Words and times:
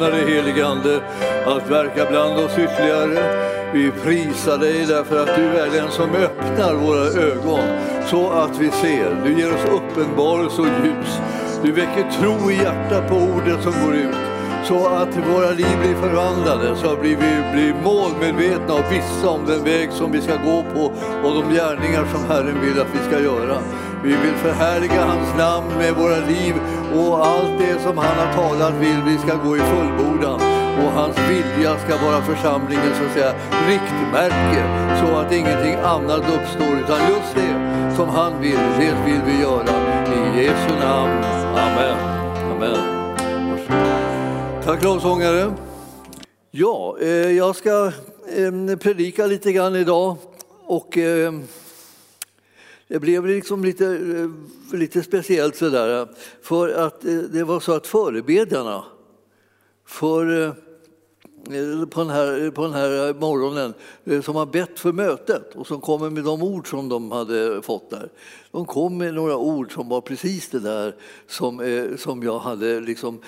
välkomnar 0.00 0.26
dig 0.26 0.36
helige 0.36 0.66
Ande 0.66 1.00
att 1.46 1.70
verka 1.70 2.10
bland 2.10 2.38
oss 2.38 2.58
ytterligare. 2.58 3.50
Vi 3.72 3.90
prisar 3.90 4.58
dig 4.58 4.86
därför 4.86 5.22
att 5.22 5.36
du 5.36 5.42
är 5.42 5.70
den 5.70 5.90
som 5.90 6.10
öppnar 6.14 6.74
våra 6.74 7.04
ögon 7.22 7.60
så 8.06 8.30
att 8.30 8.58
vi 8.58 8.70
ser. 8.70 9.22
Du 9.24 9.40
ger 9.40 9.54
oss 9.54 9.64
uppenbarelse 9.64 10.60
och 10.60 10.66
ljus. 10.66 11.20
Du 11.62 11.72
väcker 11.72 12.10
tro 12.20 12.50
i 12.50 12.54
hjärtat 12.54 13.08
på 13.08 13.14
ordet 13.14 13.62
som 13.62 13.72
går 13.84 13.94
ut 13.94 14.16
så 14.64 14.86
att 14.86 15.16
våra 15.32 15.50
liv 15.50 15.78
blir 15.80 15.94
förvandlade, 15.94 16.76
så 16.76 16.92
att 16.92 16.98
vi 17.02 17.16
blir 17.52 17.74
målmedvetna 17.84 18.74
och 18.74 18.92
vissa 18.92 19.28
om 19.28 19.46
den 19.46 19.64
väg 19.64 19.92
som 19.92 20.12
vi 20.12 20.20
ska 20.20 20.36
gå 20.36 20.64
på 20.74 20.92
och 21.24 21.34
de 21.34 21.54
gärningar 21.54 22.04
som 22.12 22.24
Herren 22.28 22.60
vill 22.60 22.80
att 22.80 22.94
vi 22.94 23.10
ska 23.10 23.24
göra. 23.24 23.56
Vi 24.04 24.08
vill 24.08 24.34
förhärliga 24.34 25.04
hans 25.04 25.38
namn 25.38 25.78
med 25.78 25.94
våra 25.94 26.18
liv 26.26 26.54
och 26.94 27.26
allt 27.26 27.58
det 27.58 27.80
som 27.82 27.98
han 27.98 28.16
har 28.18 28.32
talat 28.32 28.74
vill 28.74 29.02
vi 29.06 29.18
ska 29.18 29.34
gå 29.36 29.56
i 29.56 29.60
fullbordan. 29.60 30.40
Och 30.80 30.92
hans 30.92 31.16
vilja 31.30 31.78
ska 31.78 31.96
vara 32.06 32.22
församlingens 32.22 32.98
så 32.98 33.04
att 33.04 33.12
säga, 33.12 33.32
riktmärke 33.68 34.62
så 35.00 35.16
att 35.16 35.32
ingenting 35.32 35.74
annat 35.74 36.20
uppstår 36.20 36.72
utan 36.84 37.00
just 37.08 37.34
det 37.34 37.54
som 37.96 38.08
han 38.08 38.40
vill, 38.40 38.58
det 38.78 38.94
vill 39.06 39.20
vi 39.26 39.40
göra. 39.42 39.74
I 40.06 40.42
Jesu 40.42 40.74
namn. 40.80 41.24
Amen. 41.56 41.96
Amen. 42.52 43.00
Tack 44.64 44.84
lovsångare. 44.84 45.52
Ja, 46.50 46.96
eh, 47.00 47.08
jag 47.08 47.56
ska 47.56 47.92
eh, 48.36 48.76
predika 48.76 49.26
lite 49.26 49.52
grann 49.52 49.76
idag 49.76 50.16
och 50.66 50.98
eh, 50.98 51.32
det 52.90 53.00
blev 53.00 53.26
liksom 53.26 53.64
lite, 53.64 53.86
eh, 53.86 54.78
lite 54.78 55.02
speciellt 55.02 55.56
sådär 55.56 56.00
eh, 56.00 56.08
för 56.42 56.68
att 56.68 57.04
eh, 57.04 57.18
det 57.18 57.44
var 57.44 57.60
så 57.60 57.72
att 57.72 57.86
förebedjarna 57.86 58.84
för 59.86 60.54
på 61.90 62.00
den, 62.00 62.10
här, 62.10 62.50
på 62.50 62.62
den 62.62 62.72
här 62.72 63.14
morgonen 63.20 63.74
som 64.22 64.36
har 64.36 64.46
bett 64.46 64.78
för 64.78 64.92
mötet 64.92 65.54
och 65.54 65.66
som 65.66 65.80
kommer 65.80 66.10
med 66.10 66.24
de 66.24 66.42
ord 66.42 66.70
som 66.70 66.88
de 66.88 67.12
hade 67.12 67.62
fått 67.62 67.90
där. 67.90 68.08
De 68.50 68.66
kom 68.66 68.98
med 68.98 69.14
några 69.14 69.36
ord 69.36 69.74
som 69.74 69.88
var 69.88 70.00
precis 70.00 70.48
det 70.48 70.60
där 70.60 70.94
som, 71.26 71.94
som 71.98 72.22
jag 72.22 72.38
hade 72.38 72.80
liksom 72.80 73.20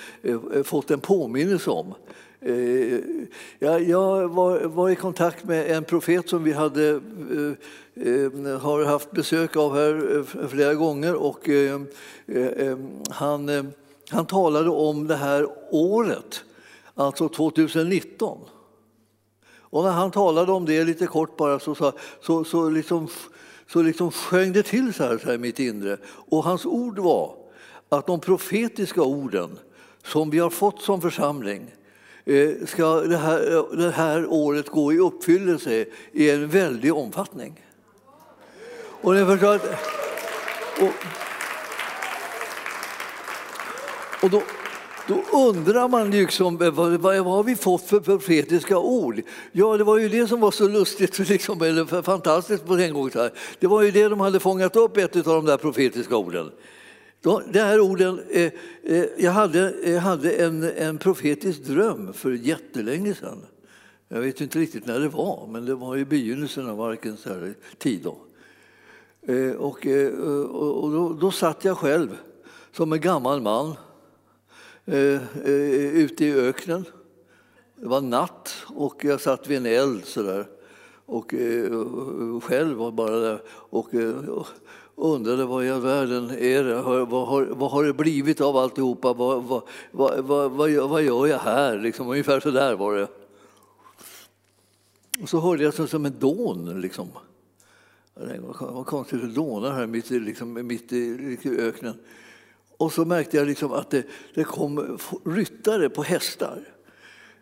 fått 0.63 0.91
en 0.91 0.99
påminnelse 0.99 1.69
om. 1.69 1.93
Eh, 2.45 2.99
jag 3.59 4.27
var, 4.27 4.59
var 4.59 4.89
i 4.89 4.95
kontakt 4.95 5.43
med 5.43 5.71
en 5.71 5.83
profet 5.83 6.29
som 6.29 6.43
vi 6.43 6.51
hade 6.51 7.01
Eh, 7.95 8.23
eh 8.23 8.59
har 8.59 8.85
haft 8.85 9.11
besök 9.11 9.55
av 9.55 9.75
här 9.75 10.17
eh, 10.17 10.47
flera 10.47 10.73
gånger 10.73 11.15
och 11.15 11.49
eh, 11.49 11.81
han, 13.09 13.73
han 14.09 14.25
talade 14.25 14.69
om 14.69 15.07
det 15.07 15.15
här 15.15 15.47
året, 15.71 16.43
alltså 16.95 17.29
2019. 17.29 18.39
Och 19.55 19.83
när 19.83 19.91
han 19.91 20.11
talade 20.11 20.51
om 20.51 20.65
det 20.65 20.83
lite 20.83 21.07
kort 21.07 21.37
bara 21.37 21.59
så, 21.59 21.75
så, 21.75 21.91
så, 22.21 22.43
så, 22.43 22.69
liksom, 22.69 23.07
så 23.67 23.81
liksom 23.81 24.11
sjöng 24.11 24.53
det 24.53 24.63
till 24.63 24.93
så 24.93 25.03
här, 25.03 25.17
så 25.17 25.27
här 25.27 25.33
i 25.33 25.37
mitt 25.37 25.59
inre. 25.59 25.97
Och 26.05 26.43
hans 26.43 26.65
ord 26.65 26.99
var 26.99 27.35
att 27.89 28.07
de 28.07 28.19
profetiska 28.19 29.01
orden 29.01 29.59
som 30.03 30.29
vi 30.29 30.39
har 30.39 30.49
fått 30.49 30.81
som 30.81 31.01
församling 31.01 31.75
Eh, 32.25 32.65
ska 32.65 33.01
det 33.01 33.17
här, 33.17 33.55
eh, 33.55 33.77
det 33.77 33.91
här 33.91 34.25
året 34.25 34.69
gå 34.69 34.93
i 34.93 34.99
uppfyllelse 34.99 35.85
i 36.11 36.29
en 36.29 36.49
väldig 36.49 36.93
omfattning. 36.93 37.65
Och 39.01 39.15
ni 39.15 39.25
förstår 39.25 39.55
att, 39.55 39.65
och, 40.81 40.93
och 44.23 44.29
då, 44.29 44.43
då 45.07 45.37
undrar 45.37 45.87
man 45.87 46.11
liksom, 46.11 46.61
eh, 46.61 46.71
vad, 46.71 46.91
vad, 46.91 47.17
har 47.17 47.43
vi 47.43 47.55
fått 47.55 47.83
för 47.83 47.99
profetiska 47.99 48.77
ord? 48.77 49.21
Ja, 49.51 49.77
det 49.77 49.83
var 49.83 49.97
ju 49.97 50.09
det 50.09 50.27
som 50.27 50.39
var 50.39 50.51
så 50.51 50.67
lustigt, 50.67 51.19
liksom, 51.29 51.61
eller 51.61 52.01
fantastiskt 52.01 52.65
på 52.65 52.75
den 52.75 52.93
gången. 52.93 53.29
Det 53.59 53.67
var 53.67 53.81
ju 53.81 53.91
det 53.91 54.07
de 54.07 54.19
hade 54.19 54.39
fångat 54.39 54.75
upp, 54.75 54.97
ett 54.97 55.15
av 55.15 55.23
de 55.23 55.45
där 55.45 55.57
profetiska 55.57 56.15
orden. 56.15 56.51
De 57.23 57.59
här 57.59 57.79
orden, 57.79 58.21
eh, 58.29 58.51
eh 58.83 59.05
jag 59.17 59.31
hade, 59.31 59.91
jag 59.91 60.01
hade 60.01 60.31
en, 60.31 60.63
en 60.63 60.97
profetisk 60.97 61.63
dröm 61.63 62.13
för 62.13 62.31
jättelänge 62.31 63.15
sedan. 63.15 63.45
Jag 64.07 64.21
vet 64.21 64.41
inte 64.41 64.59
riktigt 64.59 64.85
när 64.85 64.99
det 64.99 65.07
var, 65.07 65.47
men 65.51 65.65
det 65.65 65.75
var 65.75 65.97
i 65.97 66.05
begynnelsen 66.05 66.69
av 66.69 66.81
Arkens 66.81 67.27
tid. 67.77 68.01
Då. 68.03 68.17
Eh, 69.33 69.51
och, 69.51 69.87
eh, 69.87 70.13
och 70.49 70.91
då, 70.91 71.13
då 71.13 71.31
satt 71.31 71.65
jag 71.65 71.77
själv 71.77 72.17
som 72.71 72.93
en 72.93 73.01
gammal 73.01 73.41
man 73.41 73.75
eh, 74.85 75.21
eh, 75.45 75.95
ute 75.95 76.25
i 76.25 76.33
öknen. 76.33 76.85
Det 77.75 77.87
var 77.87 78.01
natt 78.01 78.55
och 78.67 79.05
jag 79.05 79.21
satt 79.21 79.47
vid 79.47 79.57
en 79.57 79.65
eld 79.65 80.05
sådär. 80.05 80.47
Och, 81.05 81.33
och 82.35 82.43
själv 82.43 82.77
var 82.77 82.91
bara 82.91 83.19
där 83.19 83.41
och, 83.49 83.93
och 84.27 84.47
undrade 84.95 85.45
vad 85.45 85.65
i 85.65 85.69
världen 85.69 86.29
är 86.29 86.63
det? 86.63 86.81
Vad 86.81 87.27
har, 87.27 87.45
vad 87.45 87.71
har 87.71 87.83
det 87.83 87.93
blivit 87.93 88.41
av 88.41 88.57
alltihopa? 88.57 89.13
Vad, 89.13 89.43
vad, 89.43 89.63
vad, 89.91 90.23
vad, 90.49 90.89
vad 90.89 91.01
gör 91.03 91.27
jag 91.27 91.39
här? 91.39 91.77
Liksom, 91.77 92.09
ungefär 92.09 92.39
så 92.39 92.51
där 92.51 92.75
var 92.75 92.95
det. 92.95 93.07
Och 95.21 95.29
så 95.29 95.39
hörde 95.39 95.63
jag 95.63 95.89
som 95.89 96.05
en 96.05 96.19
dån. 96.19 96.81
Liksom. 96.81 97.07
Vad 98.59 98.85
konstigt 98.85 99.21
det 99.21 99.27
dånar 99.27 99.71
här 99.71 99.87
mitt, 99.87 100.09
liksom, 100.09 100.67
mitt 100.67 100.93
i 100.93 101.37
öknen. 101.59 101.95
Och 102.77 102.93
så 102.93 103.05
märkte 103.05 103.37
jag 103.37 103.47
liksom 103.47 103.71
att 103.71 103.89
det, 103.89 104.05
det 104.33 104.43
kom 104.43 104.97
ryttare 105.25 105.89
på 105.89 106.03
hästar. 106.03 106.72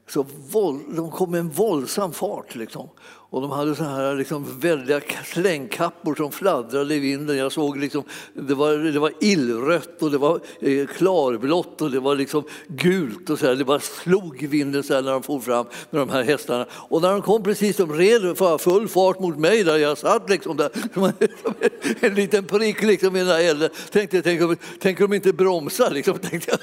Så 0.08 0.26
våld, 0.52 0.82
de 0.96 1.12
kom 1.12 1.32
med 1.32 1.40
en 1.40 1.50
våldsam 1.50 2.14
fart. 2.14 2.56
Liksom. 2.56 2.90
Och 3.32 3.42
de 3.42 3.52
hade 3.52 3.76
så 3.76 3.84
här 3.84 4.16
liksom 4.16 4.60
väldiga 4.60 5.02
slängkappor 5.26 6.16
som 6.16 6.32
fladdrade 6.32 6.96
i 6.96 7.00
vinden. 7.00 7.38
Jag 7.38 7.52
såg 7.52 7.78
liksom, 7.78 8.04
det, 8.34 8.54
var, 8.54 8.74
det 8.92 9.00
var 9.00 9.14
illrött 9.20 10.02
och 10.02 10.12
det 10.12 10.18
var 10.18 10.40
eh, 10.62 10.88
klarblått 10.88 11.82
och 11.82 11.92
det 11.92 12.00
var 12.00 12.16
liksom 12.16 12.44
gult. 12.68 13.30
Och 13.30 13.40
så 13.40 13.46
här. 13.46 13.56
Det 13.56 13.66
bara 13.66 13.80
slog 13.80 14.44
i 14.44 14.48
vinden 14.48 14.84
så 14.84 15.02
när 15.02 15.12
de 15.12 15.24
for 15.24 15.40
fram 15.40 15.66
med 15.90 16.02
de 16.02 16.10
här 16.10 16.24
hästarna. 16.24 16.66
Och 16.72 17.02
när 17.02 17.12
de 17.12 17.22
kom 17.22 17.44
precis, 17.44 17.78
de 17.78 17.94
red 17.94 18.38
för 18.38 18.58
full 18.58 18.88
fart 18.88 19.20
mot 19.20 19.38
mig 19.38 19.64
där 19.64 19.78
jag 19.78 19.98
satt 19.98 20.30
liksom 20.30 20.58
där, 20.58 20.70
som 20.94 21.12
en, 22.02 22.16
liten 22.16 22.46
prick 22.46 22.82
liksom 22.82 23.16
i 23.16 23.20
den 23.20 23.28
där 23.28 23.40
elden. 23.40 23.70
Tänkte, 23.92 24.22
tänk, 24.22 24.60
tänk 24.80 25.02
om 25.02 25.10
de 25.10 25.16
inte 25.16 25.34
bromsar, 25.34 25.92
liksom, 25.92 26.20
tänkte 26.20 26.52
jag. 26.52 26.60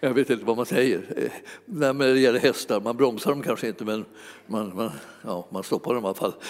Jag 0.00 0.14
vet 0.14 0.30
inte 0.30 0.44
vad 0.44 0.56
man 0.56 0.66
säger 0.66 1.02
eh, 1.16 1.32
när 1.64 1.94
det 1.94 2.20
gäller 2.20 2.38
hästar. 2.38 2.80
Man 2.80 2.96
bromsar 2.96 3.30
dem 3.30 3.42
kanske 3.42 3.68
inte, 3.68 3.84
men 3.84 4.04
man, 4.46 4.76
man, 4.76 4.90
ja, 5.22 5.48
man 5.50 5.62
stoppar 5.62 5.94
dem 5.94 6.04
i 6.04 6.06
alla 6.06 6.14
fall. 6.14 6.34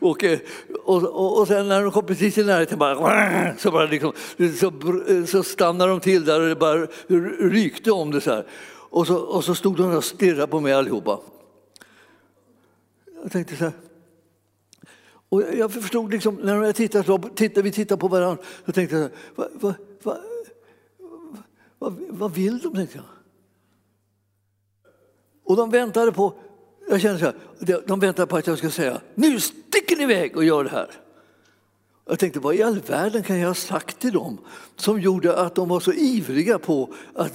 Och, 0.00 0.24
eh, 0.24 0.38
och, 0.84 1.02
och, 1.02 1.40
och 1.40 1.48
sen 1.48 1.68
när 1.68 1.82
de 1.82 1.92
kom 1.92 2.06
precis 2.06 2.38
i 2.38 2.44
närheten 2.44 2.78
bara, 2.78 3.56
så, 3.56 3.70
bara 3.70 3.86
liksom, 3.86 4.12
så, 4.60 4.66
eh, 5.08 5.24
så 5.24 5.42
stannade 5.42 5.90
de 5.90 6.00
till 6.00 6.24
där 6.24 6.40
och 6.40 6.48
det 6.48 6.56
bara 6.56 6.86
rykte 7.50 7.90
om 7.90 8.10
det 8.10 8.20
så 8.20 8.30
här. 8.30 8.46
Och 8.90 9.06
så, 9.06 9.16
och 9.16 9.44
så 9.44 9.54
stod 9.54 9.76
de 9.76 9.96
och 9.96 10.04
stirrade 10.04 10.46
på 10.46 10.60
mig 10.60 10.72
allihopa. 10.72 11.20
Jag 13.22 13.32
tänkte 13.32 13.56
så 13.56 13.64
här. 13.64 13.72
Och 15.28 15.42
jag 15.54 15.72
förstod 15.72 16.12
liksom, 16.12 16.34
när 16.34 16.62
jag 16.62 16.76
tittade, 16.76 17.28
tittade, 17.34 17.62
vi 17.62 17.72
tittade 17.72 18.00
på 18.00 18.08
varandra, 18.08 18.44
så 18.66 18.72
tänkte 18.72 18.96
jag, 18.96 19.10
så 19.36 19.42
här, 19.42 19.50
va, 19.50 19.58
va, 19.60 19.74
va, 20.02 20.18
vad, 21.80 21.96
vad 22.08 22.34
vill 22.34 22.58
de? 22.58 22.74
Tänkte 22.74 22.96
jag. 22.96 23.06
Och 25.44 25.56
de 25.56 25.70
väntade 25.70 26.12
på, 26.12 26.34
jag 26.88 27.00
kände 27.00 27.18
så 27.18 27.24
här, 27.24 27.82
de 27.86 28.00
väntade 28.00 28.26
på 28.26 28.36
att 28.36 28.46
jag 28.46 28.58
skulle 28.58 28.72
säga 28.72 29.00
nu 29.14 29.40
sticker 29.40 29.96
ni 29.96 30.02
iväg 30.02 30.36
och 30.36 30.44
gör 30.44 30.64
det 30.64 30.70
här. 30.70 30.90
Jag 32.08 32.18
tänkte, 32.18 32.40
vad 32.40 32.54
i 32.54 32.62
all 32.62 32.80
världen 32.80 33.22
kan 33.22 33.38
jag 33.38 33.48
ha 33.48 33.54
sagt 33.54 33.98
till 33.98 34.12
dem 34.12 34.38
som 34.76 35.00
gjorde 35.00 35.36
att 35.36 35.54
de 35.54 35.68
var 35.68 35.80
så 35.80 35.92
ivriga 35.92 36.58
på 36.58 36.94
att 37.14 37.32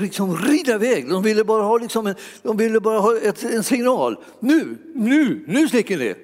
liksom 0.00 0.36
rida 0.36 0.74
iväg? 0.74 1.08
De 1.08 1.22
ville 1.22 1.44
bara 1.44 1.62
ha, 1.62 1.78
liksom 1.78 2.06
en, 2.06 2.14
de 2.42 2.56
ville 2.56 2.80
bara 2.80 2.98
ha 2.98 3.16
ett, 3.18 3.44
en 3.44 3.64
signal. 3.64 4.16
Nu, 4.40 4.78
nu, 4.94 5.44
nu 5.48 5.68
sticker 5.68 5.98
ni! 5.98 6.14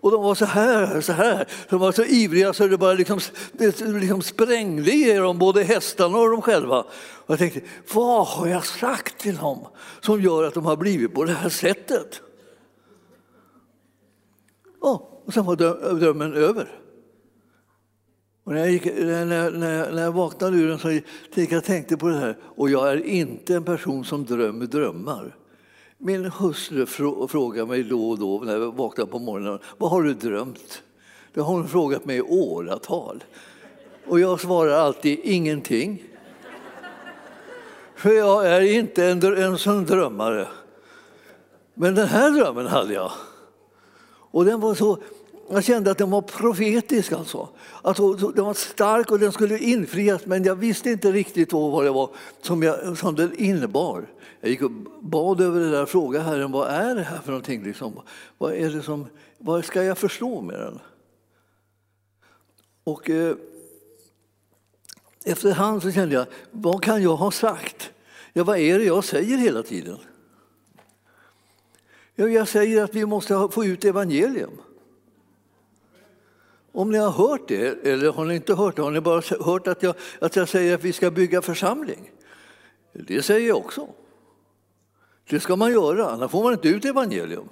Och 0.00 0.10
de 0.10 0.22
var 0.22 0.34
så 0.34 0.44
här, 0.44 1.00
så 1.00 1.12
här. 1.12 1.48
De 1.68 1.80
var 1.80 1.92
så 1.92 2.04
ivriga 2.04 2.52
så 2.52 2.66
det 2.66 2.78
bara 2.78 2.92
liksom, 2.92 3.20
det 3.52 3.80
liksom 3.80 4.22
sprängde 4.22 4.92
i 4.92 5.14
dem, 5.14 5.38
både 5.38 5.62
hästarna 5.62 6.18
och 6.18 6.30
de 6.30 6.42
själva. 6.42 6.78
Och 7.00 7.30
jag 7.30 7.38
tänkte, 7.38 7.60
vad 7.94 8.26
har 8.26 8.46
jag 8.46 8.66
sagt 8.66 9.18
till 9.18 9.36
dem 9.36 9.66
som 10.00 10.22
gör 10.22 10.44
att 10.44 10.54
de 10.54 10.64
har 10.64 10.76
blivit 10.76 11.14
på 11.14 11.24
det 11.24 11.32
här 11.32 11.48
sättet? 11.48 12.20
Oh, 14.80 15.02
och 15.24 15.34
sen 15.34 15.44
var 15.44 15.56
drömmen 15.94 16.34
över. 16.34 16.80
Och 18.44 18.52
när, 18.52 18.60
jag 18.60 18.70
gick, 18.70 18.84
när, 18.84 19.24
när, 19.50 19.92
när 19.92 20.02
jag 20.02 20.12
vaknade 20.12 20.56
ur 20.56 20.68
den 20.68 20.78
så 20.78 20.90
gick 21.34 21.52
jag 21.52 21.64
tänkte 21.64 21.96
på 21.96 22.08
det 22.08 22.18
här. 22.18 22.38
Och 22.42 22.70
jag 22.70 22.92
är 22.92 23.06
inte 23.06 23.54
en 23.54 23.64
person 23.64 24.04
som 24.04 24.24
drömmer 24.24 24.66
drömmar. 24.66 25.36
Min 26.02 26.24
hustru 26.24 26.86
frågar 27.28 27.66
mig 27.66 27.82
då 27.82 28.10
och 28.10 28.18
då 28.18 28.40
när 28.44 28.58
jag 28.58 28.76
vaknar 28.76 29.06
på 29.06 29.18
morgonen, 29.18 29.58
vad 29.78 29.90
har 29.90 30.02
du 30.02 30.14
drömt? 30.14 30.82
Det 31.34 31.40
har 31.40 31.52
hon 31.52 31.68
frågat 31.68 32.04
mig 32.04 32.16
i 32.16 32.22
åratal. 32.22 33.24
Och 34.06 34.20
jag 34.20 34.40
svarar 34.40 34.72
alltid 34.72 35.20
ingenting. 35.22 36.02
För 37.94 38.12
jag 38.12 38.46
är 38.46 38.60
inte 38.60 39.04
en, 39.04 39.36
en 39.36 39.58
sån 39.58 39.84
drömmare. 39.84 40.48
Men 41.74 41.94
den 41.94 42.08
här 42.08 42.30
drömmen 42.30 42.66
hade 42.66 42.94
jag. 42.94 43.12
Och 44.30 44.44
den 44.44 44.60
var 44.60 44.74
så, 44.74 44.98
jag 45.52 45.64
kände 45.64 45.90
att 45.90 45.98
den 45.98 46.10
var 46.10 46.22
profetisk. 46.22 47.12
Alltså. 47.12 47.48
alltså 47.82 48.12
att 48.12 48.36
den 48.36 48.44
var 48.44 48.54
stark 48.54 49.10
och 49.10 49.18
den 49.18 49.32
skulle 49.32 49.58
infrias 49.58 50.26
men 50.26 50.44
jag 50.44 50.56
visste 50.56 50.90
inte 50.90 51.12
riktigt 51.12 51.52
vad 51.52 51.84
det 51.84 51.90
var 51.90 52.10
som, 52.42 52.62
jag, 52.62 52.98
som 52.98 53.14
den 53.14 53.38
innebar. 53.38 54.06
Jag 54.40 54.50
gick 54.50 54.62
och 54.62 54.70
bad 55.00 55.40
över 55.40 55.60
det 55.60 55.70
där 55.70 55.82
och 55.82 55.88
frågade 55.88 56.24
Herren 56.24 56.52
vad 56.52 56.68
är 56.68 56.94
det 56.94 57.02
här 57.02 57.18
för 57.18 57.30
någonting. 57.30 57.62
Liksom? 57.62 58.00
Vad, 58.38 58.52
är 58.52 58.70
det 58.70 58.82
som, 58.82 59.06
vad 59.38 59.64
ska 59.64 59.82
jag 59.82 59.98
förstå 59.98 60.40
med 60.40 60.60
den? 60.60 60.78
Och 62.84 63.10
eh, 63.10 63.36
efterhand 65.24 65.82
så 65.82 65.92
kände 65.92 66.14
jag, 66.14 66.26
vad 66.50 66.82
kan 66.82 67.02
jag 67.02 67.16
ha 67.16 67.30
sagt? 67.30 67.90
Ja, 68.32 68.44
vad 68.44 68.58
är 68.58 68.78
det 68.78 68.84
jag 68.84 69.04
säger 69.04 69.36
hela 69.36 69.62
tiden? 69.62 69.98
Ja, 72.14 72.28
jag 72.28 72.48
säger 72.48 72.84
att 72.84 72.94
vi 72.94 73.06
måste 73.06 73.48
få 73.52 73.64
ut 73.64 73.84
evangelium. 73.84 74.50
Om 76.72 76.90
ni 76.90 76.98
har 76.98 77.10
hört 77.10 77.48
det, 77.48 77.86
eller 77.86 78.12
har 78.12 78.24
ni 78.24 78.34
inte 78.34 78.54
hört 78.54 78.76
det, 78.76 78.82
har 78.82 78.90
ni 78.90 79.00
bara 79.00 79.22
hört 79.44 79.66
att 79.66 79.82
jag, 79.82 79.94
att 80.20 80.36
jag 80.36 80.48
säger 80.48 80.74
att 80.74 80.84
vi 80.84 80.92
ska 80.92 81.10
bygga 81.10 81.42
församling? 81.42 82.10
Det 82.92 83.22
säger 83.22 83.48
jag 83.48 83.56
också. 83.56 83.88
Det 85.28 85.40
ska 85.40 85.56
man 85.56 85.72
göra, 85.72 86.10
annars 86.10 86.30
får 86.30 86.42
man 86.42 86.52
inte 86.52 86.68
ut 86.68 86.84
evangelium. 86.84 87.48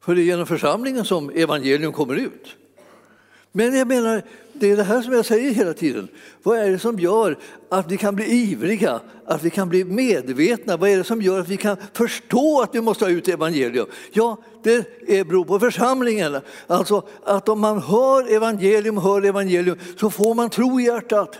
För 0.00 0.14
det 0.14 0.20
är 0.20 0.24
genom 0.24 0.46
församlingen 0.46 1.04
som 1.04 1.30
evangelium 1.30 1.92
kommer 1.92 2.16
ut. 2.16 2.56
Men 3.52 3.74
jag 3.74 3.88
menar, 3.88 4.22
det 4.54 4.70
är 4.70 4.76
det 4.76 4.82
här 4.82 5.02
som 5.02 5.12
jag 5.12 5.26
säger 5.26 5.50
hela 5.50 5.72
tiden. 5.72 6.08
Vad 6.42 6.58
är 6.58 6.70
det 6.70 6.78
som 6.78 6.98
gör 6.98 7.38
att 7.68 7.90
vi 7.90 7.96
kan 7.96 8.16
bli 8.16 8.24
ivriga, 8.24 9.00
att 9.26 9.42
vi 9.42 9.50
kan 9.50 9.68
bli 9.68 9.84
medvetna? 9.84 10.76
Vad 10.76 10.90
är 10.90 10.96
det 10.98 11.04
som 11.04 11.22
gör 11.22 11.40
att 11.40 11.48
vi 11.48 11.56
kan 11.56 11.76
förstå 11.92 12.60
att 12.62 12.74
vi 12.74 12.80
måste 12.80 13.04
ha 13.04 13.10
ut 13.10 13.28
evangelium? 13.28 13.86
Ja, 14.12 14.36
det 14.62 15.04
beror 15.06 15.44
på 15.44 15.60
församlingen. 15.60 16.40
Alltså 16.66 17.02
att 17.24 17.48
om 17.48 17.60
man 17.60 17.78
hör 17.82 18.32
evangelium, 18.32 18.96
hör 18.96 19.24
evangelium, 19.24 19.78
så 20.00 20.10
får 20.10 20.34
man 20.34 20.50
tro 20.50 20.80
i 20.80 20.84
hjärtat. 20.84 21.36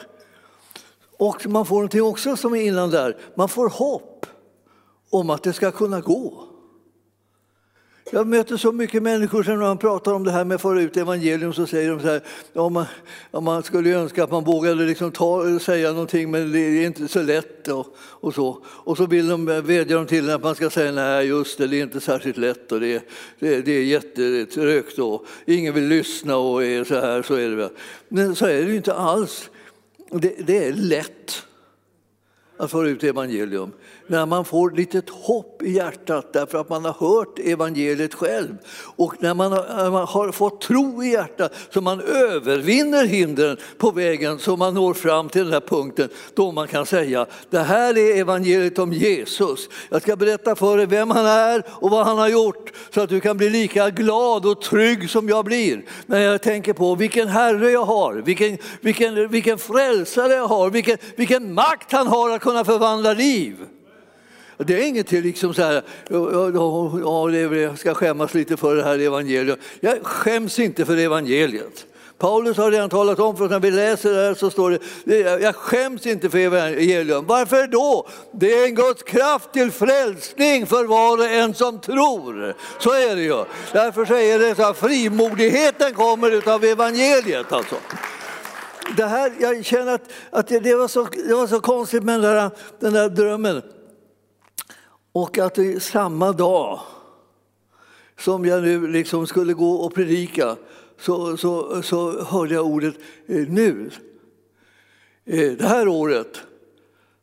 Och 1.18 1.46
man 1.46 1.66
får 1.66 1.74
någonting 1.74 2.02
också 2.02 2.36
som 2.36 2.54
är 2.54 2.62
innan 2.62 2.90
där, 2.90 3.16
man 3.34 3.48
får 3.48 3.68
hopp 3.68 4.26
om 5.10 5.30
att 5.30 5.42
det 5.42 5.52
ska 5.52 5.70
kunna 5.70 6.00
gå. 6.00 6.44
Jag 8.10 8.26
möter 8.26 8.56
så 8.56 8.72
mycket 8.72 9.02
människor 9.02 9.42
som 9.42 9.58
när 9.58 9.66
man 9.66 9.78
pratar 9.78 10.12
om 10.12 10.24
det 10.24 10.30
här 10.30 10.44
med 10.44 10.54
att 10.54 10.62
föra 10.62 10.80
ut 10.80 10.96
evangelium 10.96 11.52
så 11.52 11.66
säger 11.66 11.90
de 11.90 12.00
så 12.00 12.06
här, 12.06 12.20
ja, 12.52 12.68
man, 12.68 12.84
ja, 13.30 13.40
man 13.40 13.62
skulle 13.62 13.90
önska 13.90 14.24
att 14.24 14.30
man 14.30 14.44
vågade 14.44 14.84
liksom 14.84 15.12
ta, 15.12 15.58
säga 15.58 15.92
någonting 15.92 16.30
men 16.30 16.52
det 16.52 16.58
är 16.58 16.86
inte 16.86 17.08
så 17.08 17.22
lätt 17.22 17.68
och, 17.68 17.86
och 17.98 18.34
så. 18.34 18.64
Och 18.66 18.96
så 18.96 19.06
vill 19.06 19.28
de, 19.28 19.44
vädjar 19.44 19.96
de 19.96 20.06
till 20.06 20.30
att 20.30 20.42
man 20.42 20.54
ska 20.54 20.70
säga 20.70 20.92
nej 20.92 21.26
just 21.26 21.58
det, 21.58 21.66
det 21.66 21.76
är 21.76 21.82
inte 21.82 22.00
särskilt 22.00 22.36
lätt 22.36 22.72
och 22.72 22.80
det, 22.80 23.08
det, 23.38 23.60
det 23.60 23.72
är 23.72 23.84
jättetrögt 23.84 24.98
och 24.98 25.26
ingen 25.46 25.74
vill 25.74 25.88
lyssna 25.88 26.36
och 26.36 26.64
är 26.64 26.84
så 26.84 26.94
här, 26.94 27.22
så 27.22 27.34
är 27.34 27.50
det. 27.50 27.70
Men 28.08 28.34
så 28.34 28.46
är 28.46 28.62
det 28.62 28.70
ju 28.70 28.76
inte 28.76 28.94
alls. 28.94 29.50
Det, 30.10 30.46
det 30.46 30.64
är 30.64 30.72
lätt 30.72 31.44
att 32.56 32.70
föra 32.70 32.88
ut 32.88 33.04
evangelium 33.04 33.72
när 34.06 34.26
man 34.26 34.44
får 34.44 34.70
litet 34.70 35.10
hopp 35.10 35.62
i 35.62 35.70
hjärtat 35.72 36.32
därför 36.32 36.58
att 36.58 36.68
man 36.68 36.84
har 36.84 36.92
hört 36.92 37.38
evangeliet 37.38 38.14
själv. 38.14 38.56
Och 38.96 39.14
när 39.18 39.34
man 39.34 39.52
har, 39.52 39.90
man 39.90 40.06
har 40.06 40.32
fått 40.32 40.60
tro 40.60 41.02
i 41.02 41.10
hjärtat 41.10 41.52
så 41.70 41.80
man 41.80 42.00
övervinner 42.00 43.04
hindren 43.04 43.56
på 43.78 43.90
vägen 43.90 44.38
så 44.38 44.56
man 44.56 44.74
når 44.74 44.94
fram 44.94 45.28
till 45.28 45.44
den 45.44 45.52
här 45.52 45.60
punkten 45.60 46.08
då 46.34 46.52
man 46.52 46.68
kan 46.68 46.86
säga 46.86 47.26
det 47.50 47.58
här 47.58 47.98
är 47.98 48.20
evangeliet 48.20 48.78
om 48.78 48.92
Jesus. 48.92 49.68
Jag 49.90 50.02
ska 50.02 50.16
berätta 50.16 50.56
för 50.56 50.76
dig 50.76 50.86
vem 50.86 51.10
han 51.10 51.26
är 51.26 51.62
och 51.68 51.90
vad 51.90 52.06
han 52.06 52.18
har 52.18 52.28
gjort 52.28 52.72
så 52.94 53.00
att 53.00 53.08
du 53.08 53.20
kan 53.20 53.36
bli 53.36 53.50
lika 53.50 53.90
glad 53.90 54.46
och 54.46 54.60
trygg 54.60 55.10
som 55.10 55.28
jag 55.28 55.44
blir 55.44 55.84
när 56.06 56.20
jag 56.20 56.42
tänker 56.42 56.72
på 56.72 56.94
vilken 56.94 57.28
Herre 57.28 57.70
jag 57.70 57.84
har, 57.84 58.14
vilken, 58.14 58.58
vilken, 58.80 59.28
vilken 59.28 59.58
frälsare 59.58 60.32
jag 60.32 60.48
har, 60.48 60.70
vilken, 60.70 60.98
vilken 61.16 61.54
makt 61.54 61.92
han 61.92 62.06
har 62.06 62.30
att 62.30 62.42
kunna 62.42 62.64
förvandla 62.64 63.12
liv. 63.12 63.56
Det 64.58 64.74
är 64.74 64.86
inget 64.86 65.12
liksom 65.12 65.54
så 65.54 65.62
här, 65.62 65.82
ja, 66.08 67.30
jag 67.30 67.78
ska 67.78 67.94
skämmas 67.94 68.34
lite 68.34 68.56
för 68.56 68.76
det 68.76 68.82
här 68.82 68.98
evangeliet. 68.98 69.58
Jag 69.80 70.06
skäms 70.06 70.58
inte 70.58 70.84
för 70.84 70.96
evangeliet. 70.96 71.86
Paulus 72.18 72.56
har 72.56 72.70
redan 72.70 72.90
talat 72.90 73.18
om 73.18 73.36
för 73.36 73.44
oss, 73.44 73.50
när 73.50 73.60
vi 73.60 73.70
läser 73.70 74.12
det 74.14 74.26
här 74.26 74.34
så 74.34 74.50
står 74.50 74.78
det, 75.04 75.18
jag 75.18 75.54
skäms 75.54 76.06
inte 76.06 76.30
för 76.30 76.38
evangelium. 76.38 77.26
Varför 77.26 77.66
då? 77.66 78.06
Det 78.32 78.54
är 78.54 78.64
en 78.64 78.74
Guds 78.74 79.02
kraft 79.02 79.52
till 79.52 79.70
frälsning 79.70 80.66
för 80.66 80.84
var 80.84 81.18
och 81.18 81.26
en 81.26 81.54
som 81.54 81.80
tror. 81.80 82.54
Så 82.78 82.90
är 82.90 83.16
det 83.16 83.22
ju. 83.22 83.44
Därför 83.72 84.04
så 84.04 84.14
är 84.14 84.38
det 84.38 84.54
så 84.54 84.62
att 84.62 84.78
frimodigheten 84.78 85.94
kommer 85.94 86.48
av 86.48 86.64
evangeliet. 86.64 87.52
Alltså. 87.52 87.76
Det 88.96 89.06
här, 89.06 89.32
jag 89.40 89.64
känner 89.64 89.94
att, 89.94 90.08
att 90.30 90.48
det, 90.48 90.74
var 90.74 90.88
så, 90.88 91.08
det 91.28 91.34
var 91.34 91.46
så 91.46 91.60
konstigt 91.60 92.02
med 92.02 92.20
den 92.20 92.34
där, 92.34 92.50
den 92.80 92.92
där 92.92 93.08
drömmen. 93.08 93.62
Och 95.14 95.38
att 95.38 95.58
samma 95.78 96.32
dag 96.32 96.80
som 98.18 98.44
jag 98.44 98.62
nu 98.62 98.86
liksom 98.86 99.26
skulle 99.26 99.52
gå 99.52 99.72
och 99.72 99.94
predika 99.94 100.56
så, 100.98 101.36
så, 101.36 101.82
så 101.82 102.24
hörde 102.24 102.54
jag 102.54 102.66
ordet 102.66 102.94
eh, 103.26 103.48
nu. 103.48 103.90
Eh, 105.24 105.52
det 105.52 105.66
här 105.66 105.88
året 105.88 106.40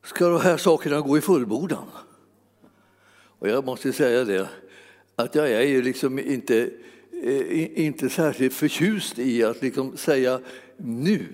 ska 0.03 0.29
de 0.29 0.41
här 0.41 0.57
sakerna 0.57 1.01
gå 1.01 1.17
i 1.17 1.21
fullbordan. 1.21 1.85
Och 3.39 3.49
jag 3.49 3.65
måste 3.65 3.93
säga 3.93 4.23
det, 4.23 4.49
att 5.15 5.35
jag 5.35 5.51
är 5.51 5.67
ju 5.67 5.81
liksom 5.81 6.19
inte, 6.19 6.69
eh, 7.23 7.79
inte 7.85 8.09
särskilt 8.09 8.53
förtjust 8.53 9.19
i 9.19 9.43
att 9.43 9.61
liksom 9.61 9.97
säga 9.97 10.39
nu, 10.77 11.27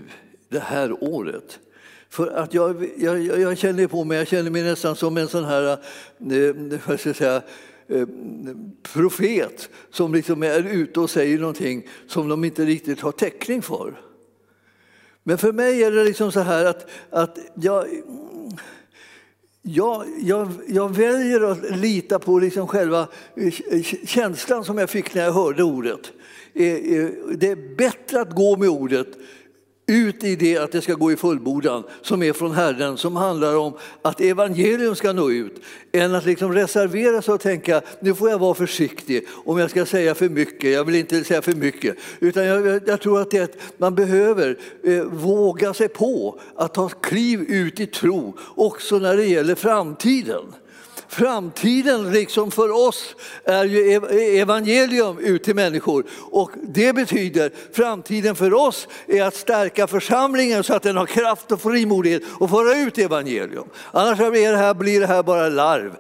det 0.50 0.60
här 0.60 1.04
året. 1.04 1.60
För 2.10 2.28
att 2.28 2.54
jag, 2.54 2.90
jag, 2.98 3.22
jag 3.40 3.58
känner 3.58 3.88
på 3.88 4.04
mig, 4.04 4.18
jag 4.18 4.28
känner 4.28 4.52
mig 4.52 4.64
nästan 4.64 4.96
som 4.96 5.18
en 5.18 5.28
sån 5.28 5.46
här, 5.46 5.72
eh, 5.72 6.80
vad 6.88 7.00
ska 7.00 7.10
jag 7.10 7.16
säga, 7.16 7.42
eh, 7.88 8.08
profet 8.94 9.70
som 9.92 10.14
liksom 10.14 10.44
är 10.44 10.64
ute 10.64 11.00
och 11.00 11.10
säger 11.10 11.40
någonting 11.40 11.88
som 12.08 12.30
de 12.30 12.44
inte 12.44 12.66
riktigt 12.66 13.02
har 13.02 13.12
täckning 13.12 13.62
för. 13.62 14.02
Men 15.24 15.38
för 15.38 15.52
mig 15.52 15.84
är 15.84 15.92
det 15.92 16.04
liksom 16.04 16.32
så 16.32 16.40
här 16.40 16.66
att, 16.66 16.90
att 17.10 17.38
jag, 17.56 17.88
jag, 19.62 20.06
jag, 20.22 20.52
jag 20.68 20.96
väljer 20.96 21.52
att 21.52 21.78
lita 21.78 22.20
på 22.20 22.40
liksom 22.40 22.68
själva 22.68 23.08
eh, 23.36 23.84
känslan 24.06 24.66
som 24.66 24.78
jag 24.78 24.90
fick 24.90 25.14
när 25.14 25.24
jag 25.24 25.32
hörde 25.32 25.64
ordet. 25.64 26.12
Eh, 26.54 26.74
eh, 26.74 27.10
det 27.36 27.48
är 27.48 27.76
bättre 27.76 28.22
att 28.22 28.36
gå 28.36 28.58
med 28.58 28.70
ordet 28.70 29.08
ut 29.88 30.24
i 30.24 30.36
det 30.36 30.58
att 30.58 30.72
det 30.72 30.82
ska 30.82 30.94
gå 30.94 31.12
i 31.12 31.16
fullbordan 31.16 31.84
som 32.02 32.24
är 32.24 32.34
från 32.34 32.52
Herren, 32.52 32.98
som 32.98 33.16
handlar 33.16 33.58
om 33.58 33.74
att 34.02 34.22
evangelium 34.22 34.96
ska 34.96 35.14
nå 35.14 35.32
ut, 35.32 35.62
än 35.92 36.16
att 36.16 36.26
liksom 36.26 36.54
reservera 36.54 37.22
sig 37.22 37.34
och 37.34 37.42
tänka 37.42 37.82
nu 38.00 38.16
får 38.16 38.30
jag 38.30 38.40
vara 38.40 38.54
försiktig 38.54 39.28
om 39.46 39.58
jag 39.58 39.70
ska 39.70 39.86
säga 39.86 40.16
för 40.16 40.30
mycket, 40.30 40.72
jag 40.72 40.86
vill 40.86 40.96
inte 40.96 41.24
säga 41.24 41.42
för 41.42 41.54
mycket. 41.54 41.96
Utan 42.20 42.46
jag, 42.46 42.82
jag 42.88 43.02
tror 43.02 43.22
att, 43.22 43.32
det, 43.32 43.56
man 43.78 43.96
behöver 43.96 44.58
eh, 44.84 45.04
våga 45.04 45.74
sig 45.74 45.88
på 45.88 46.40
att 46.56 46.74
ta 46.74 46.90
kliv 46.90 47.42
ut 47.42 47.80
i 47.80 47.88
tro 47.88 48.38
också 48.56 49.00
när 49.00 49.18
det 49.18 49.26
gäller 49.26 49.56
framtiden. 49.56 50.44
Framtiden 51.10 52.12
liksom 52.12 52.52
för 52.52 52.88
oss 52.88 53.16
är 53.44 53.66
ju 53.66 53.94
evangelium 54.42 55.20
ut 55.20 55.44
till 55.44 55.56
människor. 55.56 56.06
Och 56.32 56.52
det 56.64 56.94
betyder 56.94 57.52
framtiden 57.74 58.36
för 58.36 58.54
oss 58.54 58.88
är 59.08 59.24
att 59.24 59.36
stärka 59.36 59.88
församlingen 59.88 60.64
så 60.64 60.74
att 60.74 60.84
den 60.84 60.98
har 60.98 61.06
kraft 61.06 61.52
och 61.52 61.62
frimodighet 61.62 62.24
att 62.40 62.50
föra 62.50 62.78
ut 62.78 62.98
evangelium. 62.98 63.68
Annars 63.92 64.18
blir 64.18 64.52
det 64.52 64.58
här, 64.58 64.74
blir 64.74 65.00
det 65.00 65.08
här 65.08 65.24
bara 65.24 65.50
larv. 65.50 65.96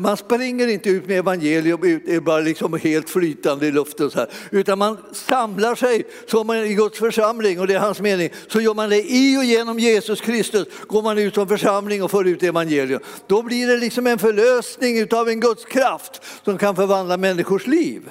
Man 0.00 0.16
springer 0.16 0.68
inte 0.68 0.88
ut 0.88 1.06
med 1.06 1.18
evangelium 1.18 1.84
ut, 1.84 2.24
bara 2.24 2.40
liksom 2.40 2.74
helt 2.74 3.10
flytande 3.10 3.66
i 3.66 3.72
luften. 3.72 4.10
Så 4.10 4.18
här. 4.18 4.28
Utan 4.50 4.78
man 4.78 4.96
samlar 5.12 5.74
sig 5.74 6.02
som 6.26 6.46
man 6.46 6.56
i 6.56 6.74
Guds 6.74 6.98
församling 6.98 7.60
och 7.60 7.66
det 7.66 7.74
är 7.74 7.78
hans 7.78 8.00
mening. 8.00 8.30
Så 8.48 8.60
gör 8.60 8.74
man 8.74 8.90
det 8.90 9.10
i 9.10 9.38
och 9.38 9.44
genom 9.44 9.78
Jesus 9.78 10.20
Kristus 10.20 10.68
går 10.86 11.02
man 11.02 11.18
ut 11.18 11.34
som 11.34 11.48
församling 11.48 12.02
och 12.02 12.10
för 12.10 12.24
ut 12.24 12.42
evangelium. 12.42 13.00
Då 13.26 13.42
blir 13.42 13.66
det 13.66 13.76
liksom 13.76 14.06
en 14.06 14.18
förlösning 14.18 14.39
förlösning 14.40 15.08
av 15.12 15.28
en 15.28 15.40
Guds 15.40 15.64
kraft 15.64 16.22
som 16.44 16.58
kan 16.58 16.76
förvandla 16.76 17.16
människors 17.16 17.66
liv. 17.66 18.10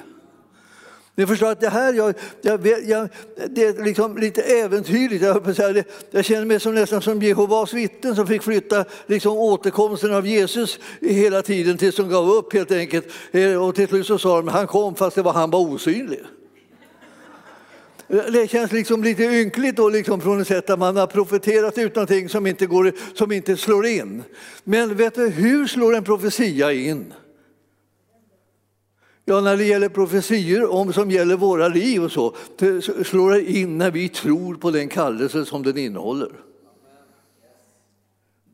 Ni 1.14 1.26
förstår 1.26 1.50
att 1.50 1.60
det 1.60 1.68
här 1.68 1.92
jag, 1.92 2.14
jag, 2.42 2.66
jag, 2.86 3.08
det 3.50 3.64
är 3.64 3.84
liksom 3.84 4.18
lite 4.18 4.42
äventyrligt. 4.42 5.22
Jag, 5.22 5.56
säga, 5.56 5.84
jag 6.10 6.24
känner 6.24 6.44
mig 6.44 6.60
som, 6.60 6.74
nästan 6.74 7.02
som 7.02 7.22
Jehovas 7.22 7.72
vittnen 7.72 8.16
som 8.16 8.26
fick 8.26 8.42
flytta 8.42 8.84
liksom, 9.06 9.36
återkomsten 9.36 10.14
av 10.14 10.26
Jesus 10.26 10.78
hela 11.00 11.42
tiden 11.42 11.78
tills 11.78 11.96
de 11.96 12.08
gav 12.08 12.30
upp 12.30 12.52
helt 12.52 12.72
enkelt. 12.72 13.06
Eh, 13.30 13.66
och 13.66 13.74
till 13.74 13.88
slut 13.88 14.06
så 14.06 14.18
sa 14.18 14.36
de 14.36 14.48
han 14.48 14.66
kom 14.66 14.94
fast 14.94 15.16
det 15.16 15.22
var 15.22 15.32
han 15.32 15.50
var 15.50 15.60
osynlig. 15.60 16.20
Det 18.10 18.50
känns 18.50 18.72
liksom 18.72 19.04
lite 19.04 19.22
ynkligt 19.22 19.76
då, 19.76 19.88
liksom 19.88 20.20
från 20.20 20.40
ett 20.40 20.48
sätt 20.48 20.70
att 20.70 20.78
man 20.78 20.96
har 20.96 21.06
profeterat 21.06 21.78
ut 21.78 21.94
någonting 21.94 22.28
som 22.28 22.46
inte, 22.46 22.66
går, 22.66 22.92
som 23.14 23.32
inte 23.32 23.56
slår 23.56 23.86
in. 23.86 24.22
Men 24.64 24.96
vet 24.96 25.14
du, 25.14 25.28
hur 25.28 25.66
slår 25.66 25.94
en 25.94 26.04
profetia 26.04 26.72
in? 26.72 27.12
Ja, 29.24 29.40
när 29.40 29.56
det 29.56 29.64
gäller 29.64 29.88
profetior 29.88 30.70
om, 30.70 30.92
som 30.92 31.10
gäller 31.10 31.36
våra 31.36 31.68
liv 31.68 32.04
och 32.04 32.12
så, 32.12 32.36
det 32.58 32.82
slår 33.06 33.30
det 33.30 33.50
in 33.50 33.78
när 33.78 33.90
vi 33.90 34.08
tror 34.08 34.54
på 34.54 34.70
den 34.70 34.88
kallelse 34.88 35.44
som 35.44 35.62
den 35.62 35.78
innehåller. 35.78 36.30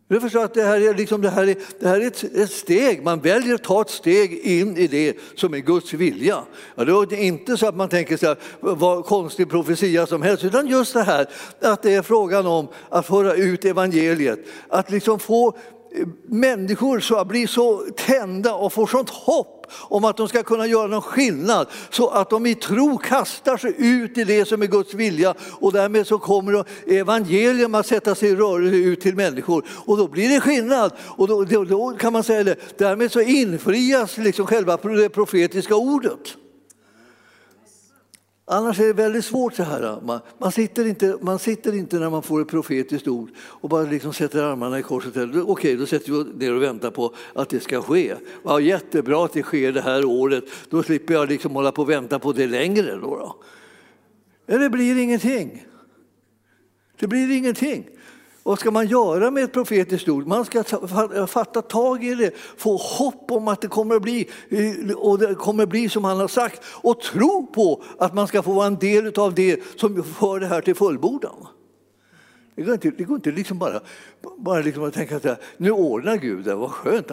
Du 0.08 0.20
förstår 0.20 0.44
att 0.44 0.54
det 0.54 0.62
här 0.62 0.80
är, 0.80 0.94
liksom, 0.94 1.20
det 1.20 1.30
här 1.30 1.46
är, 1.46 1.56
det 1.80 1.88
här 1.88 2.00
är 2.00 2.06
ett, 2.06 2.24
ett, 2.24 2.50
steg, 2.50 3.02
man 3.02 3.20
väljer 3.20 3.54
att 3.54 3.64
ta 3.64 3.80
ett 3.80 3.90
steg 3.90 4.38
in 4.38 4.76
i 4.76 4.86
det 4.86 5.16
som 5.34 5.54
är 5.54 5.58
Guds 5.58 5.92
vilja. 5.92 6.42
Ja, 6.74 6.84
det 6.84 6.92
är 6.92 7.24
inte 7.24 7.56
så 7.56 7.66
att 7.66 7.76
man 7.76 7.88
tänker 7.88 8.16
så 8.16 8.26
här, 8.26 8.36
vad 8.60 9.04
konstig 9.04 9.50
profetia 9.50 10.06
som 10.06 10.22
helst, 10.22 10.44
utan 10.44 10.66
just 10.66 10.94
det 10.94 11.02
här 11.02 11.26
att 11.60 11.82
det 11.82 11.94
är 11.94 12.02
frågan 12.02 12.46
om 12.46 12.68
att 12.88 13.06
föra 13.06 13.34
ut 13.34 13.64
evangeliet, 13.64 14.38
att 14.68 14.90
liksom 14.90 15.18
få 15.18 15.56
människor 16.26 17.00
så 17.00 17.24
bli 17.24 17.46
så 17.46 17.78
tända 17.96 18.54
och 18.54 18.72
få 18.72 18.86
sånt 18.86 19.10
hopp 19.10 19.55
om 19.70 20.04
att 20.04 20.16
de 20.16 20.28
ska 20.28 20.42
kunna 20.42 20.66
göra 20.66 20.86
någon 20.86 21.02
skillnad 21.02 21.66
så 21.90 22.08
att 22.08 22.30
de 22.30 22.46
i 22.46 22.54
tro 22.54 22.98
kastar 22.98 23.56
sig 23.56 23.74
ut 23.78 24.18
i 24.18 24.24
det 24.24 24.44
som 24.44 24.62
är 24.62 24.66
Guds 24.66 24.94
vilja 24.94 25.34
och 25.60 25.72
därmed 25.72 26.06
så 26.06 26.18
kommer 26.18 26.64
evangelium 26.86 27.74
att 27.74 27.86
sätta 27.86 28.14
sig 28.14 28.28
i 28.28 28.36
rörelse 28.36 28.76
ut 28.76 29.00
till 29.00 29.16
människor 29.16 29.64
och 29.68 29.96
då 29.96 30.08
blir 30.08 30.28
det 30.28 30.40
skillnad 30.40 30.92
och 31.00 31.28
då, 31.28 31.44
då, 31.44 31.64
då 31.64 31.90
kan 31.90 32.12
man 32.12 32.24
säga 32.24 32.44
det, 32.44 32.78
därmed 32.78 33.12
så 33.12 33.20
infrias 33.20 34.16
liksom 34.16 34.46
själva 34.46 34.76
det 34.76 35.08
profetiska 35.08 35.76
ordet. 35.76 36.36
Annars 38.48 38.80
är 38.80 38.86
det 38.86 38.92
väldigt 38.92 39.24
svårt 39.24 39.54
så 39.54 39.62
här. 39.62 40.00
Man, 40.02 40.20
man, 40.38 40.52
sitter 40.52 40.86
inte, 40.86 41.18
man 41.20 41.38
sitter 41.38 41.74
inte 41.74 41.98
när 41.98 42.10
man 42.10 42.22
får 42.22 42.40
ett 42.40 42.48
profetiskt 42.48 43.08
ord 43.08 43.30
och 43.38 43.68
bara 43.68 43.82
liksom 43.82 44.12
sätter 44.12 44.42
armarna 44.42 44.78
i 44.78 44.82
korset. 44.82 45.16
Okej, 45.16 45.42
okay, 45.42 45.76
då 45.76 45.86
sätter 45.86 46.12
vi 46.12 46.46
ner 46.46 46.54
och 46.54 46.62
väntar 46.62 46.90
på 46.90 47.14
att 47.34 47.48
det 47.48 47.60
ska 47.60 47.82
ske. 47.82 48.14
Ja, 48.44 48.60
jättebra 48.60 49.24
att 49.24 49.32
det 49.32 49.42
sker 49.42 49.72
det 49.72 49.80
här 49.80 50.04
året. 50.04 50.44
Då 50.70 50.82
slipper 50.82 51.14
jag 51.14 51.28
liksom 51.28 51.54
hålla 51.54 51.72
på 51.72 51.82
och 51.82 51.90
vänta 51.90 52.18
på 52.18 52.32
det 52.32 52.46
längre. 52.46 52.96
Då, 52.96 53.16
då. 53.16 53.36
Men 54.46 54.60
det 54.60 54.70
blir 54.70 54.98
ingenting. 54.98 55.66
Det 56.98 57.06
blir 57.06 57.36
ingenting. 57.36 57.88
Vad 58.46 58.58
ska 58.58 58.70
man 58.70 58.86
göra 58.86 59.30
med 59.30 59.44
ett 59.44 59.52
profetiskt 59.52 60.08
ord? 60.08 60.26
Man 60.26 60.44
ska 60.44 60.64
fatta 61.26 61.62
tag 61.62 62.04
i 62.04 62.14
det, 62.14 62.30
få 62.56 62.76
hopp 62.76 63.30
om 63.30 63.48
att 63.48 63.60
det 63.60 63.68
kommer 63.68 63.96
att 63.96 64.02
bli, 64.02 64.28
eh, 64.48 64.96
och 64.96 65.18
det 65.18 65.34
kommer 65.34 65.62
att 65.62 65.68
bli 65.68 65.88
som 65.88 66.04
han 66.04 66.20
har 66.20 66.28
sagt 66.28 66.62
och 66.64 67.00
tro 67.00 67.46
på 67.46 67.82
att 67.98 68.14
man 68.14 68.28
ska 68.28 68.42
få 68.42 68.52
vara 68.52 68.66
en 68.66 68.76
del 68.76 69.12
av 69.18 69.34
det 69.34 69.62
som 69.76 70.04
för 70.04 70.40
det 70.40 70.46
här 70.46 70.60
till 70.60 70.74
fullbordan. 70.74 71.46
Det 72.54 72.62
går 72.62 72.74
inte, 72.74 72.90
det 72.90 73.04
går 73.04 73.16
inte 73.16 73.30
liksom 73.30 73.58
bara, 73.58 73.80
bara 74.38 74.60
liksom 74.60 74.84
att 74.84 74.94
tänka 74.94 75.16
att 75.16 75.40
nu 75.56 75.70
ordnar 75.70 76.16
Gud 76.16 76.44
det, 76.44 76.54
vad 76.54 76.70
skönt, 76.70 77.10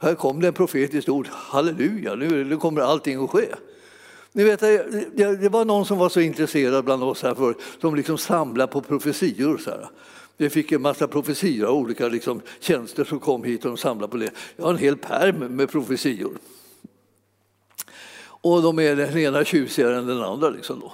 här 0.00 0.14
kom 0.14 0.40
det 0.40 0.48
en 0.48 0.54
profetiskt 0.54 1.08
ord, 1.08 1.28
halleluja, 1.30 2.14
nu, 2.14 2.44
nu 2.44 2.56
kommer 2.56 2.80
allting 2.80 3.24
att 3.24 3.30
ske. 3.30 3.46
Ni 4.32 4.44
vet, 4.44 4.60
det 5.40 5.48
var 5.52 5.64
någon 5.64 5.86
som 5.86 5.98
var 5.98 6.08
så 6.08 6.20
intresserad 6.20 6.84
bland 6.84 7.02
oss 7.02 7.22
här 7.22 7.34
för, 7.34 7.54
som 7.80 7.94
liksom 7.94 8.18
samlade 8.18 8.72
på 8.72 8.80
profetior. 8.80 9.58
Så 9.58 9.70
här. 9.70 9.88
Vi 10.40 10.50
fick 10.50 10.72
en 10.72 10.82
massa 10.82 11.08
profetior 11.08 11.68
av 11.68 11.74
olika 11.74 12.08
liksom, 12.08 12.40
tjänster 12.60 13.04
som 13.04 13.20
kom 13.20 13.44
hit 13.44 13.64
och 13.64 13.70
de 13.70 13.76
samlade 13.76 14.10
på 14.10 14.16
det. 14.16 14.30
Jag 14.56 14.64
har 14.64 14.70
en 14.70 14.78
hel 14.78 14.96
pärm 14.96 15.56
med 15.56 15.70
profetior. 15.70 16.32
Och 18.22 18.62
de 18.62 18.78
är 18.78 18.96
den 18.96 19.18
ena 19.18 19.44
tjusigare 19.44 19.96
än 19.96 20.06
den 20.06 20.22
andra. 20.22 20.50
Liksom 20.50 20.80
då. 20.80 20.92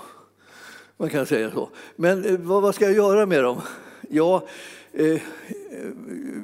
Man 0.96 1.10
kan 1.10 1.26
säga 1.26 1.50
så. 1.50 1.70
Men 1.96 2.24
eh, 2.24 2.38
vad, 2.38 2.62
vad 2.62 2.74
ska 2.74 2.84
jag 2.84 2.94
göra 2.94 3.26
med 3.26 3.42
dem? 3.42 3.60
Ja, 4.10 4.46
eh, 4.92 5.20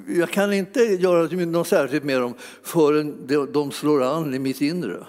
jag 0.09 0.31
kan 0.31 0.53
inte 0.53 0.81
göra 0.81 1.47
något 1.47 1.69
särskilt 1.69 2.05
med 2.05 2.21
dem 2.21 2.35
förrän 2.63 3.27
de 3.53 3.71
slår 3.71 4.03
an 4.03 4.35
i 4.35 4.39
mitt 4.39 4.61
inre. 4.61 5.07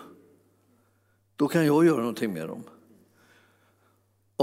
Då 1.36 1.48
kan 1.48 1.66
jag 1.66 1.86
göra 1.86 2.00
någonting 2.00 2.34
med 2.34 2.48
dem. 2.48 2.64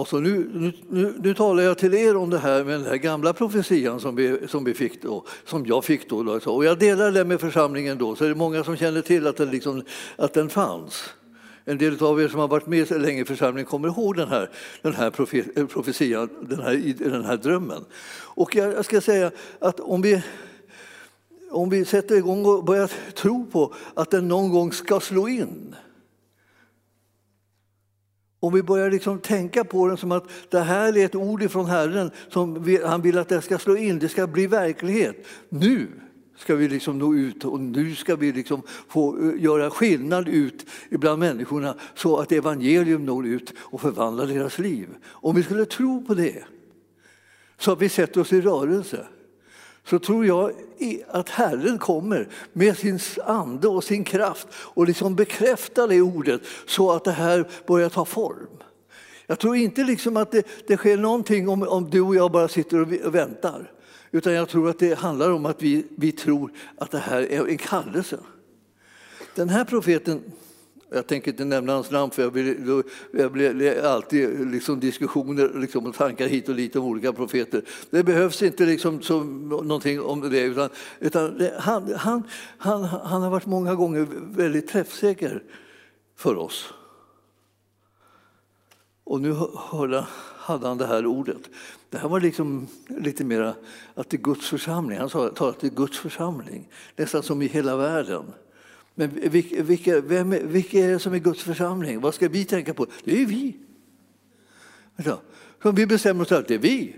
Alltså 0.00 0.20
nu, 0.20 0.50
nu, 0.54 0.72
nu, 0.88 1.14
nu, 1.18 1.34
talar 1.34 1.62
jag 1.62 1.78
till 1.78 1.94
er 1.94 2.16
om 2.16 2.30
det 2.30 2.38
här 2.38 2.64
med 2.64 2.80
den 2.80 2.86
här 2.86 2.96
gamla 2.96 3.32
profetian 3.32 4.00
som, 4.00 4.16
vi, 4.16 4.48
som, 4.48 4.64
vi 4.64 4.74
fick 4.74 5.02
då, 5.02 5.24
som 5.44 5.66
jag 5.66 5.84
fick 5.84 6.08
då. 6.08 6.40
Och 6.46 6.64
jag 6.64 6.78
delar 6.78 7.12
det 7.12 7.24
med 7.24 7.40
församlingen 7.40 7.98
då, 7.98 8.16
så 8.16 8.24
är 8.24 8.28
det 8.28 8.34
många 8.34 8.64
som 8.64 8.76
känner 8.76 9.02
till 9.02 9.26
att 9.26 9.36
den, 9.36 9.50
liksom, 9.50 9.82
att 10.16 10.34
den 10.34 10.48
fanns. 10.48 11.04
En 11.64 11.78
del 11.78 12.02
av 12.04 12.22
er 12.22 12.28
som 12.28 12.40
har 12.40 12.48
varit 12.48 12.66
med 12.66 12.88
så 12.88 12.98
länge 12.98 13.22
i 13.22 13.24
församlingen 13.24 13.66
kommer 13.66 13.88
ihåg 13.88 14.16
den 14.16 14.28
här, 14.28 14.50
den 14.82 14.94
här 14.94 15.06
eh, 15.56 15.66
profetian, 15.66 16.28
den 16.40 16.60
här, 16.60 16.94
den 17.10 17.24
här 17.24 17.36
drömmen. 17.36 17.84
Och 18.12 18.56
jag, 18.56 18.72
jag 18.72 18.84
ska 18.84 19.00
säga 19.00 19.30
att 19.58 19.80
om 19.80 20.02
vi, 20.02 20.22
om 21.50 21.70
vi 21.70 21.84
sätter 21.84 22.16
igång 22.16 22.46
och 22.46 22.64
börjar 22.64 22.90
tro 23.12 23.46
på 23.46 23.74
att 23.94 24.10
den 24.10 24.28
någon 24.28 24.50
gång 24.50 24.72
ska 24.72 25.00
slå 25.00 25.28
in 25.28 25.74
om 28.40 28.52
vi 28.52 28.62
börjar 28.62 28.90
liksom 28.90 29.18
tänka 29.18 29.64
på 29.64 29.88
den 29.88 29.96
som 29.96 30.12
att 30.12 30.24
det 30.48 30.60
här 30.60 30.96
är 30.96 31.04
ett 31.04 31.14
ord 31.14 31.42
ifrån 31.42 31.66
Herren 31.66 32.10
som 32.28 32.78
han 32.84 33.02
vill 33.02 33.18
att 33.18 33.28
det 33.28 33.42
ska 33.42 33.58
slå 33.58 33.76
in, 33.76 33.98
det 33.98 34.08
ska 34.08 34.26
bli 34.26 34.46
verklighet. 34.46 35.26
Nu 35.48 35.88
ska 36.36 36.54
vi 36.54 36.68
liksom 36.68 36.98
nå 36.98 37.14
ut 37.14 37.44
och 37.44 37.60
nu 37.60 37.94
ska 37.94 38.16
vi 38.16 38.32
liksom 38.32 38.62
få 38.88 39.18
eh, 39.18 39.42
göra 39.42 39.70
skillnad 39.70 40.28
ut 40.28 40.66
bland 40.90 41.18
människorna 41.18 41.74
så 41.94 42.16
att 42.16 42.32
evangelium 42.32 43.04
når 43.04 43.26
ut 43.26 43.52
och 43.58 43.80
förvandlar 43.80 44.26
deras 44.26 44.58
liv. 44.58 44.88
Om 45.06 45.36
vi 45.36 45.42
skulle 45.42 45.64
tro 45.64 46.04
på 46.04 46.14
det 46.14 46.44
så 47.58 47.72
att 47.72 47.82
vi 47.82 47.88
sätter 47.88 48.20
oss 48.20 48.32
i 48.32 48.40
rörelse 48.40 49.06
så 49.84 49.98
tror 49.98 50.26
jag 50.26 50.52
att 51.08 51.28
Herren 51.28 51.78
kommer 51.78 52.28
med 52.52 52.76
sin 52.76 52.98
ande 53.24 53.68
och 53.68 53.84
sin 53.84 54.04
kraft 54.04 54.48
och 54.52 54.86
liksom 54.86 55.14
bekräftar 55.14 55.88
det 55.88 56.00
ordet 56.00 56.40
så 56.66 56.92
att 56.92 57.04
det 57.04 57.12
här 57.12 57.48
börjar 57.66 57.88
ta 57.88 58.04
form. 58.04 58.48
Jag 59.26 59.38
tror 59.38 59.56
inte 59.56 59.84
liksom 59.84 60.16
att 60.16 60.32
det, 60.32 60.46
det 60.66 60.76
sker 60.76 60.96
någonting 60.96 61.48
om, 61.48 61.62
om 61.62 61.90
du 61.90 62.00
och 62.00 62.14
jag 62.14 62.32
bara 62.32 62.48
sitter 62.48 63.06
och 63.06 63.14
väntar. 63.14 63.72
Utan 64.10 64.32
jag 64.32 64.48
tror 64.48 64.70
att 64.70 64.78
det 64.78 64.98
handlar 64.98 65.30
om 65.30 65.46
att 65.46 65.62
vi, 65.62 65.86
vi 65.96 66.12
tror 66.12 66.52
att 66.76 66.90
det 66.90 66.98
här 66.98 67.32
är 67.32 67.48
en 67.48 67.58
kallelse. 67.58 68.18
Den 69.34 69.48
här 69.48 69.64
profeten 69.64 70.22
jag 70.90 71.06
tänker 71.06 71.30
inte 71.30 71.44
nämna 71.44 71.72
hans 71.72 71.90
namn 71.90 72.10
för 72.10 72.22
jag 72.22 72.32
blir, 72.32 72.84
jag 73.12 73.32
blir 73.32 73.84
alltid 73.84 74.50
liksom 74.50 74.80
diskussioner 74.80 75.50
liksom, 75.54 75.86
och 75.86 75.94
tankar 75.94 76.26
hit 76.26 76.48
och 76.48 76.54
dit 76.54 76.76
om 76.76 76.84
olika 76.84 77.12
profeter. 77.12 77.62
Det 77.90 78.04
behövs 78.04 78.42
inte 78.42 78.66
liksom 78.66 79.02
som, 79.02 79.48
någonting 79.48 80.00
om 80.00 80.30
det 80.30 80.40
utan, 80.40 80.68
utan 81.00 81.38
det, 81.38 81.54
han, 81.58 81.94
han, 81.94 82.22
han, 82.58 82.84
han 82.84 83.22
har 83.22 83.30
varit 83.30 83.46
många 83.46 83.74
gånger 83.74 84.06
väldigt 84.20 84.68
träffsäker 84.68 85.42
för 86.16 86.36
oss. 86.36 86.72
Och 89.04 89.20
nu 89.20 89.36
hörde, 89.70 90.06
hade 90.36 90.68
han 90.68 90.78
det 90.78 90.86
här 90.86 91.06
ordet. 91.06 91.50
Det 91.90 91.98
här 91.98 92.08
var 92.08 92.20
liksom 92.20 92.66
lite 92.86 93.24
mer 93.24 93.54
att 93.94 94.10
det 94.10 94.16
är 94.16 94.22
Guds 94.22 94.48
församling. 94.48 94.98
Han 94.98 95.10
sa 95.10 95.26
att 95.26 95.60
det 95.60 95.66
är 95.66 95.70
Guds 95.70 95.98
församling, 95.98 96.68
nästan 96.96 97.22
som 97.22 97.42
i 97.42 97.46
hela 97.46 97.76
världen. 97.76 98.24
Men 99.00 99.30
vilka, 99.66 100.00
vem, 100.00 100.30
vilka 100.30 100.78
är 100.78 100.88
det 100.88 100.98
som 100.98 101.14
är 101.14 101.18
Guds 101.18 101.42
församling? 101.42 102.00
Vad 102.00 102.14
ska 102.14 102.28
vi 102.28 102.44
tänka 102.44 102.74
på? 102.74 102.86
Det 103.04 103.22
är 103.22 103.26
vi. 103.26 103.56
Så 105.62 105.70
vi 105.72 105.86
bestämmer 105.86 106.22
oss 106.22 106.28
för 106.28 106.38
att 106.38 106.48
det 106.48 106.54
är 106.54 106.58
vi. 106.58 106.96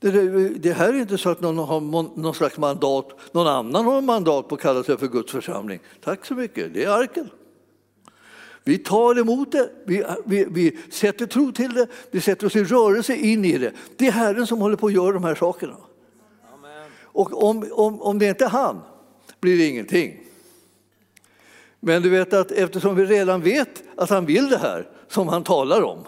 Det, 0.00 0.48
det, 0.48 0.72
här 0.72 0.88
är 0.88 1.00
inte 1.00 1.18
så 1.18 1.30
att 1.30 1.40
någon 1.40 1.58
har 1.58 1.80
någon 2.20 2.34
slags 2.34 2.58
mandat, 2.58 3.08
någon 3.32 3.46
annan 3.46 3.84
har 3.84 4.02
mandat 4.02 4.48
på 4.48 4.54
att 4.54 4.60
kalla 4.60 4.82
sig 4.82 4.98
för 4.98 5.08
Guds 5.08 5.32
församling. 5.32 5.80
Tack 6.00 6.26
så 6.26 6.34
mycket, 6.34 6.74
det 6.74 6.84
är 6.84 6.90
arken. 6.90 7.30
Vi 8.64 8.78
tar 8.78 9.18
emot 9.18 9.52
det, 9.52 9.70
vi, 9.86 10.04
vi, 10.24 10.46
vi, 10.50 10.78
sätter 10.90 11.26
tro 11.26 11.52
till 11.52 11.74
det, 11.74 11.86
vi 12.10 12.20
sätter 12.20 12.46
oss 12.46 12.56
i 12.56 12.64
rörelse 12.64 13.16
in 13.16 13.44
i 13.44 13.58
det. 13.58 13.72
Det 13.96 14.06
är 14.06 14.12
Herren 14.12 14.46
som 14.46 14.58
håller 14.60 14.76
på 14.76 14.86
att 14.86 14.92
göra 14.92 15.12
de 15.12 15.24
här 15.24 15.34
sakerna. 15.34 15.76
Amen. 16.54 16.90
Och 17.02 17.42
om, 17.48 17.68
om, 17.72 18.02
om 18.02 18.18
det 18.18 18.28
inte 18.28 18.44
är 18.44 18.48
han 18.48 18.80
blir 19.40 19.58
det 19.58 19.66
ingenting. 19.66 20.23
Men 21.86 22.02
du 22.02 22.10
vet 22.10 22.32
att 22.32 22.50
eftersom 22.50 22.96
vi 22.96 23.04
redan 23.04 23.40
vet 23.40 23.82
att 23.96 24.10
han 24.10 24.26
vill 24.26 24.48
det 24.48 24.58
här 24.58 24.88
som 25.08 25.28
han 25.28 25.44
talar 25.44 25.82
om 25.82 25.98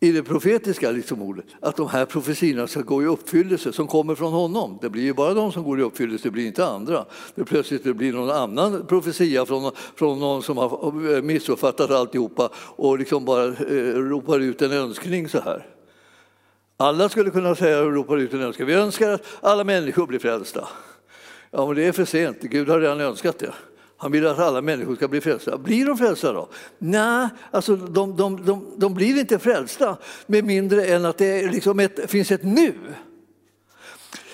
i 0.00 0.12
det 0.12 0.22
profetiska 0.22 0.90
liksom 0.90 1.22
ordet, 1.22 1.44
att 1.60 1.76
de 1.76 1.88
här 1.88 2.04
profetiorna 2.04 2.66
ska 2.66 2.80
gå 2.80 3.02
i 3.02 3.06
uppfyllelse 3.06 3.72
som 3.72 3.86
kommer 3.86 4.14
från 4.14 4.32
honom. 4.32 4.78
Det 4.82 4.90
blir 4.90 5.02
ju 5.02 5.14
bara 5.14 5.34
de 5.34 5.52
som 5.52 5.64
går 5.64 5.80
i 5.80 5.82
uppfyllelse, 5.82 6.28
det 6.28 6.30
blir 6.30 6.46
inte 6.46 6.66
andra. 6.66 7.04
Det 7.34 7.44
plötsligt 7.44 7.84
det 7.84 7.94
blir 7.94 8.12
någon 8.12 8.30
annan 8.30 8.86
profetia 8.86 9.46
från, 9.46 9.72
från 9.96 10.20
någon 10.20 10.42
som 10.42 10.56
har 10.56 11.22
missuppfattat 11.22 11.90
alltihopa 11.90 12.50
och 12.56 12.98
liksom 12.98 13.24
bara 13.24 13.44
eh, 13.44 13.94
ropar 13.94 14.40
ut 14.40 14.62
en 14.62 14.72
önskning 14.72 15.28
så 15.28 15.40
här. 15.40 15.66
Alla 16.76 17.08
skulle 17.08 17.30
kunna 17.30 17.54
säga 17.54 17.82
och 17.82 17.92
ropa 17.92 18.16
ut 18.16 18.32
en 18.32 18.42
önskan. 18.42 18.66
Vi 18.66 18.74
önskar 18.74 19.10
att 19.10 19.26
alla 19.40 19.64
människor 19.64 20.06
blir 20.06 20.18
frälsta. 20.18 20.68
Ja, 21.50 21.66
men 21.66 21.76
det 21.76 21.84
är 21.84 21.92
för 21.92 22.04
sent. 22.04 22.40
Gud 22.40 22.68
har 22.68 22.80
redan 22.80 23.00
önskat 23.00 23.38
det. 23.38 23.52
Han 23.96 24.12
vill 24.12 24.26
att 24.26 24.38
alla 24.38 24.62
människor 24.62 24.96
ska 24.96 25.08
bli 25.08 25.20
frälsta. 25.20 25.58
Blir 25.58 25.86
de 25.86 25.98
frälsta 25.98 26.32
då? 26.32 26.48
Nej, 26.78 27.28
alltså 27.50 27.76
de, 27.76 28.16
de, 28.16 28.44
de, 28.44 28.74
de 28.76 28.94
blir 28.94 29.20
inte 29.20 29.38
frälsta 29.38 29.96
med 30.26 30.44
mindre 30.44 30.84
än 30.84 31.04
att 31.04 31.18
det 31.18 31.50
liksom 31.50 31.80
ett, 31.80 32.10
finns 32.10 32.30
ett 32.30 32.44
nu. 32.44 32.74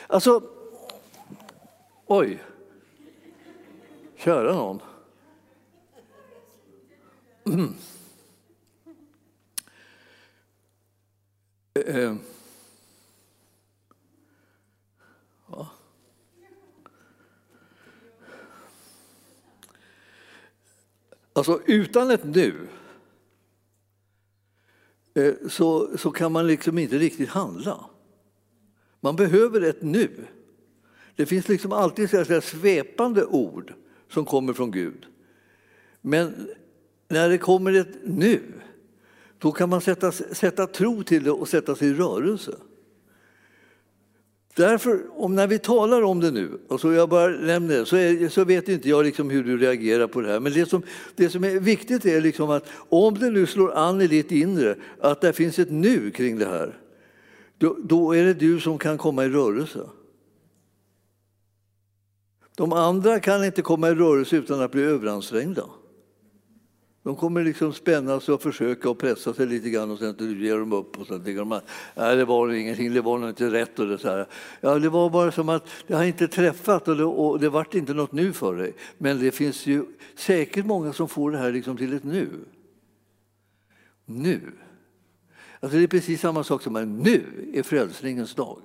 Alltså, 0.07 0.43
oj. 2.07 2.43
Kära 4.17 4.55
någon. 4.55 4.81
Mm. 7.45 7.75
Eh. 11.75 11.97
eh. 11.97 12.15
Alltså 21.33 21.61
utan 21.67 22.11
ett 22.11 22.25
nu 22.25 22.55
eh, 25.15 25.35
så, 25.49 25.99
så 25.99 26.11
kan 26.11 26.33
man 26.33 26.47
liksom 26.47 26.79
inte 26.79 26.99
riktigt 26.99 27.29
handla. 27.29 27.85
Man 29.01 29.17
behöver 29.17 29.61
ett 29.61 29.83
nu. 29.83 30.27
Det 31.17 31.27
finns 31.27 31.49
liksom 31.49 31.73
alltid 31.73 32.11
så 32.11 32.17
här 32.17 32.41
svepande 32.41 33.25
ord 33.25 33.75
som 34.09 34.25
kommer 34.25 34.53
från 34.53 34.71
Gud. 34.71 35.07
Men 36.01 36.49
när 37.09 37.29
det 37.29 37.39
kommer 37.39 37.73
ett 37.73 37.97
nu, 38.05 38.43
då 39.39 39.53
kan 39.53 39.69
man 39.69 39.81
sätta, 39.81 40.13
sätta 40.13 40.67
tro 40.67 41.03
till 41.03 41.25
det 41.25 41.31
och 41.31 41.49
sätta 41.49 41.75
sig 41.75 41.89
i 41.89 41.95
rörelse. 41.95 42.57
Därför, 44.55 45.03
om 45.13 45.35
när 45.35 45.47
vi 45.47 45.59
talar 45.59 46.03
om 46.03 46.21
det 46.21 46.31
nu, 46.31 46.59
och 46.69 46.81
så 46.81 46.93
jag 46.93 47.09
bara 47.09 47.29
nämner 47.29 47.79
det, 47.79 47.87
så, 47.87 47.97
är, 47.97 48.29
så 48.29 48.45
vet 48.45 48.69
inte 48.69 48.89
jag 48.89 49.05
liksom 49.05 49.31
hur 49.31 49.45
du 49.45 49.59
reagerar 49.59 50.07
på 50.07 50.21
det 50.21 50.29
här. 50.29 50.41
Men 50.41 50.53
det 50.53 50.67
som, 50.67 50.83
det 51.17 51.31
som 51.31 51.45
är 51.45 51.61
viktigt 51.61 52.05
är 52.05 52.21
liksom 52.21 52.51
att 52.51 52.65
om 52.89 53.19
det 53.19 53.31
nu 53.31 53.47
slår 53.47 53.73
an 53.73 54.01
i 54.01 54.07
ditt 54.07 54.31
inre, 54.31 54.77
att 55.01 55.21
det 55.21 55.33
finns 55.33 55.59
ett 55.59 55.71
nu 55.71 56.11
kring 56.11 56.39
det 56.39 56.47
här, 56.47 56.79
då, 57.59 57.77
då 57.83 58.13
är 58.17 58.25
det 58.25 58.35
du 58.35 58.61
som 58.61 58.79
kan 58.79 58.99
komma 58.99 59.25
i 59.25 59.29
rörelse. 59.29 59.81
De 62.57 62.73
andra 62.73 63.21
kan 63.21 63.45
inte 63.45 63.63
komma 63.63 63.89
i 63.89 63.95
rörelse 63.95 64.37
utan 64.37 64.61
att 64.61 64.73
bli 64.73 64.83
överansträngda. 64.83 65.65
De 67.03 67.17
kommer 67.17 67.45
liksom 67.45 67.73
spänna 67.73 68.21
sig 68.21 68.35
och 68.35 68.43
försöka 68.43 68.91
och 68.91 68.99
pressa 68.99 69.35
sig 69.35 69.47
lite 69.47 69.71
grann 69.71 69.91
och 69.91 69.99
sen 69.99 70.41
ger 70.41 70.59
de 70.59 70.73
upp 70.73 71.01
och 71.01 71.07
sen 71.07 71.25
tänker 71.25 71.39
de 71.39 71.53
att 71.53 71.65
nej, 71.95 72.17
det 72.17 72.25
var 72.25 72.53
ingenting, 72.53 72.95
det 72.95 73.01
var 73.01 73.19
nog 73.19 73.29
inte 73.29 73.51
rätt. 73.51 73.79
Och 73.79 73.87
det, 73.87 73.99
så 73.99 74.09
här. 74.09 74.27
Ja, 74.61 74.79
det 74.79 74.89
var 74.89 75.11
bara 75.11 75.33
som 75.33 75.49
att 75.49 75.69
det 75.87 75.95
har 75.95 76.05
inte 76.05 76.29
träffat 76.29 76.89
och 76.89 76.97
det, 76.97 77.05
och 77.05 77.41
det 77.41 77.49
vart 77.49 77.75
inte 77.75 77.95
något 77.95 78.13
nu 78.13 78.33
för 78.33 78.57
dig. 78.57 78.75
Men 78.99 79.21
det 79.21 79.31
finns 79.31 79.67
ju 79.67 79.85
säkert 80.15 80.67
många 80.67 80.93
som 80.93 81.09
får 81.09 81.31
det 81.31 81.39
här 81.39 81.53
liksom 81.53 81.77
till 81.77 81.93
ett 81.93 82.05
nu. 82.05 82.29
Nu. 84.05 84.41
Alltså 85.61 85.79
det 85.79 85.85
är 85.85 85.89
precis 85.89 86.21
samma 86.21 86.45
sak 86.45 86.63
som 86.63 86.77
att 86.77 86.89
nu 86.89 87.51
är 87.55 87.63
frälsningens 87.63 88.35
dag. 88.35 88.61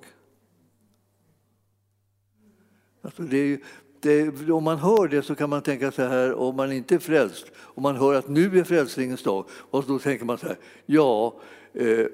Alltså 3.02 3.22
det 3.22 3.38
är, 3.38 3.60
det, 4.00 4.50
om 4.50 4.64
man 4.64 4.78
hör 4.78 5.08
det 5.08 5.22
så 5.22 5.34
kan 5.34 5.50
man 5.50 5.62
tänka 5.62 5.92
så 5.92 6.02
här, 6.02 6.34
om 6.34 6.56
man 6.56 6.72
inte 6.72 6.94
är 6.94 6.98
frälst, 6.98 7.46
om 7.58 7.82
man 7.82 7.96
hör 7.96 8.14
att 8.14 8.28
nu 8.28 8.58
är 8.58 8.64
frälsningens 8.64 9.22
dag, 9.22 9.44
och 9.50 9.84
då 9.88 9.98
tänker 9.98 10.24
man 10.24 10.38
så 10.38 10.46
här, 10.46 10.56
ja, 10.86 11.40
eh, 11.72 11.88
eh, 11.88 12.06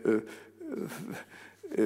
eh, 1.75 1.85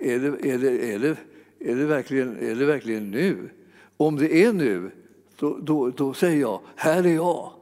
är, 0.00 0.18
det, 0.18 0.50
är, 0.50 0.58
det, 0.58 0.92
är, 0.94 0.98
det, 0.98 1.16
är, 1.58 1.76
det 1.76 1.86
verkligen, 1.86 2.36
är 2.38 2.54
det 2.54 2.64
verkligen 2.64 3.10
nu? 3.10 3.50
Om 3.96 4.16
det 4.16 4.44
är 4.44 4.52
nu, 4.52 4.90
då, 5.36 5.58
då, 5.58 5.90
då 5.90 6.14
säger 6.14 6.40
jag, 6.40 6.60
här 6.76 7.06
är 7.06 7.14
jag. 7.14 7.52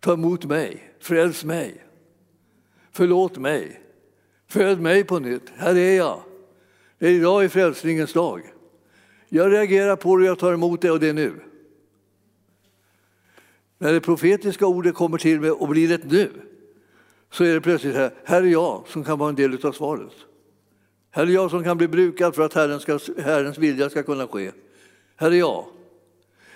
Ta 0.00 0.12
emot 0.12 0.44
mig, 0.44 0.92
fräls 1.00 1.44
mig, 1.44 1.84
förlåt 2.92 3.38
mig, 3.38 3.80
föd 4.48 4.80
mig 4.80 5.04
på 5.04 5.18
nytt, 5.18 5.52
här 5.56 5.76
är 5.76 5.96
jag. 5.96 6.22
Det 6.98 7.06
är 7.08 7.12
idag 7.12 7.44
är 7.44 7.48
frälsningens 7.48 8.12
dag. 8.12 8.52
Jag 9.34 9.52
reagerar 9.52 9.96
på 9.96 10.16
det, 10.16 10.26
jag 10.26 10.38
tar 10.38 10.52
emot 10.52 10.80
det 10.80 10.90
och 10.90 11.00
det 11.00 11.08
är 11.08 11.12
nu. 11.12 11.40
När 13.78 13.92
det 13.92 14.00
profetiska 14.00 14.66
ordet 14.66 14.94
kommer 14.94 15.18
till 15.18 15.40
mig 15.40 15.50
och 15.50 15.68
blir 15.68 15.92
ett 15.92 16.10
nu 16.10 16.30
så 17.30 17.44
är 17.44 17.54
det 17.54 17.60
plötsligt 17.60 17.94
här, 17.94 18.14
här 18.24 18.42
är 18.42 18.46
jag 18.46 18.84
som 18.88 19.04
kan 19.04 19.18
vara 19.18 19.28
en 19.28 19.34
del 19.34 19.66
av 19.66 19.72
svaret. 19.72 20.12
Här 21.10 21.26
är 21.26 21.30
jag 21.30 21.50
som 21.50 21.64
kan 21.64 21.76
bli 21.78 21.88
brukad 21.88 22.34
för 22.34 22.42
att 22.42 22.54
Herren 22.54 22.80
ska, 22.80 22.98
Herrens 23.18 23.58
vilja 23.58 23.90
ska 23.90 24.02
kunna 24.02 24.26
ske. 24.26 24.52
Här 25.16 25.30
är 25.30 25.36
jag. 25.36 25.64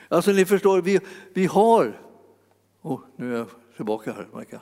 Alltså 0.08 0.32
ni 0.32 0.44
förstår, 0.44 0.82
vi, 0.82 1.00
vi 1.34 1.46
har... 1.46 2.00
Oh, 2.82 3.00
nu 3.16 3.34
är 3.34 3.38
jag 3.38 3.46
tillbaka 3.76 4.12
här, 4.12 4.28
Majka. 4.32 4.60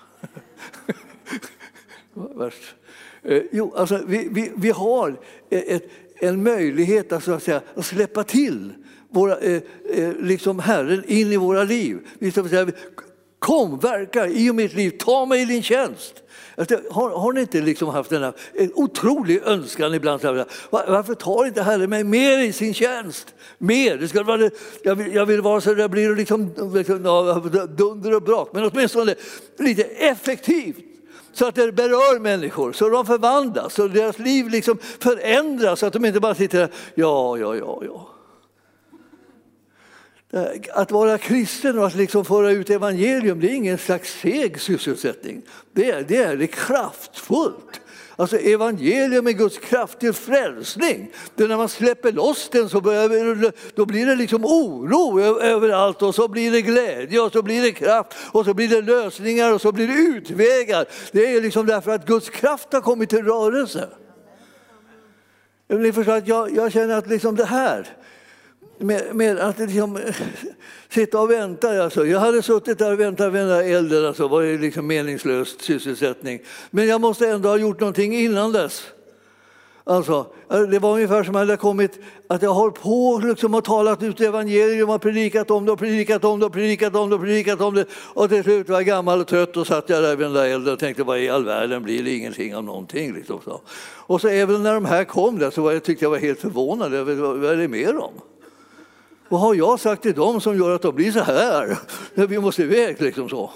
Värst. 2.35 2.74
Eh, 3.22 3.42
jo, 3.53 3.74
alltså, 3.77 4.05
vi, 4.07 4.29
vi, 4.31 4.53
vi 4.57 4.70
har 4.70 5.20
ett, 5.50 5.90
en 6.20 6.42
möjlighet 6.42 7.12
att, 7.12 7.24
så 7.24 7.33
att, 7.33 7.42
säga, 7.42 7.61
att 7.74 7.87
släppa 7.87 8.24
till 8.24 8.72
våra, 9.11 9.37
eh, 9.37 9.62
eh, 9.94 10.12
liksom 10.20 10.59
Herren 10.59 11.05
in 11.07 11.33
i 11.33 11.37
våra 11.37 11.64
liv. 11.64 11.98
Vi 12.18 12.31
ska 12.31 12.48
säga, 12.48 12.66
Kom, 13.44 13.79
verka 13.79 14.29
i 14.29 14.53
mitt 14.53 14.74
liv, 14.74 14.90
ta 14.98 15.27
mig 15.27 15.42
i 15.42 15.44
din 15.44 15.62
tjänst. 15.62 16.22
Alltså, 16.57 16.81
har, 16.90 17.11
har 17.11 17.33
ni 17.33 17.40
inte 17.40 17.61
liksom 17.61 17.88
haft 17.88 18.11
denna 18.11 18.33
en 18.53 18.72
otrolig 18.74 19.42
önskan 19.44 19.94
ibland? 19.94 20.22
Varför 20.70 21.14
tar 21.14 21.46
inte 21.46 21.62
Herren 21.62 21.90
mig 21.90 22.05
mer 22.05 22.38
i 22.38 22.53
sin 22.53 22.74
tjänst? 22.74 23.35
Mer! 23.59 23.96
Det 23.96 24.09
ska 24.09 24.22
vara, 24.22 24.50
jag, 24.83 24.94
vill, 24.94 25.14
jag 25.14 25.27
vill 25.27 25.40
vara 25.40 25.61
så 25.61 25.74
det 25.74 25.88
blir 25.88 26.16
liksom, 26.16 26.55
liksom 26.74 27.03
dunder 27.77 28.14
och 28.14 28.22
brak, 28.22 28.48
men 28.53 28.64
åtminstone 28.64 29.14
lite 29.59 29.83
effektivt 29.83 30.93
så 31.35 31.47
att 31.47 31.55
det 31.55 31.73
berör 31.73 32.20
människor, 32.20 32.73
så 32.73 32.88
de 32.88 33.07
förvandlas, 33.07 33.75
så 33.75 33.88
deras 33.88 34.18
liv 34.18 34.49
liksom 34.49 34.79
förändras, 34.79 35.81
så 35.81 35.87
att 35.87 35.92
de 35.92 36.05
inte 36.05 36.20
bara 36.20 36.35
sitter 36.35 36.59
där, 36.59 36.68
ja, 36.94 37.38
ja, 37.38 37.57
ja, 37.57 37.83
ja. 37.85 38.11
Att 40.73 40.90
vara 40.90 41.18
kristen 41.18 41.79
och 41.79 41.87
att 41.87 41.94
liksom 41.94 42.25
föra 42.25 42.51
ut 42.51 42.70
evangelium, 42.70 43.40
det 43.40 43.51
är 43.51 43.55
ingen 43.55 43.79
slags 43.79 44.20
seg 44.20 44.61
sysselsättning. 44.61 45.42
Det 45.73 45.90
är, 45.90 46.03
det 46.03 46.16
är 46.16 46.47
kraftfullt. 46.47 47.81
Alltså 48.16 48.37
evangelium 48.37 49.27
är 49.27 49.33
Guds 49.33 49.59
kraft 49.59 49.98
till 49.98 50.12
frälsning. 50.12 51.11
Det 51.35 51.46
när 51.46 51.57
man 51.57 51.68
släpper 51.68 52.12
loss 52.12 52.48
den 52.48 52.68
så 52.68 52.81
börjar, 52.81 53.53
då 53.77 53.87
blir 53.87 54.07
det 54.07 54.16
liksom 54.16 54.44
oro 54.44 55.40
överallt 55.40 56.03
och 56.03 56.14
så 56.14 56.29
blir 56.29 56.53
det 56.53 56.62
glädje 56.62 57.20
och 57.20 57.33
så 57.33 57.42
blir 57.42 57.62
det 57.62 57.72
kraft 57.72 58.16
och 58.33 58.44
så 58.44 58.55
blir 58.55 58.68
det 58.68 58.83
lösningar 58.83 59.53
och 59.53 59.61
så 59.61 59.72
blir 59.72 59.88
det 59.88 59.94
utvägar. 59.94 60.87
Det 61.12 61.37
är 61.37 61.40
liksom 61.40 61.66
därför 61.66 61.90
att 61.90 62.07
Guds 62.07 62.31
kraft 62.31 62.72
har 62.72 62.81
kommit 62.81 63.11
till 63.11 63.24
rörelse. 63.24 63.88
Ni 65.68 65.92
förstår 65.92 66.16
att 66.16 66.29
jag, 66.29 66.57
jag 66.57 66.72
känner 66.72 66.98
att 66.98 67.07
liksom 67.07 67.37
det 67.37 67.44
här, 67.44 67.96
med, 68.87 69.16
med 69.16 69.38
att 69.38 69.59
liksom, 69.59 69.97
eh, 69.97 70.14
sitta 70.88 71.20
och 71.20 71.31
vänta. 71.31 71.85
Alltså. 71.85 72.07
Jag 72.07 72.20
hade 72.20 72.42
suttit 72.42 72.79
där 72.79 72.92
och 72.92 73.01
väntat 73.01 73.33
vid 73.33 73.40
den 73.40 73.49
där 73.49 73.62
elden, 73.62 74.07
alltså. 74.07 74.23
det 74.23 74.29
var 74.29 74.40
ju 74.40 74.59
liksom 74.59 74.87
meningslös 74.87 75.61
sysselsättning. 75.61 76.40
Men 76.70 76.87
jag 76.87 77.01
måste 77.01 77.29
ändå 77.29 77.49
ha 77.49 77.57
gjort 77.57 77.81
någonting 77.81 78.16
innan 78.16 78.53
dess. 78.53 78.83
Alltså, 79.87 80.27
eh, 80.53 80.61
det 80.61 80.79
var 80.79 80.92
ungefär 80.92 81.25
som 81.25 81.37
att 81.37 81.49
jag 81.49 81.61
kommit, 81.61 81.99
att 82.29 82.42
jag 82.42 82.51
har 82.51 82.70
på 82.70 83.23
liksom 83.25 83.55
och 83.55 83.64
talat 83.64 84.03
ut 84.03 84.20
evangelium 84.20 84.90
och 84.90 85.03
predikat 85.03 85.51
om 85.51 85.66
det 85.66 85.73
och 85.73 85.79
predikat 85.79 86.25
om 86.25 86.40
det 86.40 86.47
och 86.47 86.53
predikat 86.53 86.94
om 86.94 87.11
det 87.11 87.14
och 87.16 87.23
predikat 87.23 87.61
om 87.61 87.75
det. 87.75 87.87
Och 87.92 88.29
till 88.29 88.42
slut 88.42 88.68
var 88.68 88.77
jag 88.77 88.87
gammal 88.87 89.20
och 89.20 89.27
trött 89.27 89.57
och 89.57 89.66
satt 89.66 89.88
jag 89.88 90.03
där 90.03 90.16
vid 90.16 90.27
den 90.27 90.33
där 90.35 90.44
elden 90.44 90.73
och 90.73 90.79
tänkte 90.79 91.03
vad 91.03 91.18
i 91.18 91.29
all 91.29 91.44
världen 91.44 91.83
blir 91.83 92.03
det 92.03 92.11
ingenting 92.11 92.57
av 92.57 92.64
någonting. 92.64 93.14
Liksom 93.14 93.40
så. 93.44 93.61
Och 94.07 94.20
så 94.20 94.29
även 94.29 94.62
när 94.62 94.75
de 94.75 94.85
här 94.85 95.05
kom 95.05 95.38
där 95.38 95.51
så 95.51 95.62
var 95.62 95.73
jag, 95.73 95.85
tyckte 95.85 96.05
jag 96.05 96.11
var 96.11 96.18
helt 96.18 96.40
förvånad 96.40 96.94
över 96.94 97.14
vad 97.14 97.44
är 97.44 97.57
det 97.57 97.68
med 97.68 97.94
dem? 97.94 98.12
Vad 99.29 99.41
har 99.41 99.55
jag 99.55 99.81
sagt 99.81 100.03
till 100.03 100.15
dem 100.15 100.41
som 100.41 100.59
gör 100.59 100.75
att 100.75 100.83
de 100.83 100.95
blir 100.95 101.13
så 101.13 101.21
här? 101.21 101.79
Vi 102.27 102.39
måste 102.39 102.63
iväg 102.63 103.03
liksom 103.03 103.29
så. 103.29 103.51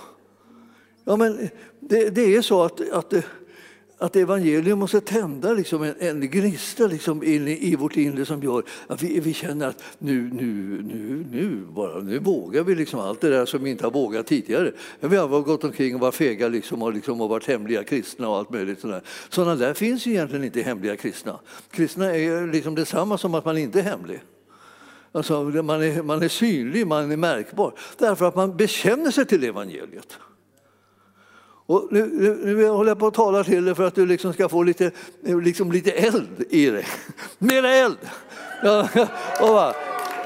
Ja, 1.05 1.17
men 1.17 1.49
det, 1.81 2.11
det 2.11 2.37
är 2.37 2.43
så 2.43 2.63
att, 2.63 2.91
att, 2.91 3.15
att 3.99 4.17
evangelium 4.17 4.79
måste 4.79 5.01
tända 5.01 5.53
liksom 5.53 5.83
en, 5.83 5.95
en 5.99 6.21
gnista 6.21 6.87
liksom 6.87 7.23
in 7.23 7.49
i, 7.49 7.73
i 7.73 7.77
vårt 7.77 7.97
inre 7.97 8.25
som 8.25 8.43
gör 8.43 8.63
att 8.87 9.03
vi, 9.03 9.21
vi 9.21 9.35
känner 9.35 9.69
att 9.69 9.83
nu, 9.99 10.31
nu, 10.33 10.83
nu, 10.83 11.25
nu, 11.31 11.67
bara, 11.71 12.01
nu 12.01 12.19
vågar 12.19 12.63
vi 12.63 12.75
liksom 12.75 13.01
allt 13.01 13.21
det 13.21 13.29
där 13.29 13.47
som 13.47 13.65
vi 13.65 13.71
inte 13.71 13.87
har 13.87 13.91
vågat 13.91 14.27
tidigare. 14.27 14.73
Vi 15.01 15.17
har 15.17 15.41
gått 15.41 15.65
omkring 15.65 15.95
och 15.95 16.01
varit 16.01 16.15
fega 16.15 16.49
liksom 16.49 16.83
och, 16.83 16.93
liksom 16.93 17.21
och 17.21 17.29
varit 17.29 17.47
hemliga 17.47 17.85
kristna 17.85 18.29
och 18.29 18.37
allt 18.37 18.51
möjligt. 18.51 18.81
Sådär. 18.81 19.03
Sådana 19.29 19.55
där 19.55 19.75
finns 19.75 20.07
ju 20.07 20.11
egentligen 20.11 20.45
inte 20.45 20.61
hemliga 20.61 20.97
kristna. 20.97 21.39
Kristna 21.71 22.15
är 22.15 22.53
liksom 22.53 22.75
detsamma 22.75 23.19
som 23.19 23.35
att 23.35 23.45
man 23.45 23.59
inte 23.59 23.79
är 23.79 23.83
hemlig. 23.83 24.21
Alltså, 25.19 25.43
man, 25.43 25.83
är, 25.83 26.03
man 26.03 26.23
är 26.23 26.29
synlig, 26.29 26.87
man 26.87 27.13
är 27.13 27.17
märkbar, 27.17 27.73
därför 27.99 28.29
att 28.29 28.37
man 28.37 28.57
bekänner 28.57 29.11
sig 29.11 29.27
till 29.27 29.45
evangeliet. 29.45 30.19
Och 31.67 31.89
nu, 31.91 32.07
nu, 32.13 32.55
nu 32.55 32.69
håller 32.69 32.91
jag 32.91 32.99
på 32.99 33.07
att 33.07 33.15
tala 33.15 33.45
till 33.45 33.65
dig 33.65 33.75
för 33.75 33.87
att 33.87 33.95
du 33.95 34.07
liksom 34.07 34.33
ska 34.33 34.49
få 34.49 34.63
lite, 34.63 34.91
liksom 35.23 35.73
lite 35.73 35.91
eld 35.91 36.45
i 36.51 36.67
dig. 36.71 36.87
Mera 37.39 37.71
eld! 37.71 37.99
Ja, 38.63 38.89
och 39.41 39.49
va? 39.49 39.75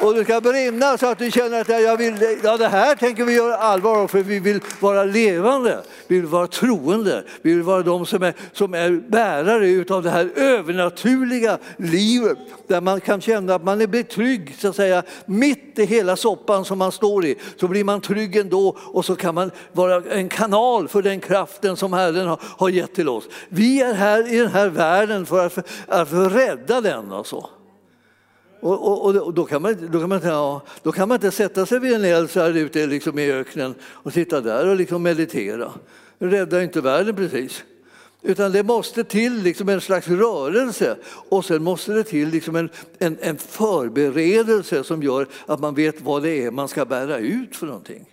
Och 0.03 0.15
det 0.15 0.25
ska 0.25 0.41
brinna 0.41 0.99
så 0.99 1.07
att 1.07 1.19
du 1.19 1.31
känner 1.31 1.61
att 1.61 1.69
jag 1.69 1.97
vill, 1.97 2.38
ja, 2.43 2.57
det 2.57 2.69
här 2.69 2.95
tänker 2.95 3.25
vi 3.25 3.35
göra 3.35 3.57
allvar 3.57 3.99
av 3.99 4.09
för 4.09 4.23
vi 4.23 4.38
vill 4.38 4.61
vara 4.81 5.05
levande, 5.05 5.83
vi 6.07 6.21
vill 6.21 6.27
vara 6.27 6.47
troende, 6.47 7.25
vi 7.43 7.55
vill 7.55 7.62
vara 7.62 7.83
de 7.83 8.07
som 8.07 8.23
är, 8.23 8.35
som 8.53 8.75
är 8.75 8.91
bärare 8.91 9.95
av 9.95 10.03
det 10.03 10.11
här 10.11 10.31
övernaturliga 10.37 11.59
livet 11.77 12.38
där 12.67 12.81
man 12.81 13.01
kan 13.01 13.21
känna 13.21 13.55
att 13.55 13.65
man 13.65 13.81
är 13.81 14.03
trygg 14.03 14.55
så 14.59 14.69
att 14.69 14.77
säga 14.77 15.03
mitt 15.27 15.79
i 15.79 15.85
hela 15.85 16.17
soppan 16.17 16.65
som 16.65 16.79
man 16.79 16.93
står 16.93 17.25
i 17.25 17.37
så 17.57 17.69
blir 17.69 17.85
man 17.85 18.01
trygg 18.01 18.37
ändå 18.37 18.77
och 18.79 19.05
så 19.05 19.17
kan 19.17 19.35
man 19.35 19.51
vara 19.73 20.03
en 20.11 20.29
kanal 20.29 20.88
för 20.88 21.03
den 21.03 21.21
kraften 21.21 21.77
som 21.77 21.93
Herren 21.93 22.27
har, 22.27 22.41
har 22.43 22.69
gett 22.69 22.95
till 22.95 23.09
oss. 23.09 23.25
Vi 23.49 23.83
är 23.83 23.95
här 23.95 24.35
i 24.35 24.38
den 24.38 24.51
här 24.51 24.69
världen 24.69 25.27
för 25.27 25.47
att, 25.47 25.53
för, 25.53 26.27
att 26.27 26.33
rädda 26.33 26.81
den. 26.81 27.12
Alltså. 27.12 27.49
Och, 28.62 29.07
och, 29.07 29.16
och, 29.16 29.35
då, 29.35 29.44
kan 29.44 29.62
man, 29.62 29.88
då, 29.92 30.01
kan 30.01 30.09
man, 30.09 30.20
ja, 30.25 30.62
då 30.83 30.92
kan 30.92 31.09
man 31.09 31.14
inte 31.14 31.31
sätta 31.31 31.66
sig 31.66 31.79
vid 31.79 31.92
en 31.92 32.05
eld 32.05 32.31
så 32.31 32.40
här 32.40 32.57
ute 32.57 32.87
liksom 32.87 33.18
i 33.18 33.33
öknen 33.33 33.75
och 33.83 34.12
sitta 34.12 34.40
där 34.40 34.68
och 34.68 34.77
liksom 34.77 35.03
meditera. 35.03 35.72
Det 36.18 36.27
räddar 36.27 36.61
inte 36.61 36.81
världen 36.81 37.16
precis. 37.16 37.64
Utan 38.22 38.53
det 38.53 38.62
måste 38.62 39.05
till 39.05 39.42
liksom 39.42 39.68
en 39.68 39.81
slags 39.81 40.09
rörelse 40.09 40.96
och 41.05 41.44
sen 41.44 41.62
måste 41.62 41.92
det 41.92 42.05
till 42.05 42.29
liksom 42.29 42.57
en, 42.57 42.68
en, 42.98 43.18
en 43.20 43.38
förberedelse 43.38 44.85
som 44.85 45.03
gör 45.03 45.27
att 45.46 45.61
man 45.61 45.75
vet 45.75 46.01
vad 46.01 46.22
det 46.22 46.44
är 46.44 46.51
man 46.51 46.68
ska 46.68 46.85
bära 46.85 47.18
ut 47.18 47.57
för 47.57 47.66
någonting. 47.66 48.12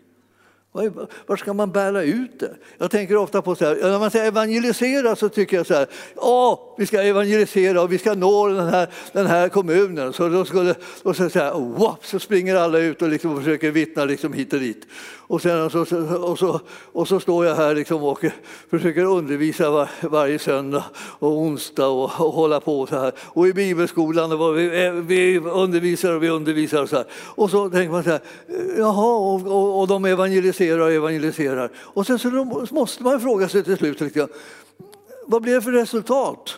Var 1.26 1.36
ska 1.36 1.54
man 1.54 1.72
bära 1.72 2.04
ut 2.04 2.39
det? 2.39 2.56
Jag 2.78 2.92
tänker 2.92 3.15
ofta 3.15 3.42
på 3.42 3.56
så 3.56 3.65
här, 3.65 3.76
när 3.82 4.00
man 4.00 4.12
säger 4.12 4.28
evangelisera 4.28 5.15
så 5.15 5.30
tycker 5.30 5.58
jag 5.58 5.65
så 5.65 5.74
här, 5.74 5.88
ja, 6.15 6.76
vi 6.78 6.86
ska 6.86 7.02
evangelisera 7.02 7.82
och 7.82 7.92
vi 7.92 7.98
ska 7.98 8.13
nå 8.13 8.48
den 8.48 8.68
här, 8.68 8.89
den 9.12 9.28
här 9.28 9.50
kommunen. 9.50 10.13
Så 10.13 10.30
då 10.30 10.46
skulle, 10.46 10.76
och 11.04 11.15
så, 11.15 11.30
så, 11.30 11.39
här, 11.39 11.54
wow, 11.54 11.98
så 12.02 12.20
springer 12.20 12.56
alla 12.56 12.80
ut 12.80 13.02
och 13.02 13.10
liksom 13.10 13.38
försöker 13.38 13.72
vittna 13.72 14.06
liksom 14.06 14.34
hit 14.34 14.54
och 14.54 14.60
dit. 14.60 14.88
Och, 15.30 15.42
sen, 15.42 15.70
så, 15.70 15.80
och, 16.15 16.39
så, 16.39 16.60
och 16.92 17.08
så 17.08 17.20
står 17.20 17.46
jag 17.46 17.56
här 17.56 17.76
liksom 17.76 18.04
och 18.04 18.26
försöker 18.70 19.04
undervisa 19.04 19.70
var, 19.70 19.89
varje 20.02 20.39
söndag 20.39 20.84
och 20.96 21.38
onsdag 21.38 21.88
och, 21.88 22.04
och 22.04 22.34
hålla 22.34 22.60
på 22.60 22.88
så 22.88 23.00
här. 23.00 23.13
Och 23.18 23.48
i 23.48 23.54
bibelskolan 23.54 24.32
och 24.32 24.58
vi, 24.58 24.86
eh, 24.86 24.92
vi 24.92 25.39
undervisar 25.39 26.13
och 26.13 26.24
vi 26.24 26.30
undervisar 26.30 26.82
och 26.82 26.89
så 26.89 26.96
här. 26.96 27.06
Och 27.36 27.50
så 27.50 27.70
tänker 27.70 27.92
man 27.92 28.04
så 28.04 28.10
här, 28.10 28.22
jaha, 28.78 29.18
och, 29.18 29.48
och, 29.48 29.80
och 29.80 29.88
de 29.88 30.06
evangeliserar 30.06 30.80
och 30.80 30.92
evangeliserar. 30.92 31.72
Och 31.78 32.06
sen 32.06 32.20
så 32.20 32.30
måste 32.72 33.04
man 33.04 33.22
fråga 33.22 33.50
sig 33.50 33.63
till 33.63 33.78
slut, 33.78 34.02
liksom, 34.02 34.28
vad 35.28 35.42
blir 35.42 35.54
det 35.54 35.62
för 35.62 35.72
resultat? 35.72 36.58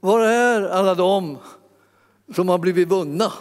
Var 0.00 0.20
är 0.20 0.68
alla 0.68 0.94
de 0.94 1.38
som 2.34 2.48
har 2.48 2.58
blivit 2.58 2.88
vunna? 2.88 3.32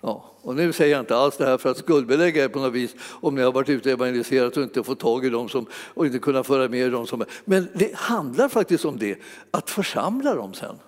Ja. 0.00 0.29
Och 0.42 0.56
nu 0.56 0.72
säger 0.72 0.92
jag 0.92 1.02
inte 1.02 1.16
alls 1.16 1.36
det 1.36 1.46
här 1.46 1.58
för 1.58 1.70
att 1.70 1.76
skuldbelägga 1.76 2.44
er 2.44 2.48
på 2.48 2.58
något 2.58 2.72
vis 2.72 2.94
om 3.20 3.34
ni 3.34 3.42
har 3.42 3.52
varit 3.52 3.68
ute 3.68 3.88
och 3.88 3.92
evangeliserat 3.92 4.56
och 4.56 4.62
inte 4.62 4.82
fått 4.82 5.00
tag 5.00 5.24
i 5.24 5.30
dem 5.30 5.48
som, 5.48 5.66
och 5.72 6.06
inte 6.06 6.18
kunnat 6.18 6.46
föra 6.46 6.68
med 6.68 6.92
dem 6.92 7.06
som 7.06 7.24
Men 7.44 7.68
det 7.74 7.94
handlar 7.94 8.48
faktiskt 8.48 8.84
om 8.84 8.98
det, 8.98 9.18
att 9.50 9.70
församla 9.70 10.34
dem 10.34 10.54
sen. 10.54 10.78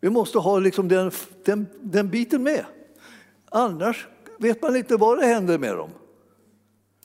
Vi 0.00 0.10
måste 0.10 0.38
ha 0.38 0.58
liksom 0.58 0.88
den, 0.88 1.10
den, 1.44 1.66
den 1.80 2.10
biten 2.10 2.42
med. 2.42 2.64
Annars 3.50 4.06
vet 4.38 4.62
man 4.62 4.76
inte 4.76 4.96
vad 4.96 5.18
det 5.18 5.26
händer 5.26 5.58
med 5.58 5.76
dem. 5.76 5.90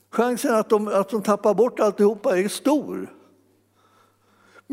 Chansen 0.09 0.55
att 0.55 0.69
de, 0.69 0.87
att 0.87 1.09
de 1.09 1.21
tappar 1.21 1.53
bort 1.53 1.79
alltihopa 1.79 2.39
är 2.39 2.47
stor. 2.47 3.13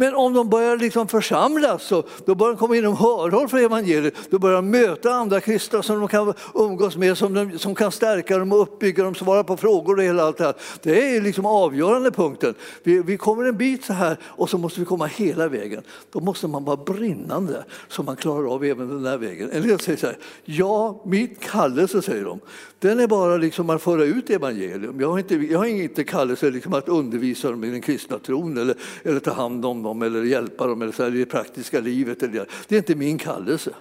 Men 0.01 0.15
om 0.15 0.35
de 0.35 0.49
börjar 0.49 0.77
liksom 0.77 1.09
församlas, 1.09 1.83
så, 1.83 2.03
då 2.25 2.35
börjar 2.35 2.53
de 2.53 2.59
komma 2.59 2.77
inom 2.77 2.97
hörhåll 2.97 3.49
för 3.49 3.59
evangeliet. 3.59 4.15
Då 4.31 4.39
börjar 4.39 4.57
de 4.57 4.71
möta 4.71 5.11
andra 5.13 5.41
kristna 5.41 5.83
som 5.83 5.99
de 5.99 6.09
kan 6.09 6.35
umgås 6.55 6.97
med, 6.97 7.19
som, 7.19 7.35
de, 7.35 7.59
som 7.59 7.75
kan 7.75 7.93
stärka 7.93 8.39
dem 8.39 8.53
och 8.53 8.63
uppbygga 8.63 9.05
dem, 9.05 9.15
svara 9.15 9.45
på 9.45 9.57
frågor 9.57 9.97
och 9.97 10.03
hela 10.03 10.23
allt 10.23 10.37
det 10.37 10.45
här. 10.45 10.55
Det 10.83 11.17
är 11.17 11.21
liksom 11.21 11.47
avgörande 11.47 12.11
punkten. 12.11 12.55
Vi, 12.83 13.03
vi 13.03 13.17
kommer 13.17 13.45
en 13.45 13.57
bit 13.57 13.85
så 13.85 13.93
här 13.93 14.17
och 14.23 14.51
så 14.51 14.59
måste 14.59 14.81
vi 14.81 14.87
komma 14.87 15.07
hela 15.07 15.49
vägen. 15.49 15.83
Då 16.13 16.21
måste 16.21 16.49
man 16.49 16.65
vara 16.65 16.77
brinnande 16.77 17.65
så 17.89 18.03
man 18.03 18.17
klarar 18.17 18.55
av 18.55 18.65
även 18.65 18.89
den 18.89 19.07
här 19.07 19.19
vägen. 19.19 19.51
En 19.53 19.63
del 19.63 19.81
säger 19.81 19.99
så 19.99 20.07
här, 20.07 20.19
ja, 20.45 21.03
mitt 21.05 21.41
kallelse, 21.41 22.03
säger 22.03 22.25
de, 22.25 22.41
den 22.79 23.01
är 23.01 23.07
bara 23.07 23.37
liksom 23.37 23.71
att 23.71 23.83
föra 23.83 24.05
ut 24.05 24.31
evangelium. 24.31 25.01
Jag 25.01 25.11
har 25.11 25.19
inte, 25.19 25.35
jag 25.35 25.59
har 25.59 25.67
inte 25.67 26.05
kallelse 26.05 26.51
liksom 26.51 26.75
att 26.75 26.89
undervisa 26.89 27.51
dem 27.51 27.65
i 27.65 27.71
den 27.71 27.81
kristna 27.81 28.19
tron 28.19 28.59
eller, 28.59 28.75
eller 29.03 29.21
ta 29.21 29.33
hand 29.33 29.65
om 29.65 29.83
dem 29.83 29.90
eller 29.91 30.23
hjälpa 30.23 30.67
dem 30.67 30.83
eller 30.83 30.93
så 30.93 31.03
här, 31.03 31.15
i 31.15 31.19
det 31.19 31.27
praktiska 31.27 31.81
livet. 31.81 32.23
Eller, 32.23 32.49
det 32.69 32.75
är 32.75 32.79
inte 32.79 32.95
min 32.95 33.19
kallelse. 33.19 33.75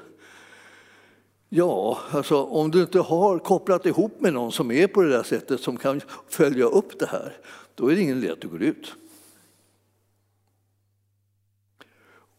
Ja, 1.49 1.99
alltså 2.11 2.43
om 2.43 2.71
du 2.71 2.81
inte 2.81 2.99
har 2.99 3.39
kopplat 3.39 3.85
ihop 3.85 4.21
med 4.21 4.33
någon 4.33 4.51
som 4.51 4.71
är 4.71 4.87
på 4.87 5.01
det 5.01 5.09
där 5.09 5.23
sättet 5.23 5.61
som 5.61 5.77
kan 5.77 6.01
följa 6.27 6.65
upp 6.65 6.99
det 6.99 7.05
här, 7.05 7.37
då 7.75 7.87
är 7.87 7.95
det 7.95 8.01
ingen 8.01 8.17
idé 8.17 8.31
att 8.31 8.41
du 8.41 8.47
går 8.47 8.63
ut. 8.63 8.95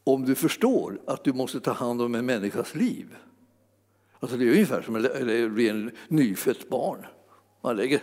Om 0.04 0.24
du 0.24 0.34
förstår 0.34 1.00
att 1.06 1.24
du 1.24 1.32
måste 1.32 1.60
ta 1.60 1.72
hand 1.72 2.02
om 2.02 2.14
en 2.14 2.26
människas 2.26 2.74
liv, 2.74 3.16
alltså 4.20 4.36
det 4.36 4.44
är 4.44 4.52
ungefär 4.52 4.82
som 4.82 4.96
att 4.96 5.52
bli 5.52 5.68
en 5.68 5.90
nyfött 6.08 6.68
barn. 6.68 7.06
Man 7.60 7.76
lägger, 7.76 8.02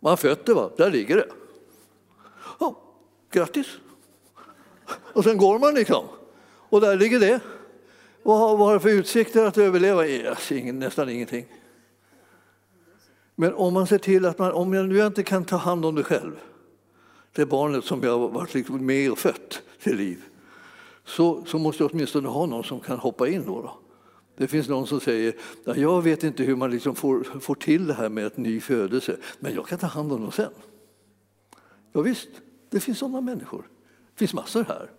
man 0.00 0.10
har 0.10 0.16
fött 0.16 0.46
det, 0.46 0.54
va? 0.54 0.70
där 0.76 0.90
ligger 0.90 1.16
det. 1.16 1.28
Oh, 2.58 2.76
grattis! 3.30 3.78
Och 4.98 5.24
sen 5.24 5.38
går 5.38 5.58
man 5.58 5.74
liksom. 5.74 6.04
Och 6.42 6.80
där 6.80 6.96
ligger 6.96 7.20
det. 7.20 7.40
Vad 8.22 8.38
har, 8.38 8.56
vad 8.56 8.66
har 8.66 8.74
det 8.74 8.80
för 8.80 8.88
utsikter 8.88 9.44
att 9.44 9.58
överleva? 9.58 10.06
Yes, 10.06 10.52
ingen, 10.52 10.78
nästan 10.78 11.08
ingenting. 11.08 11.46
Men 13.34 13.54
om 13.54 13.74
man 13.74 13.86
ser 13.86 13.98
till 13.98 14.26
att 14.26 14.38
man, 14.38 14.52
om 14.52 14.72
jag 14.72 14.88
nu 14.88 15.06
inte 15.06 15.22
kan 15.22 15.44
ta 15.44 15.56
hand 15.56 15.84
om 15.84 15.94
det 15.94 16.02
själv, 16.02 16.32
det 17.32 17.46
barnet 17.46 17.84
som 17.84 18.02
jag 18.02 18.18
varit 18.18 18.54
liksom 18.54 18.86
med 18.86 19.12
och 19.12 19.18
fött 19.18 19.62
till 19.82 19.96
liv, 19.96 20.24
så, 21.04 21.44
så 21.46 21.58
måste 21.58 21.82
jag 21.82 21.90
åtminstone 21.92 22.28
ha 22.28 22.46
någon 22.46 22.64
som 22.64 22.80
kan 22.80 22.98
hoppa 22.98 23.28
in 23.28 23.44
då. 23.46 23.62
då. 23.62 23.78
Det 24.36 24.48
finns 24.48 24.68
någon 24.68 24.86
som 24.86 25.00
säger 25.00 25.34
jag 25.64 26.02
vet 26.02 26.24
inte 26.24 26.42
hur 26.42 26.56
man 26.56 26.70
liksom 26.70 26.94
får, 26.94 27.40
får 27.40 27.54
till 27.54 27.86
det 27.86 27.94
här 27.94 28.08
med 28.08 28.26
ett 28.26 28.36
ny 28.36 28.60
födelse, 28.60 29.16
men 29.38 29.54
jag 29.54 29.66
kan 29.66 29.78
ta 29.78 29.86
hand 29.86 30.12
om 30.12 30.22
dem 30.22 30.32
sen. 30.32 30.52
Ja, 31.92 32.00
visst, 32.00 32.28
det 32.70 32.80
finns 32.80 32.98
sådana 32.98 33.20
människor. 33.20 33.68
Det 34.20 34.26
finns 34.26 34.34
massor 34.34 34.64
här 34.64 34.90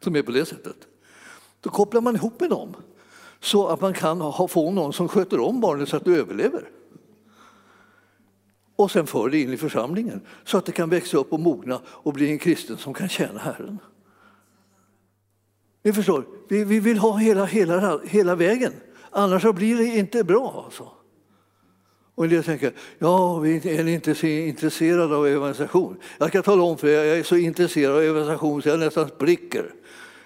som 0.00 0.16
är 0.16 0.22
på 0.22 0.32
det 0.32 0.46
sättet. 0.46 0.76
Då 1.60 1.70
kopplar 1.70 2.00
man 2.00 2.16
ihop 2.16 2.40
med 2.40 2.50
dem 2.50 2.76
så 3.40 3.68
att 3.68 3.80
man 3.80 3.94
kan 3.94 4.20
ha, 4.20 4.48
få 4.48 4.70
någon 4.70 4.92
som 4.92 5.08
sköter 5.08 5.40
om 5.40 5.60
barnet 5.60 5.88
så 5.88 5.96
att 5.96 6.04
det 6.04 6.16
överlever. 6.16 6.70
Och 8.76 8.90
sen 8.90 9.06
för 9.06 9.28
det 9.28 9.40
in 9.40 9.52
i 9.52 9.56
församlingen 9.56 10.20
så 10.44 10.58
att 10.58 10.66
det 10.66 10.72
kan 10.72 10.90
växa 10.90 11.16
upp 11.16 11.32
och 11.32 11.40
mogna 11.40 11.80
och 11.86 12.12
bli 12.12 12.30
en 12.30 12.38
kristen 12.38 12.76
som 12.76 12.94
kan 12.94 13.08
tjäna 13.08 13.38
Herren. 13.38 13.78
Ni 15.82 15.92
förstår, 15.92 16.26
vi, 16.48 16.64
vi 16.64 16.80
vill 16.80 16.98
ha 16.98 17.16
hela, 17.16 17.44
hela, 17.44 18.00
hela 18.04 18.34
vägen. 18.34 18.72
Annars 19.10 19.42
blir 19.54 19.76
det 19.76 19.84
inte 19.84 20.24
bra. 20.24 20.62
Alltså. 20.64 20.92
Och 22.14 22.24
en 22.24 22.30
del 22.30 22.44
tänker, 22.44 22.72
ja, 22.98 23.38
vi 23.38 23.56
är 23.56 23.88
inte 23.88 24.14
så 24.14 24.26
intresserade 24.26 25.16
av 25.16 25.26
evangelisation. 25.26 25.96
Jag 26.18 26.28
ska 26.28 26.42
tala 26.42 26.62
om 26.62 26.78
för 26.78 26.88
er, 26.88 27.04
jag 27.04 27.18
är 27.18 27.22
så 27.22 27.36
intresserad 27.36 27.96
av 27.96 28.02
evangelisation 28.02 28.62
så 28.62 28.68
jag 28.68 28.78
nästan 28.78 29.08
spricker. 29.08 29.74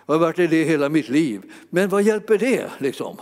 Jag 0.06 0.14
har 0.14 0.18
varit 0.18 0.50
det 0.50 0.64
hela 0.64 0.88
mitt 0.88 1.08
liv. 1.08 1.42
Men 1.70 1.88
vad 1.88 2.02
hjälper 2.02 2.38
det? 2.38 2.64
Liksom? 2.78 3.16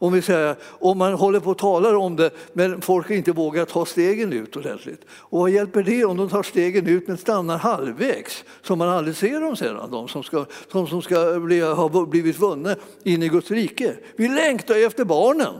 Om, 0.00 0.12
vi 0.12 0.22
säger, 0.22 0.56
om 0.62 0.98
man 0.98 1.12
håller 1.12 1.40
på 1.40 1.50
och 1.50 1.58
talar 1.58 1.94
om 1.94 2.16
det 2.16 2.30
men 2.52 2.80
folk 2.80 3.10
inte 3.10 3.32
vågar 3.32 3.64
ta 3.64 3.86
stegen 3.86 4.32
ut 4.32 4.56
ordentligt. 4.56 5.00
Och 5.10 5.40
vad 5.40 5.50
hjälper 5.50 5.82
det 5.82 6.04
om 6.04 6.16
de 6.16 6.28
tar 6.28 6.42
stegen 6.42 6.86
ut 6.86 7.08
men 7.08 7.16
stannar 7.16 7.58
halvvägs? 7.58 8.44
Så 8.62 8.76
man 8.76 8.88
aldrig 8.88 9.16
ser 9.16 9.40
dem 9.40 9.56
sedan, 9.56 9.90
de 9.90 10.08
som 10.08 10.22
ska, 10.22 10.46
de 10.72 10.86
som 10.86 11.02
ska 11.02 11.40
bli, 11.40 11.60
ha 11.60 12.06
blivit 12.06 12.38
vunna 12.38 12.76
in 13.04 13.22
i 13.22 13.28
Guds 13.28 13.50
rike. 13.50 13.94
Vi 14.16 14.28
längtar 14.28 14.86
efter 14.86 15.04
barnen. 15.04 15.54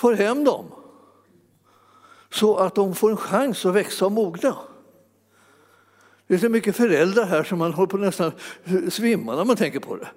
Får 0.00 0.12
hem 0.12 0.44
dem. 0.44 0.66
Så 2.30 2.56
att 2.56 2.74
de 2.74 2.94
får 2.94 3.10
en 3.10 3.16
chans 3.16 3.66
att 3.66 3.74
växa 3.74 4.06
och 4.06 4.12
mogna. 4.12 4.56
Det 6.26 6.34
är 6.34 6.38
så 6.38 6.48
mycket 6.48 6.76
föräldrar 6.76 7.24
här 7.24 7.44
som 7.44 7.58
man 7.58 7.72
håller 7.72 7.86
på 7.86 7.96
att 7.96 8.02
nästan 8.02 8.32
svimma 8.90 9.36
när 9.36 9.44
man 9.44 9.56
tänker 9.56 9.80
på 9.80 9.96
det. 9.96 10.08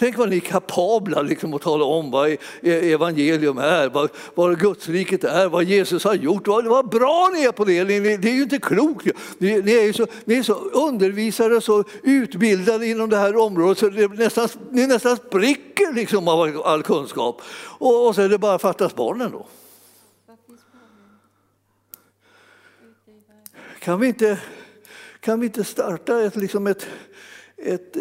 Tänk 0.00 0.18
vad 0.18 0.28
ni 0.28 0.36
är 0.36 0.40
kapabla 0.40 1.22
liksom 1.22 1.54
att 1.54 1.62
tala 1.62 1.84
om 1.84 2.10
vad 2.10 2.30
e-, 2.30 2.38
evangelium 2.62 3.58
är, 3.58 3.88
vad, 3.88 4.10
vad 4.34 4.60
Gudsriket 4.60 5.24
är, 5.24 5.48
vad 5.48 5.64
Jesus 5.64 6.04
har 6.04 6.14
gjort. 6.14 6.48
Vad, 6.48 6.66
vad 6.66 6.88
bra 6.88 7.30
ni 7.34 7.44
är 7.44 7.52
på 7.52 7.64
det! 7.64 7.84
Ni, 7.84 8.16
det 8.16 8.28
är 8.28 8.34
ju 8.34 8.42
inte 8.42 8.58
klokt. 8.58 9.06
Ni, 9.38 9.62
ni, 9.62 9.72
är 9.72 9.92
så, 9.92 10.06
ni 10.24 10.34
är 10.34 10.42
så 10.42 10.54
undervisare, 10.54 11.60
så 11.60 11.84
utbildade 12.02 12.86
inom 12.86 13.10
det 13.10 13.16
här 13.16 13.36
området 13.36 13.78
så 13.78 13.88
det 13.88 14.08
nästan, 14.08 14.48
ni 14.70 14.86
nästan 14.86 15.16
spricker 15.16 15.92
liksom 15.94 16.28
av 16.28 16.62
all 16.64 16.82
kunskap. 16.82 17.42
Och, 17.78 18.06
och 18.06 18.14
så 18.14 18.22
är 18.22 18.28
det 18.28 18.38
bara 18.38 18.58
fattas 18.58 18.94
barnen 18.94 19.32
då. 19.32 19.46
Kan 23.80 24.00
vi 24.00 24.06
inte 24.06 24.38
kan 25.20 25.40
vi 25.40 25.46
inte 25.46 25.64
starta 25.64 26.22
ett, 26.22 26.36
liksom 26.36 26.66
ett, 26.66 26.86
ett 27.56 27.96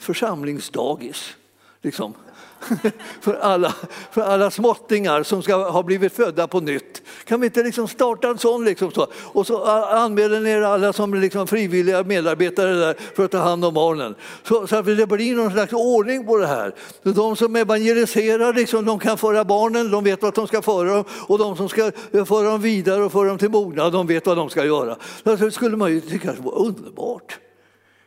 församlingsdagis 0.00 1.36
Liksom. 1.82 2.14
för, 3.20 3.34
alla, 3.34 3.74
för 4.10 4.20
alla 4.20 4.50
småttingar 4.50 5.22
som 5.22 5.42
ska 5.42 5.70
ha 5.70 5.82
blivit 5.82 6.12
födda 6.12 6.46
på 6.46 6.60
nytt. 6.60 7.02
Kan 7.24 7.40
vi 7.40 7.46
inte 7.46 7.62
liksom 7.62 7.88
starta 7.88 8.28
en 8.28 8.38
sån? 8.38 8.64
Liksom 8.64 8.90
så? 8.90 9.06
Och 9.14 9.46
så 9.46 9.64
anmäler 9.64 10.40
ni 10.40 10.64
alla 10.64 10.92
som 10.92 11.14
liksom 11.14 11.46
frivilliga 11.46 12.04
medarbetare 12.04 12.72
där 12.72 12.96
för 13.14 13.24
att 13.24 13.30
ta 13.30 13.38
hand 13.38 13.64
om 13.64 13.74
barnen. 13.74 14.14
Så, 14.42 14.66
så 14.66 14.76
att 14.76 14.86
det 14.86 15.06
blir 15.06 15.36
någon 15.36 15.52
slags 15.52 15.72
ordning 15.72 16.26
på 16.26 16.36
det 16.36 16.46
här. 16.46 16.74
De 17.02 17.36
som 17.36 17.56
evangeliserar 17.56 18.54
liksom, 18.54 18.84
de 18.84 18.98
kan 18.98 19.18
föra 19.18 19.44
barnen, 19.44 19.90
de 19.90 20.04
vet 20.04 20.22
vad 20.22 20.34
de 20.34 20.46
ska 20.46 20.62
föra 20.62 20.94
dem. 20.94 21.04
Och 21.26 21.38
de 21.38 21.56
som 21.56 21.68
ska 21.68 21.92
eh, 22.12 22.24
föra 22.24 22.50
dem 22.50 22.60
vidare 22.60 23.04
och 23.04 23.12
föra 23.12 23.28
dem 23.28 23.38
till 23.38 23.50
mognad, 23.50 23.92
de 23.92 24.06
vet 24.06 24.26
vad 24.26 24.36
de 24.36 24.50
ska 24.50 24.64
göra. 24.64 24.96
Alltså, 25.22 25.44
det 25.44 25.52
skulle 25.52 25.76
man 25.76 25.90
ju 25.90 26.00
tycka 26.00 26.32
var 26.38 26.58
underbart. 26.58 27.38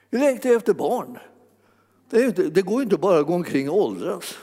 Vi 0.10 0.20
längtar 0.20 0.50
efter 0.50 0.74
barn. 0.74 1.18
Det, 2.10 2.26
inte, 2.26 2.44
det 2.44 2.62
går 2.62 2.84
inte 2.84 2.98
bara 2.98 3.20
att 3.20 3.28
gå 3.28 3.34
omkring 3.34 3.70
och 3.70 3.78
åldras. 3.78 4.38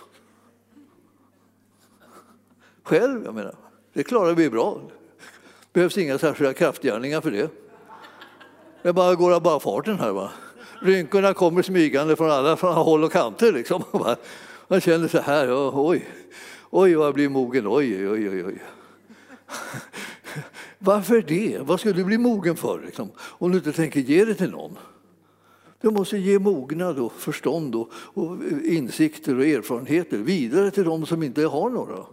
Själv, 2.82 3.24
jag 3.24 3.34
menar. 3.34 3.54
Det 3.92 4.02
klarar 4.02 4.34
vi 4.34 4.50
bra. 4.50 4.80
Det 4.82 5.72
behövs 5.72 5.98
inga 5.98 6.18
särskilda 6.18 6.52
kraftgärningar 6.52 7.20
för 7.20 7.30
det. 7.30 7.50
Det 8.82 8.92
bara 8.92 9.14
går 9.14 9.34
av 9.34 9.42
bara 9.42 9.60
farten 9.60 9.98
här. 9.98 10.12
Va? 10.12 10.30
Rynkorna 10.80 11.34
kommer 11.34 11.62
smygande 11.62 12.16
från 12.16 12.30
alla 12.30 12.56
från 12.56 12.74
håll 12.84 13.04
och 13.04 13.12
kanter. 13.12 13.52
Liksom. 13.52 13.84
Man 14.68 14.80
känner 14.80 15.08
så 15.08 15.20
här, 15.20 15.48
oj, 15.88 16.08
oj 16.70 16.94
vad 16.94 17.06
jag 17.06 17.14
blir 17.14 17.28
mogen, 17.28 17.66
oj, 17.68 18.08
oj, 18.08 18.30
oj. 18.30 18.44
oj. 18.44 18.62
Varför 20.78 21.22
det? 21.22 21.58
Vad 21.60 21.80
ska 21.80 21.92
du 21.92 22.04
bli 22.04 22.18
mogen 22.18 22.56
för 22.56 22.82
liksom? 22.86 23.10
om 23.18 23.50
du 23.50 23.58
inte 23.58 23.72
tänker 23.72 24.00
ge 24.00 24.24
det 24.24 24.34
till 24.34 24.50
någon? 24.50 24.78
Du 25.80 25.90
måste 25.90 26.18
ge 26.18 26.38
mognad 26.38 26.98
och 26.98 27.12
förstånd 27.12 27.74
och, 27.74 27.90
och 27.94 28.44
insikter 28.64 29.38
och 29.38 29.46
erfarenheter 29.46 30.18
vidare 30.18 30.70
till 30.70 30.84
de 30.84 31.06
som 31.06 31.22
inte 31.22 31.42
har 31.42 31.70
några. 31.70 32.06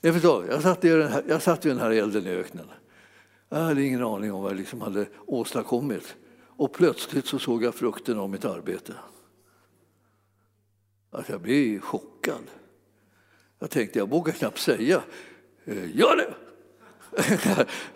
Jag, 0.00 0.14
förstår, 0.14 0.46
jag, 0.46 0.62
satt 0.62 0.84
i 0.84 0.88
den 0.88 1.12
här, 1.12 1.24
jag 1.28 1.42
satt 1.42 1.64
vid 1.64 1.72
den 1.72 1.80
här 1.80 1.90
elden 1.90 2.26
i 2.26 2.30
öknen. 2.30 2.66
Jag 3.48 3.58
hade 3.58 3.82
ingen 3.82 4.02
aning 4.02 4.32
om 4.32 4.42
vad 4.42 4.50
jag 4.50 4.58
liksom 4.58 4.80
hade 4.80 5.06
åstadkommit. 5.26 6.16
Och 6.46 6.72
plötsligt 6.72 7.26
så 7.26 7.38
såg 7.38 7.64
jag 7.64 7.74
frukten 7.74 8.18
av 8.18 8.30
mitt 8.30 8.44
arbete. 8.44 8.94
Att 11.10 11.28
jag 11.28 11.40
blev 11.40 11.80
chockad. 11.80 12.44
Jag 13.58 13.70
tänkte, 13.70 13.98
jag 13.98 14.10
vågar 14.10 14.32
knappt 14.32 14.58
säga, 14.58 15.02
eh, 15.64 15.96
gör 15.96 16.16
det! 16.16 16.34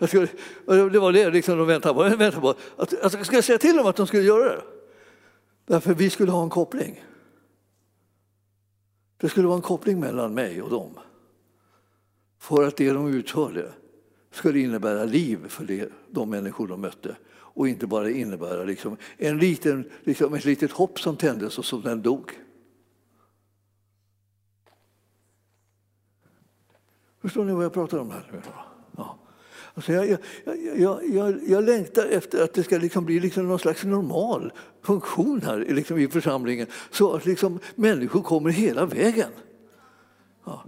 Skulle, 0.07 0.27
det 0.65 0.99
var 0.99 1.11
det 1.11 1.29
liksom 1.29 1.57
de 1.57 1.67
väntade 1.67 1.93
på. 1.93 2.03
väntade 2.17 2.41
på. 2.41 2.55
Att, 2.77 3.03
alltså, 3.03 3.23
ska 3.23 3.35
jag 3.35 3.43
säga 3.43 3.57
till 3.57 3.75
dem 3.75 3.87
att 3.87 3.95
de 3.95 4.07
skulle 4.07 4.23
göra 4.23 4.55
det? 4.55 4.61
Därför 5.65 5.93
vi 5.93 6.09
skulle 6.09 6.31
ha 6.31 6.43
en 6.43 6.49
koppling. 6.49 7.03
Det 9.17 9.29
skulle 9.29 9.47
vara 9.47 9.55
en 9.55 9.61
koppling 9.61 9.99
mellan 9.99 10.33
mig 10.33 10.61
och 10.61 10.69
dem. 10.69 10.99
För 12.39 12.67
att 12.67 12.77
det 12.77 12.91
de 12.91 13.07
utförde 13.07 13.73
skulle 14.31 14.59
innebära 14.59 15.03
liv 15.03 15.47
för 15.47 15.65
det, 15.65 15.89
de 16.09 16.29
människor 16.29 16.67
de 16.67 16.81
mötte 16.81 17.15
och 17.29 17.67
inte 17.67 17.87
bara 17.87 18.09
innebära 18.09 18.63
liksom 18.63 18.97
en 19.17 19.37
liten, 19.37 19.89
liksom 20.03 20.33
ett 20.33 20.45
litet 20.45 20.71
hopp 20.71 20.99
som 20.99 21.17
tändes 21.17 21.57
och 21.57 21.65
som 21.65 21.81
den 21.81 22.01
dog. 22.01 22.31
Förstår 27.21 27.45
ni 27.45 27.53
vad 27.53 27.65
jag 27.65 27.73
pratar 27.73 27.97
om 27.97 28.11
här? 28.11 28.41
Alltså 29.77 29.93
jag, 29.93 30.07
jag, 30.07 30.19
jag, 30.75 30.99
jag, 31.13 31.39
jag 31.47 31.63
längtar 31.63 32.05
efter 32.05 32.43
att 32.43 32.53
det 32.53 32.63
ska 32.63 32.77
liksom 32.77 33.05
bli 33.05 33.19
liksom 33.19 33.47
någon 33.47 33.59
slags 33.59 33.83
normal 33.83 34.51
funktion 34.83 35.41
här 35.41 35.65
liksom 35.69 35.97
i 35.97 36.07
församlingen 36.07 36.67
så 36.91 37.13
att 37.13 37.25
liksom 37.25 37.59
människor 37.75 38.21
kommer 38.21 38.49
hela 38.49 38.85
vägen. 38.85 39.29
Ja. 40.45 40.63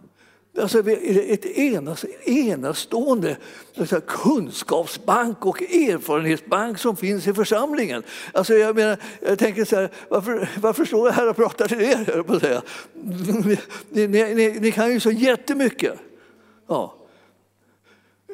Alltså 0.61 0.89
ett 0.89 1.45
enas, 1.45 2.05
enastående 2.25 3.37
alltså 3.77 4.01
kunskapsbank 4.01 5.45
och 5.45 5.61
erfarenhetsbank 5.61 6.79
som 6.79 6.97
finns 6.97 7.27
i 7.27 7.33
församlingen. 7.33 8.03
Alltså 8.33 8.53
jag, 8.53 8.75
menar, 8.75 8.97
jag 9.21 9.39
tänker 9.39 9.65
så 9.65 9.75
här, 9.75 9.89
varför, 10.09 10.49
varför 10.61 10.85
står 10.85 11.07
jag 11.07 11.13
här 11.13 11.29
och 11.29 11.35
pratar 11.35 11.67
till 11.67 11.81
er? 11.81 12.23
På 12.23 12.39
säga? 12.39 12.61
Ni, 12.93 13.57
ni, 13.89 14.07
ni, 14.07 14.59
ni 14.59 14.71
kan 14.71 14.93
ju 14.93 14.99
så 14.99 15.11
jättemycket. 15.11 15.93
Ja. 16.67 16.98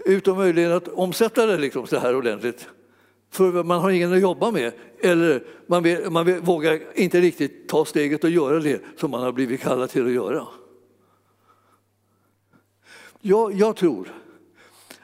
Utom 0.05 0.37
möjligen 0.37 0.71
att 0.71 0.87
omsätta 0.87 1.45
det 1.45 1.57
liksom 1.57 1.87
så 1.87 1.97
här 1.97 2.15
ordentligt. 2.15 2.67
För 3.31 3.63
man 3.63 3.81
har 3.81 3.89
ingen 3.89 4.13
att 4.13 4.21
jobba 4.21 4.51
med. 4.51 4.73
Eller 4.99 5.43
man, 5.67 5.83
vill, 5.83 6.09
man 6.09 6.25
vill, 6.25 6.39
vågar 6.39 6.79
inte 6.93 7.21
riktigt 7.21 7.69
ta 7.69 7.85
steget 7.85 8.23
och 8.23 8.29
göra 8.29 8.59
det 8.59 8.81
som 8.97 9.11
man 9.11 9.23
har 9.23 9.31
blivit 9.31 9.61
kallad 9.61 9.89
till 9.89 10.05
att 10.05 10.11
göra. 10.11 10.47
Jag, 13.21 13.53
jag 13.53 13.75
tror 13.75 14.13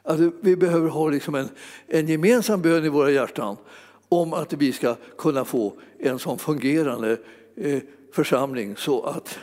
att 0.03 0.19
vi 0.41 0.55
behöver 0.55 0.89
ha 0.89 1.09
liksom 1.09 1.35
en, 1.35 1.49
en 1.87 2.07
gemensam 2.07 2.61
bön 2.61 2.85
i 2.85 2.89
våra 2.89 3.11
hjärtan 3.11 3.57
om 4.09 4.33
att 4.33 4.53
vi 4.53 4.71
ska 4.71 4.95
kunna 5.17 5.45
få 5.45 5.73
en 5.99 6.19
sån 6.19 6.39
fungerande 6.39 7.17
eh, 7.55 7.79
församling 8.13 8.75
så 8.77 9.03
att 9.03 9.39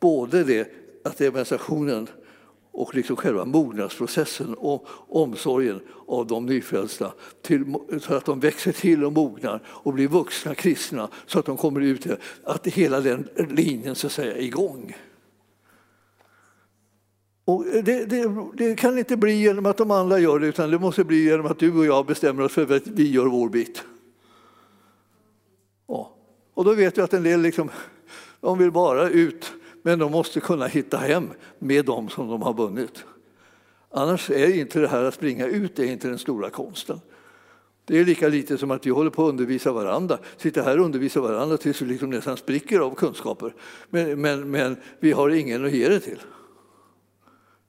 både 0.00 0.44
det 0.44 0.72
att 1.04 1.20
evangelisationen 1.20 2.08
och 2.72 2.94
liksom 2.94 3.16
själva 3.16 3.44
mognadsprocessen 3.44 4.54
och 4.54 4.86
omsorgen 5.08 5.80
av 6.06 6.26
de 6.26 6.46
nyfrälsta 6.46 7.12
till, 7.42 7.74
så 8.00 8.14
att 8.14 8.24
de 8.24 8.40
växer 8.40 8.72
till 8.72 9.04
och 9.04 9.12
mognar 9.12 9.62
och 9.66 9.92
blir 9.92 10.08
vuxna 10.08 10.54
kristna 10.54 11.08
så 11.26 11.38
att 11.38 11.46
de 11.46 11.56
kommer 11.56 11.80
ut, 11.80 12.06
att 12.44 12.66
hela 12.66 13.00
den 13.00 13.28
linjen 13.36 13.94
så 13.94 14.06
att 14.06 14.12
säga 14.12 14.36
är 14.36 14.42
igång. 14.42 14.96
Och 17.44 17.64
det, 17.64 18.04
det, 18.04 18.46
det, 18.54 18.74
kan 18.74 18.98
inte 18.98 19.16
bli 19.16 19.32
genom 19.32 19.66
att 19.66 19.76
de 19.76 19.90
andra 19.90 20.18
gör 20.18 20.38
det 20.38 20.46
utan 20.46 20.70
det 20.70 20.78
måste 20.78 21.04
bli 21.04 21.24
genom 21.24 21.46
att 21.46 21.58
du 21.58 21.78
och 21.78 21.86
jag 21.86 22.06
bestämmer 22.06 22.42
oss 22.42 22.52
för 22.52 22.76
att 22.76 22.86
vi 22.86 23.10
gör 23.10 23.26
vår 23.26 23.48
bit. 23.48 23.84
Ja. 25.88 26.16
Och 26.54 26.64
då 26.64 26.74
vet 26.74 26.98
vi 26.98 27.02
att 27.02 27.14
en 27.14 27.22
del 27.22 27.40
liksom, 27.40 27.70
de 28.40 28.58
vill 28.58 28.72
bara 28.72 29.08
ut 29.08 29.52
men 29.82 29.98
de 29.98 30.12
måste 30.12 30.40
kunna 30.40 30.66
hitta 30.66 30.96
hem 30.96 31.30
med 31.58 31.84
dem 31.84 32.08
som 32.08 32.28
de 32.28 32.42
har 32.42 32.54
vunnit. 32.54 33.04
Annars 33.90 34.30
är 34.30 34.54
inte 34.54 34.80
det 34.80 34.88
här 34.88 35.04
att 35.04 35.14
springa 35.14 35.46
ut 35.46 35.76
det 35.76 35.82
är 35.82 35.92
inte 35.92 36.08
den 36.08 36.18
stora 36.18 36.50
konsten. 36.50 37.00
Det 37.84 37.98
är 37.98 38.04
lika 38.04 38.28
lite 38.28 38.58
som 38.58 38.70
att 38.70 38.86
vi 38.86 38.90
håller 38.90 39.10
på 39.10 39.24
att 39.24 39.28
undervisa 39.28 39.72
varandra, 39.72 40.18
sitter 40.36 40.62
här 40.62 40.78
och 40.78 40.84
undervisar 40.84 41.20
varandra 41.20 41.56
tills 41.56 41.82
vi 41.82 41.86
liksom 41.86 42.10
nästan 42.10 42.36
spricker 42.36 42.80
av 42.80 42.94
kunskaper. 42.94 43.54
Men, 43.88 44.20
men, 44.20 44.50
men 44.50 44.76
vi 45.00 45.12
har 45.12 45.30
ingen 45.30 45.64
att 45.64 45.72
ge 45.72 45.88
det 45.88 46.00
till. 46.00 46.18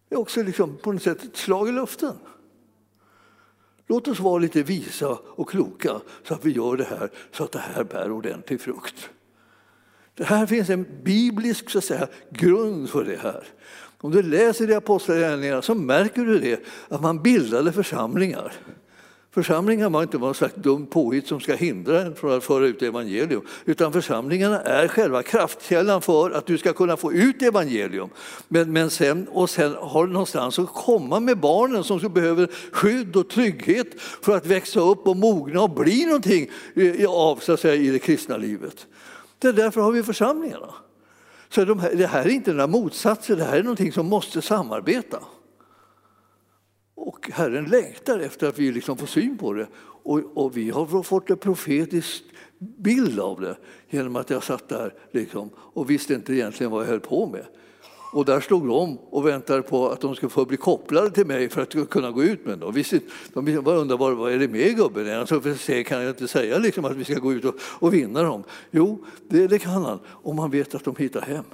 Det 0.10 0.16
är 0.16 0.20
också 0.20 0.44
liksom 0.44 0.78
på 0.78 0.92
något 0.92 1.02
sätt 1.02 1.24
ett 1.24 1.38
slag 1.38 1.70
i 1.70 1.72
luften. 1.72 2.14
Låt 3.88 4.08
oss 4.08 4.20
vara 4.20 4.38
lite 4.38 4.64
visa 4.64 5.18
och 5.26 5.50
kloka 5.50 6.02
så 6.24 6.34
att 6.34 6.46
vi 6.46 6.52
gör 6.52 6.78
det 6.78 6.84
här 6.84 7.10
så 7.32 7.44
att 7.44 7.52
det 7.52 7.60
här 7.60 7.84
bär 7.84 8.12
ordentlig 8.12 8.62
frukt. 8.62 9.10
Det 10.16 10.24
här 10.24 10.46
finns 10.46 10.70
en 10.70 10.86
biblisk 11.04 11.70
så 11.70 11.78
att 11.78 11.84
säga, 11.84 12.08
grund 12.32 12.90
för 12.90 13.04
det 13.04 13.18
här. 13.18 13.44
Om 13.98 14.12
du 14.12 14.22
läser 14.22 14.70
i 14.70 14.74
Apostlagärningarna 14.74 15.62
så 15.62 15.76
märker 15.76 16.26
du 16.26 16.40
det, 16.40 16.64
att 16.90 17.02
man 17.02 17.22
bildade 17.22 17.72
församlingar. 17.72 18.54
Församlingar 19.34 19.90
var 19.90 20.04
inte 20.04 20.18
någon 20.18 20.36
slags 20.36 20.54
dumt 20.56 20.86
påhitt 20.86 21.28
som 21.28 21.40
ska 21.40 21.56
hindra 21.56 22.02
en 22.02 22.16
från 22.16 22.38
att 22.38 22.44
föra 22.44 22.66
ut 22.66 22.82
evangelium. 22.82 23.42
Utan 23.66 23.94
församlingarna 23.94 24.62
är 24.62 24.88
själva 24.88 25.24
kraftkällan 25.24 26.02
för 26.02 26.32
att 26.32 26.46
du 26.46 26.58
ska 26.58 26.74
kunna 26.74 26.98
få 26.98 27.14
ut 27.14 27.42
evangelium. 27.42 28.10
Men, 28.48 28.74
men 28.74 28.90
sen, 28.90 29.28
och 29.28 29.50
sen 29.50 29.76
har 29.80 30.08
du 30.08 30.14
någonstans 30.14 30.60
att 30.60 30.74
komma 30.74 31.20
med 31.20 31.38
barnen 31.38 31.84
som 31.84 32.14
behöver 32.14 32.50
skydd 32.72 33.16
och 33.16 33.30
trygghet 33.30 33.88
för 34.22 34.38
att 34.38 34.46
växa 34.46 34.80
upp 34.80 35.08
och 35.08 35.18
mogna 35.18 35.62
och 35.62 35.70
bli 35.70 36.06
någonting 36.06 36.50
av 37.08 37.36
så 37.36 37.54
att 37.54 37.60
säga, 37.60 37.76
i 37.76 37.90
det 37.90 38.00
kristna 38.00 38.38
livet. 38.38 38.88
Det 39.42 39.48
är 39.48 39.54
därför 39.54 39.82
har 39.82 39.92
vi 39.92 40.04
församlingarna. 40.04 40.74
Så 41.50 41.66
de 41.66 41.80
här, 41.80 41.96
det 41.96 42.08
här 42.08 42.26
är 42.26 42.30
inte 42.30 42.52
några 42.52 42.68
motsatser, 42.68 43.36
det 43.36 43.44
här 43.44 43.58
är 43.58 43.64
någonting 43.64 43.92
som 43.92 44.06
måste 44.06 44.42
samarbeta. 44.42 45.20
Och 46.96 47.30
Herren 47.34 47.66
längtar 47.66 48.20
efter 48.20 48.48
att 48.48 48.60
vi 48.60 48.72
liksom 48.72 48.98
får 48.98 49.08
syn 49.08 49.38
på 49.38 49.54
det. 49.54 49.68
Och, 50.04 50.38
och, 50.38 50.58
vi 50.58 50.70
har 50.70 51.04
fått 51.04 51.30
en 51.30 51.38
profetisk 51.38 52.24
bild 52.60 53.20
av 53.20 53.42
det 53.42 53.58
genom 53.90 54.16
att 54.16 54.30
jag 54.30 54.44
satt 54.44 54.70
där 54.70 54.94
liksom, 55.12 55.50
och 55.56 55.90
visste 55.90 56.14
inte 56.14 56.34
egentligen 56.34 56.72
vad 56.72 56.84
jag 56.84 56.88
höll 56.88 57.00
på 57.00 57.28
med. 57.28 57.46
Och 58.12 58.26
där 58.26 58.40
stod 58.40 58.68
de 58.68 58.98
och 58.98 59.28
väntade 59.28 59.62
på 59.62 59.90
att 59.90 60.02
de 60.02 60.16
skulle 60.16 60.30
få 60.30 60.46
bli 60.46 60.58
kopplade 60.58 61.12
till 61.12 61.26
mig 61.26 61.50
för 61.50 61.62
att 61.62 61.90
kunna 61.90 62.12
gå 62.12 62.24
ut 62.24 62.46
med 62.46 62.58
dem. 62.58 62.74
Visst, 62.74 62.94
de 63.34 63.62
bara 63.64 63.76
undrade 63.76 64.00
vad, 64.00 64.18
vad 64.18 64.32
är 64.32 64.40
det 64.40 64.48
med 64.48 64.76
gubben? 64.76 65.20
Alltså, 65.20 65.42
för 65.42 65.54
se, 65.54 65.84
kan 65.84 66.02
jag 66.02 66.10
inte 66.10 66.28
säga 66.28 66.58
liksom 66.58 66.86
att 66.86 66.96
vi 66.96 67.04
ska 67.04 67.14
gå 67.14 67.34
ut 67.34 67.46
och, 67.46 67.56
och 67.62 67.94
vinna 67.94 68.24
dem. 68.24 68.44
Jo, 68.72 69.06
det, 69.30 69.48
det 69.48 69.60
kan 69.60 69.84
han 69.84 70.00
om 70.06 70.36
man 70.36 70.52
vet 70.52 70.76
att 70.76 70.84
de 70.84 70.96
hittar 70.96 71.22
hem. 71.22 71.46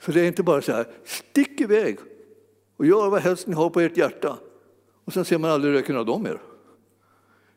Så 0.00 0.12
det 0.12 0.20
är 0.20 0.26
inte 0.26 0.42
bara 0.42 0.62
så 0.62 0.72
här, 0.72 0.86
stick 1.04 1.60
iväg 1.60 1.98
och 2.76 2.86
gör 2.86 3.10
vad 3.10 3.20
helst 3.20 3.46
ni 3.46 3.54
har 3.54 3.70
på 3.70 3.80
ert 3.80 3.96
hjärta. 3.96 4.38
Och 5.04 5.12
sen 5.12 5.24
ser 5.24 5.38
man 5.38 5.50
aldrig 5.50 5.74
röken 5.74 5.96
av 5.96 6.06
dem 6.06 6.22
mer. 6.22 6.40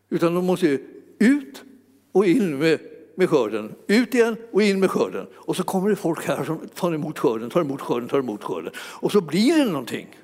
Utan 0.09 0.35
de 0.35 0.45
måste 0.45 0.79
ut 1.19 1.63
och 2.11 2.25
in 2.25 2.57
med, 2.57 2.79
med 3.15 3.29
skörden. 3.29 3.75
Ut 3.87 4.13
igen 4.13 4.37
och 4.51 4.61
in 4.61 4.79
med 4.79 4.91
skörden. 4.91 5.27
Och 5.33 5.55
så 5.55 5.63
kommer 5.63 5.89
det 5.89 5.95
folk 5.95 6.27
här 6.27 6.43
som 6.43 6.67
tar 6.75 6.93
emot 6.93 7.19
skörden, 7.19 7.49
tar 7.49 7.61
emot 7.61 7.81
skörden, 7.81 8.09
tar 8.09 8.19
emot 8.19 8.43
skörden. 8.43 8.73
Och 8.77 9.11
så 9.11 9.21
blir 9.21 9.57
det 9.57 9.71
någonting. 9.71 10.17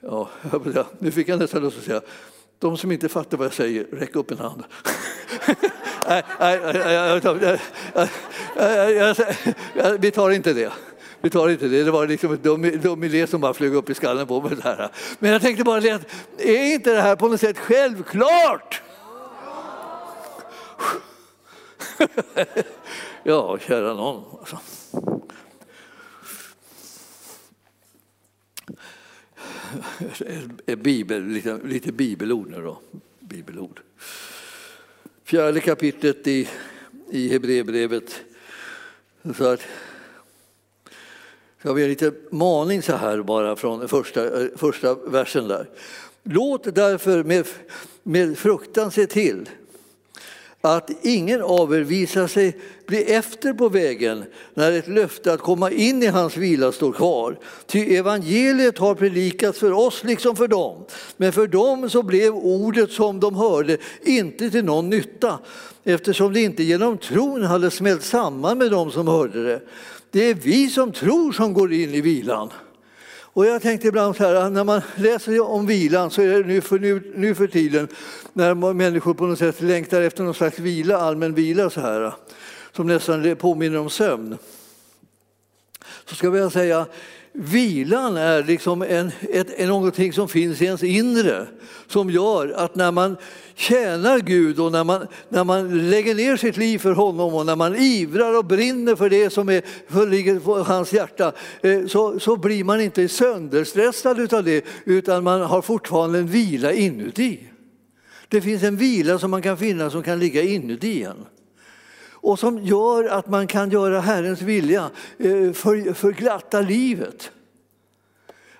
Ja, 0.00 0.28
nu 0.98 1.10
fick 1.10 1.28
jag 1.28 1.38
nästan 1.38 1.62
lust 1.62 1.78
att 1.78 1.84
säga, 1.84 2.00
de 2.58 2.76
som 2.76 2.92
inte 2.92 3.08
fattar 3.08 3.38
vad 3.38 3.46
jag 3.46 3.54
säger, 3.54 3.84
räck 3.84 4.16
upp 4.16 4.30
en 4.30 4.38
hand. 4.38 4.64
Nej, 6.08 6.22
vi 9.98 10.10
tar 10.10 10.30
inte 10.30 10.52
det. 10.52 10.72
Vi 11.22 11.30
tar 11.30 11.48
inte 11.48 11.68
det. 11.68 11.84
Det 11.84 11.90
var 11.90 12.06
liksom 12.06 12.32
en 12.32 12.42
dum, 12.42 12.80
dum 12.82 13.04
idé 13.04 13.26
som 13.26 13.40
bara 13.40 13.54
flög 13.54 13.74
upp 13.74 13.90
i 13.90 13.94
skallen 13.94 14.26
på 14.26 14.40
mig. 14.40 14.56
Där. 14.62 14.90
Men 15.18 15.30
jag 15.30 15.42
tänkte 15.42 15.64
bara 15.64 15.80
det 15.80 16.04
är 16.38 16.74
inte 16.74 16.94
det 16.94 17.00
här 17.00 17.16
på 17.16 17.28
något 17.28 17.40
sätt 17.40 17.58
självklart? 17.58 18.82
ja, 23.22 23.58
kära 23.58 23.94
någon. 23.94 24.38
Alltså. 24.38 24.58
Bibel, 30.76 31.26
lite, 31.26 31.60
lite 31.64 31.92
bibelord 31.92 32.50
nu 32.50 32.62
då. 32.62 32.80
Bibelord. 33.20 33.80
Fjärde 35.24 35.60
kapitlet 35.60 36.26
i, 36.26 36.48
i 37.10 37.28
Hebreerbrevet. 37.28 38.20
Så 39.36 39.44
att, 39.44 39.60
så 41.62 41.68
har 41.68 41.74
vi 41.74 41.82
en 41.82 41.88
liten 41.88 42.14
maning 42.30 42.82
så 42.82 42.96
här 42.96 43.22
bara 43.22 43.56
från 43.56 43.88
första, 43.88 44.40
eh, 44.40 44.46
första 44.56 44.94
versen 44.94 45.48
där. 45.48 45.68
Låt 46.22 46.74
därför 46.74 47.24
med, 47.24 47.46
med 48.02 48.38
fruktan 48.38 48.90
se 48.90 49.06
till 49.06 49.48
att 50.60 50.90
ingen 51.02 51.42
av 51.42 51.74
er 51.74 51.80
visar 51.80 52.26
sig 52.26 52.56
bli 52.86 53.02
efter 53.02 53.52
på 53.52 53.68
vägen 53.68 54.24
när 54.54 54.72
ett 54.72 54.88
löfte 54.88 55.32
att 55.32 55.40
komma 55.40 55.70
in 55.70 56.02
i 56.02 56.06
hans 56.06 56.36
vila 56.36 56.72
står 56.72 56.92
kvar. 56.92 57.38
Ty 57.66 57.96
evangeliet 57.96 58.78
har 58.78 58.94
predikats 58.94 59.58
för 59.58 59.72
oss 59.72 60.04
liksom 60.04 60.36
för 60.36 60.48
dem. 60.48 60.84
Men 61.16 61.32
för 61.32 61.46
dem 61.46 61.90
så 61.90 62.02
blev 62.02 62.34
ordet 62.34 62.90
som 62.92 63.20
de 63.20 63.34
hörde 63.34 63.76
inte 64.02 64.50
till 64.50 64.64
någon 64.64 64.90
nytta 64.90 65.38
eftersom 65.84 66.32
det 66.32 66.40
inte 66.40 66.62
genom 66.62 66.98
tron 66.98 67.42
hade 67.42 67.70
smält 67.70 68.02
samman 68.02 68.58
med 68.58 68.70
dem 68.70 68.90
som 68.90 69.08
hörde 69.08 69.44
det. 69.44 69.60
Det 70.12 70.30
är 70.30 70.34
vi 70.34 70.70
som 70.70 70.92
tror 70.92 71.32
som 71.32 71.52
går 71.52 71.72
in 71.72 71.94
i 71.94 72.00
vilan. 72.00 72.52
Och 73.34 73.46
jag 73.46 73.62
tänkte 73.62 73.88
ibland 73.88 74.16
så 74.16 74.24
här, 74.24 74.50
när 74.50 74.64
man 74.64 74.80
läser 74.96 75.40
om 75.40 75.66
vilan 75.66 76.10
så 76.10 76.22
är 76.22 76.26
det 76.26 76.48
nu 76.48 76.60
för, 76.60 76.78
nu, 76.78 77.12
nu 77.16 77.34
för 77.34 77.46
tiden 77.46 77.88
när 78.32 78.72
människor 78.72 79.14
på 79.14 79.26
något 79.26 79.38
sätt 79.38 79.60
längtar 79.60 80.02
efter 80.02 80.24
någon 80.24 80.34
slags 80.34 80.58
vila, 80.58 80.96
allmän 80.96 81.34
vila 81.34 81.70
så 81.70 81.80
här, 81.80 82.12
som 82.72 82.86
nästan 82.86 83.36
påminner 83.36 83.78
om 83.78 83.90
sömn. 83.90 84.38
Så 86.04 86.14
ska 86.14 86.36
jag 86.36 86.52
säga, 86.52 86.86
vilan 87.32 88.16
är 88.16 88.42
liksom 88.42 88.82
en, 88.82 89.12
ett, 89.30 89.68
någonting 89.68 90.12
som 90.12 90.28
finns 90.28 90.62
i 90.62 90.64
ens 90.64 90.82
inre 90.82 91.46
som 91.86 92.10
gör 92.10 92.48
att 92.48 92.74
när 92.74 92.92
man 92.92 93.16
tjänar 93.54 94.18
Gud 94.18 94.60
och 94.60 94.72
när 94.72 94.84
man, 94.84 95.06
när 95.28 95.44
man 95.44 95.90
lägger 95.90 96.14
ner 96.14 96.36
sitt 96.36 96.56
liv 96.56 96.78
för 96.78 96.92
honom 96.92 97.34
och 97.34 97.46
när 97.46 97.56
man 97.56 97.76
ivrar 97.76 98.38
och 98.38 98.44
brinner 98.44 98.96
för 98.96 99.10
det 99.10 99.30
som 99.30 99.48
är, 99.48 99.62
för 99.88 100.06
ligger 100.06 100.40
på 100.40 100.58
hans 100.58 100.92
hjärta 100.92 101.32
eh, 101.62 101.86
så, 101.86 102.20
så 102.20 102.36
blir 102.36 102.64
man 102.64 102.80
inte 102.80 103.08
sönderstressad 103.08 104.34
av 104.34 104.44
det 104.44 104.64
utan 104.84 105.24
man 105.24 105.40
har 105.40 105.62
fortfarande 105.62 106.18
en 106.18 106.26
vila 106.26 106.72
inuti. 106.72 107.40
Det 108.28 108.40
finns 108.40 108.62
en 108.62 108.76
vila 108.76 109.18
som 109.18 109.30
man 109.30 109.42
kan 109.42 109.56
finna 109.56 109.90
som 109.90 110.02
kan 110.02 110.18
ligga 110.18 110.42
inuti 110.42 111.02
en 111.02 111.26
och 112.22 112.38
som 112.38 112.58
gör 112.58 113.04
att 113.04 113.28
man 113.28 113.46
kan 113.46 113.70
göra 113.70 114.00
Herrens 114.00 114.42
vilja 114.42 114.90
eh, 115.18 115.52
för, 115.52 115.94
för 115.94 116.12
glatta 116.12 116.60
livet. 116.60 117.30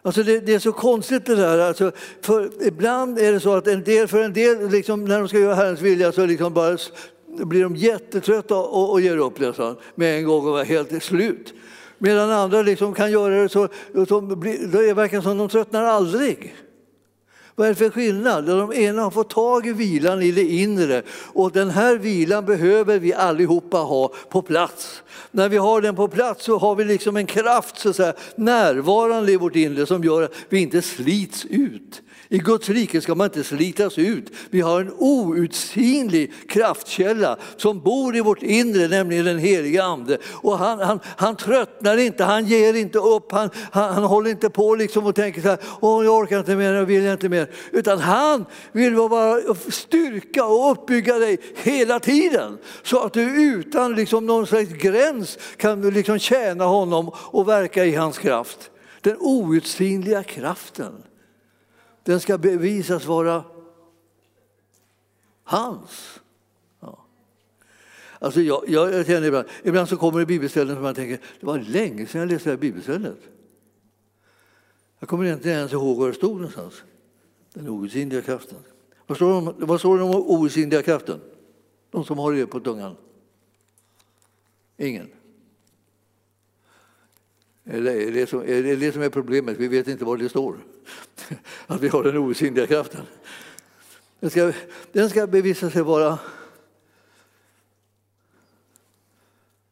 Alltså 0.03 0.23
det, 0.23 0.41
det, 0.41 0.55
är 0.55 0.59
så 0.59 0.73
konstigt 0.73 1.27
det 1.27 1.35
där. 1.35 1.59
Alltså 1.59 1.93
för 2.21 2.51
ibland 2.67 3.19
är 3.19 3.33
det 3.33 3.41
så 3.41 3.55
att 3.55 3.67
en 3.67 3.85
del, 3.85 4.09
för 4.09 4.23
en 4.23 4.33
del 4.33 4.69
liksom, 4.69 5.05
när 5.05 5.19
de 5.19 5.29
ska 5.29 5.39
göra 5.39 5.55
Herrens 5.55 5.81
vilja 5.81 6.13
så 6.13 6.27
liksom 6.27 6.55
bara 6.55 6.79
blir 7.27 7.63
de 7.63 7.77
jättetrötta 7.77 8.57
och, 8.57 8.93
och 8.93 9.01
ger 9.01 9.17
upp 9.17 9.39
liksom, 9.39 9.77
med 9.95 10.19
en 10.19 10.25
gång 10.25 10.47
och 10.47 10.61
är 10.61 10.65
helt 10.65 11.03
slut. 11.03 11.55
Medan 11.99 12.31
andra 12.31 12.63
liksom 12.63 12.95
kan 12.95 13.11
göra 13.11 13.43
det 13.43 13.49
så, 13.49 13.69
så 14.09 14.21
blir, 14.21 14.67
det 14.67 14.95
verkar 14.95 15.21
som 15.21 15.39
de 15.39 15.49
tröttnar 15.49 15.85
aldrig. 15.85 16.55
Vad 17.55 17.67
är 17.67 17.71
det 17.71 17.77
för 17.77 17.91
skillnad? 17.91 18.47
De 18.47 18.73
ena 18.73 19.03
har 19.03 19.11
fått 19.11 19.31
tag 19.31 19.67
i 19.67 19.73
vilan 19.73 20.23
i 20.23 20.33
det 20.33 20.45
inre 20.45 21.03
och 21.33 21.53
den 21.53 21.71
här 21.71 21.97
vilan 21.97 22.47
behöver 22.47 22.99
vi 22.99 23.15
allihopa 23.15 23.77
ha 23.77 24.13
på 24.29 24.43
plats. 24.43 25.03
När 25.31 25.49
vi 25.49 25.57
har 25.57 25.81
den 25.81 25.97
på 25.97 26.09
plats 26.09 26.45
så 26.45 26.59
har 26.59 26.75
vi 26.75 26.85
liksom 26.85 27.17
en 27.17 27.27
kraft 27.27 27.79
så 27.79 27.89
att 27.89 27.97
säga, 27.97 28.15
närvarande 28.37 29.33
i 29.33 29.37
vårt 29.37 29.57
inre 29.57 29.87
som 29.87 30.05
gör 30.05 30.23
att 30.23 30.35
vi 30.49 30.59
inte 30.59 30.83
slits 30.83 31.45
ut. 31.45 32.03
I 32.33 32.39
Guds 32.39 32.69
rike 32.69 33.01
ska 33.01 33.15
man 33.15 33.25
inte 33.25 33.45
slitas 33.45 33.99
ut. 33.99 34.31
Vi 34.51 34.61
har 34.61 34.81
en 34.81 34.93
outsinlig 34.99 36.33
kraftkälla 36.49 37.37
som 37.57 37.81
bor 37.81 38.17
i 38.17 38.21
vårt 38.21 38.43
inre, 38.43 38.89
nämligen 38.89 39.25
den 39.25 39.39
helige 39.39 39.85
Ande. 39.85 40.19
Och 40.31 40.59
han, 40.59 40.81
han, 40.81 41.01
han 41.17 41.37
tröttnar 41.37 41.97
inte, 41.97 42.25
han 42.25 42.47
ger 42.47 42.75
inte 42.75 42.99
upp, 42.99 43.33
han, 43.33 43.51
han, 43.73 43.95
han 43.95 44.05
håller 44.05 44.31
inte 44.31 44.51
på 44.51 44.75
liksom 44.75 45.07
och 45.07 45.15
tänker 45.15 45.43
så 45.43 45.49
här, 45.49 45.59
Åh, 45.81 46.05
jag 46.05 46.15
orkar 46.15 46.39
inte 46.39 46.57
mer, 46.57 46.73
jag 46.73 46.85
vill 46.85 47.07
inte 47.07 47.29
mer. 47.29 47.51
Utan 47.73 47.99
han 47.99 48.45
vill 48.73 48.95
bara 48.95 49.55
styrka 49.69 50.45
och 50.45 50.73
uppbygga 50.73 51.19
dig 51.19 51.39
hela 51.57 52.01
tiden. 52.01 52.59
Så 52.83 53.05
att 53.05 53.13
du 53.13 53.23
utan 53.43 53.95
liksom 53.95 54.27
någon 54.27 54.47
slags 54.47 54.71
gräns 54.71 55.39
kan 55.57 55.91
liksom 55.91 56.19
tjäna 56.19 56.65
honom 56.65 57.11
och 57.17 57.49
verka 57.49 57.85
i 57.85 57.95
hans 57.95 58.19
kraft. 58.19 58.71
Den 59.01 59.17
outsinliga 59.21 60.23
kraften. 60.23 60.93
Den 62.05 62.21
ska 62.21 62.39
bevisas 62.39 63.07
vara 63.07 63.45
hans. 65.45 66.21
Ja. 66.81 67.05
Alltså 68.19 68.41
jag, 68.41 68.65
jag, 68.69 68.93
jag 68.93 69.07
känner 69.07 69.27
ibland, 69.27 69.49
ibland 69.63 69.89
så 69.89 69.97
kommer 69.97 70.21
det 70.21 70.27
bibelställen 70.27 70.75
som 70.77 70.83
man 70.83 70.95
tänker, 70.95 71.21
det 71.41 71.47
var 71.47 71.59
länge 71.59 72.07
sedan 72.07 72.21
jag 72.21 72.31
läste 72.31 72.49
det 72.49 72.53
här 72.53 72.61
bibelstället. 72.61 73.19
Jag 74.99 75.09
kommer 75.09 75.33
inte 75.33 75.49
ens 75.49 75.73
ihåg 75.73 75.99
var 75.99 76.09
det 76.09 76.15
stod 76.15 76.37
någonstans. 76.37 76.83
Den 77.53 77.69
outsinliga 77.69 78.23
kraften. 78.23 78.59
Vad 79.07 79.17
står, 79.17 79.61
det, 79.61 79.67
vad 79.67 79.81
står 79.81 79.99
det 79.99 80.05
om 80.05 80.15
outsinliga 80.15 80.83
kraften? 80.83 81.21
De 81.91 82.05
som 82.05 82.19
har 82.19 82.33
det 82.33 82.47
på 82.47 82.61
tungan? 82.61 82.97
Ingen. 84.77 85.11
Är 87.65 87.81
det, 87.81 88.11
det 88.11 88.33
är 88.33 88.63
det 88.63 88.77
det 88.77 88.93
som 88.93 89.03
är 89.03 89.09
problemet? 89.09 89.59
Vi 89.59 89.69
vet 89.69 89.89
inte 89.89 90.05
var 90.05 90.17
det 90.17 90.29
står. 90.29 90.59
Att 91.67 91.81
vi 91.81 91.89
har 91.89 92.03
den 92.03 92.17
osynliga 92.17 92.67
kraften. 92.67 93.07
Den 94.21 94.31
ska, 94.31 94.53
den 94.93 95.11
ska 95.11 95.27
bevisa 95.27 95.71
sig 95.71 95.83
vara 95.83 96.19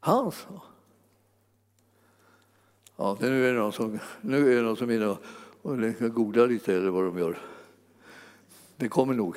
hans. 0.01 0.47
Ja, 2.97 3.17
nu 3.21 3.49
är 3.49 3.53
det 3.53 3.59
någon 3.59 3.73
som, 3.73 3.99
nu 4.21 4.53
är 4.53 4.57
det 4.57 4.63
någon 4.63 4.77
som 4.77 4.91
är 4.91 4.95
inne 4.95 5.07
och 5.57 6.15
googlar 6.15 6.47
lite 6.47 6.75
eller 6.75 6.91
vad 6.91 7.05
de 7.05 7.19
gör. 7.19 7.39
Det 8.77 8.89
kommer 8.89 9.15
nog. 9.15 9.37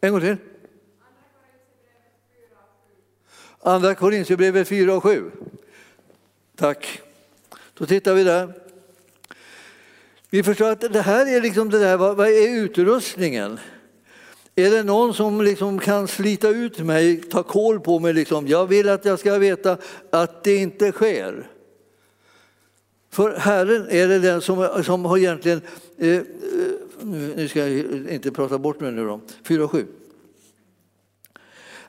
En 0.00 0.12
gång 0.12 0.20
till. 0.20 0.36
Andra 3.66 3.94
Korintierbrevet 3.94 4.68
4 4.68 4.94
och 4.94 5.02
7. 5.02 5.30
Tack. 6.56 7.00
Då 7.74 7.86
tittar 7.86 8.14
vi 8.14 8.24
där. 8.24 8.52
Vi 10.30 10.42
förstår 10.42 10.70
att 10.70 10.80
det 10.80 11.00
här 11.00 11.36
är 11.36 11.40
liksom 11.40 11.70
det 11.70 11.78
där, 11.78 11.96
vad, 11.96 12.20
är 12.20 12.48
utrustningen? 12.48 13.58
Är 14.54 14.70
det 14.70 14.82
någon 14.82 15.14
som 15.14 15.42
liksom 15.42 15.78
kan 15.78 16.08
slita 16.08 16.48
ut 16.48 16.78
mig, 16.78 17.16
ta 17.16 17.42
koll 17.42 17.80
på 17.80 17.98
mig? 17.98 18.12
Liksom? 18.12 18.46
Jag 18.46 18.66
vill 18.66 18.88
att 18.88 19.04
jag 19.04 19.18
ska 19.18 19.38
veta 19.38 19.76
att 20.10 20.44
det 20.44 20.56
inte 20.56 20.92
sker. 20.92 21.50
För 23.10 23.36
Herren 23.36 23.86
är 23.90 24.08
det 24.08 24.18
den 24.18 24.40
som, 24.40 24.82
som 24.84 25.04
har 25.04 25.18
egentligen, 25.18 25.60
eh, 25.98 26.08
eh 26.08 26.22
nu 27.02 27.48
ska 27.48 27.68
jag 27.68 27.86
inte 28.10 28.30
prata 28.30 28.58
bort 28.58 28.80
mig 28.80 28.92
nu 28.92 29.04
då, 29.04 29.20
4 29.44 29.64
och 29.64 29.70
7. 29.70 29.86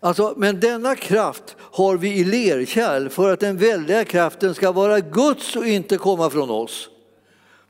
Alltså, 0.05 0.33
men 0.37 0.59
denna 0.59 0.95
kraft 0.95 1.55
har 1.59 1.97
vi 1.97 2.13
i 2.13 2.23
lerkärl 2.23 3.09
för 3.09 3.33
att 3.33 3.39
den 3.39 3.57
väldiga 3.57 4.05
kraften 4.05 4.55
ska 4.55 4.71
vara 4.71 4.99
Guds 4.99 5.55
och 5.55 5.65
inte 5.65 5.97
komma 5.97 6.29
från 6.29 6.49
oss. 6.49 6.89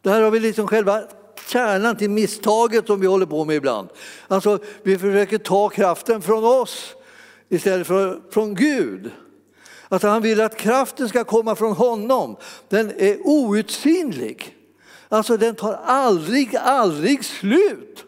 Det 0.01 0.09
här 0.09 0.21
har 0.21 0.31
vi 0.31 0.39
liksom 0.39 0.67
själva 0.67 1.03
kärnan 1.47 1.97
till 1.97 2.09
misstaget 2.09 2.87
som 2.87 2.99
vi 2.99 3.07
håller 3.07 3.25
på 3.25 3.45
med 3.45 3.55
ibland. 3.55 3.89
Alltså, 4.27 4.59
vi 4.83 4.97
försöker 4.97 5.37
ta 5.37 5.69
kraften 5.69 6.21
från 6.21 6.43
oss 6.43 6.95
istället 7.49 7.87
för 7.87 8.19
från 8.31 8.55
Gud. 8.55 9.11
Alltså, 9.89 10.07
han 10.07 10.21
vill 10.21 10.41
att 10.41 10.57
kraften 10.57 11.09
ska 11.09 11.23
komma 11.23 11.55
från 11.55 11.73
honom. 11.73 12.37
Den 12.69 12.91
är 12.97 13.17
outsinlig. 13.27 14.55
Alltså 15.09 15.37
den 15.37 15.55
tar 15.55 15.79
aldrig, 15.85 16.55
aldrig 16.55 17.25
slut. 17.25 18.04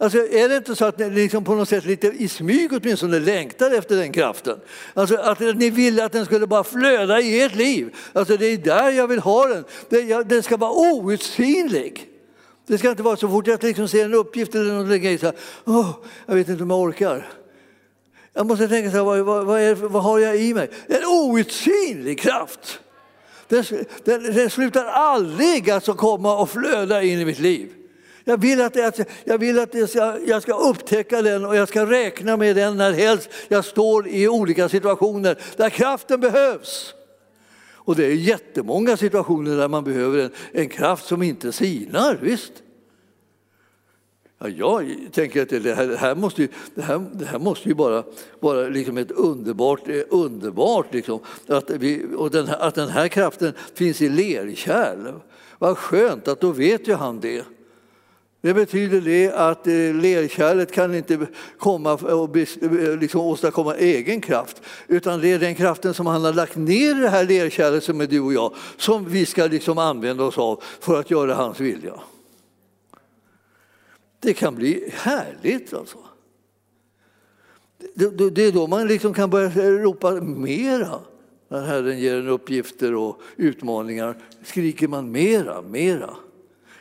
Alltså, 0.00 0.18
är 0.18 0.48
det 0.48 0.56
inte 0.56 0.76
så 0.76 0.84
att 0.84 0.98
ni 0.98 1.10
liksom 1.10 1.44
på 1.44 1.54
något 1.54 1.68
sätt 1.68 1.84
lite 1.84 2.06
i 2.06 2.28
smyg 2.28 2.72
åtminstone 2.72 3.18
längtar 3.18 3.70
efter 3.70 3.96
den 3.96 4.12
kraften? 4.12 4.58
Alltså, 4.94 5.16
att 5.16 5.40
ni 5.40 5.70
ville 5.70 6.04
att 6.04 6.12
den 6.12 6.24
skulle 6.24 6.46
bara 6.46 6.64
flöda 6.64 7.20
i 7.20 7.40
ert 7.40 7.54
liv. 7.54 7.96
Alltså, 8.12 8.36
det 8.36 8.46
är 8.46 8.56
där 8.56 8.90
jag 8.90 9.08
vill 9.08 9.18
ha 9.18 9.46
den. 9.46 9.64
Den 10.28 10.42
ska 10.42 10.56
vara 10.56 10.72
outsinlig. 10.72 12.08
Det 12.66 12.78
ska 12.78 12.90
inte 12.90 13.02
vara 13.02 13.16
så 13.16 13.28
fort 13.28 13.46
jag 13.46 13.62
liksom 13.62 13.88
ser 13.88 14.04
en 14.04 14.14
uppgift 14.14 14.54
eller 14.54 14.74
något 14.74 15.00
grej 15.00 15.18
så 15.18 15.26
här, 15.26 15.34
oh, 15.64 15.90
jag 16.26 16.34
vet 16.34 16.48
inte 16.48 16.62
om 16.62 16.70
jag 16.70 16.80
orkar. 16.80 17.28
Jag 18.32 18.46
måste 18.46 18.68
tänka 18.68 18.90
så 18.90 18.96
här, 18.96 19.04
vad, 19.04 19.18
vad, 19.18 19.46
vad, 19.46 19.60
är, 19.60 19.74
vad 19.74 20.02
har 20.02 20.18
jag 20.18 20.36
i 20.36 20.54
mig? 20.54 20.70
En 20.86 21.04
outsinlig 21.04 22.20
kraft. 22.20 22.80
Den, 23.48 23.64
den, 24.04 24.34
den 24.34 24.50
slutar 24.50 24.84
aldrig 24.84 25.70
alltså 25.70 25.94
komma 25.94 26.38
och 26.38 26.50
flöda 26.50 27.02
in 27.02 27.20
i 27.20 27.24
mitt 27.24 27.38
liv. 27.38 27.72
Jag 28.28 28.38
vill 28.38 28.60
att, 28.60 28.76
jag, 28.76 28.94
jag, 29.24 29.38
vill 29.38 29.58
att 29.58 29.74
jag, 29.74 29.88
ska, 29.88 30.18
jag 30.26 30.42
ska 30.42 30.54
upptäcka 30.54 31.22
den 31.22 31.44
och 31.44 31.56
jag 31.56 31.68
ska 31.68 31.86
räkna 31.86 32.36
med 32.36 32.56
den 32.56 32.76
när 32.76 32.92
helst 32.92 33.30
jag 33.48 33.64
står 33.64 34.08
i 34.08 34.28
olika 34.28 34.68
situationer 34.68 35.38
där 35.56 35.70
kraften 35.70 36.20
behövs. 36.20 36.94
Och 37.72 37.96
det 37.96 38.06
är 38.06 38.10
jättemånga 38.10 38.96
situationer 38.96 39.56
där 39.56 39.68
man 39.68 39.84
behöver 39.84 40.18
en, 40.18 40.30
en 40.52 40.68
kraft 40.68 41.06
som 41.06 41.22
inte 41.22 41.52
sinar, 41.52 42.18
visst. 42.22 42.52
Ja, 44.38 44.48
jag 44.48 44.96
tänker 45.12 45.42
att 45.42 45.48
det 45.48 45.74
här, 45.74 45.86
det 45.86 45.96
här, 45.96 46.14
måste, 46.14 46.42
ju, 46.42 46.48
det 46.74 46.82
här, 46.82 47.06
det 47.12 47.24
här 47.24 47.38
måste 47.38 47.68
ju 47.68 47.74
bara 47.74 48.04
vara 48.40 48.68
liksom 48.68 48.98
ett 48.98 49.10
underbart, 49.10 49.88
eh, 49.88 50.02
underbart 50.10 50.94
liksom, 50.94 51.20
att, 51.46 51.70
vi, 51.70 52.06
och 52.16 52.30
den 52.30 52.46
här, 52.46 52.58
att 52.58 52.74
den 52.74 52.88
här 52.88 53.08
kraften 53.08 53.52
finns 53.74 54.02
i 54.02 54.08
lerkärl. 54.08 55.12
Vad 55.58 55.78
skönt 55.78 56.28
att 56.28 56.40
då 56.40 56.52
vet 56.52 56.88
ju 56.88 56.94
han 56.94 57.20
det. 57.20 57.44
Det 58.40 58.54
betyder 58.54 59.00
det 59.00 59.32
att 59.32 59.66
eh, 59.66 59.72
lerkärlet 59.72 60.72
kan 60.72 60.94
inte 60.94 61.26
komma 61.58 61.92
och 61.94 62.36
eh, 62.36 62.98
liksom 63.00 63.20
åstadkomma 63.20 63.74
egen 63.74 64.20
kraft, 64.20 64.62
utan 64.88 65.20
det 65.20 65.32
är 65.32 65.38
den 65.38 65.54
kraften 65.54 65.94
som 65.94 66.06
han 66.06 66.24
har 66.24 66.32
lagt 66.32 66.56
ner 66.56 66.98
i 66.98 67.00
det 67.00 67.08
här 67.08 67.24
lerkärlet 67.24 67.84
som 67.84 68.00
är 68.00 68.06
du 68.06 68.20
och 68.20 68.32
jag, 68.32 68.54
som 68.76 69.08
vi 69.08 69.26
ska 69.26 69.46
liksom 69.46 69.78
använda 69.78 70.24
oss 70.24 70.38
av 70.38 70.62
för 70.80 71.00
att 71.00 71.10
göra 71.10 71.34
hans 71.34 71.60
vilja. 71.60 72.00
Det 74.20 74.34
kan 74.34 74.54
bli 74.54 74.92
härligt 74.94 75.74
alltså. 75.74 75.98
Det 78.32 78.42
är 78.42 78.52
då 78.52 78.66
man 78.66 78.88
liksom 78.88 79.14
kan 79.14 79.30
börja 79.30 79.70
ropa 79.70 80.10
mera. 80.20 81.00
När 81.48 81.66
Herren 81.66 81.98
ger 81.98 82.16
en 82.16 82.28
uppgifter 82.28 82.94
och 82.94 83.20
utmaningar 83.36 84.16
skriker 84.44 84.88
man 84.88 85.12
mera, 85.12 85.62
mera. 85.62 86.16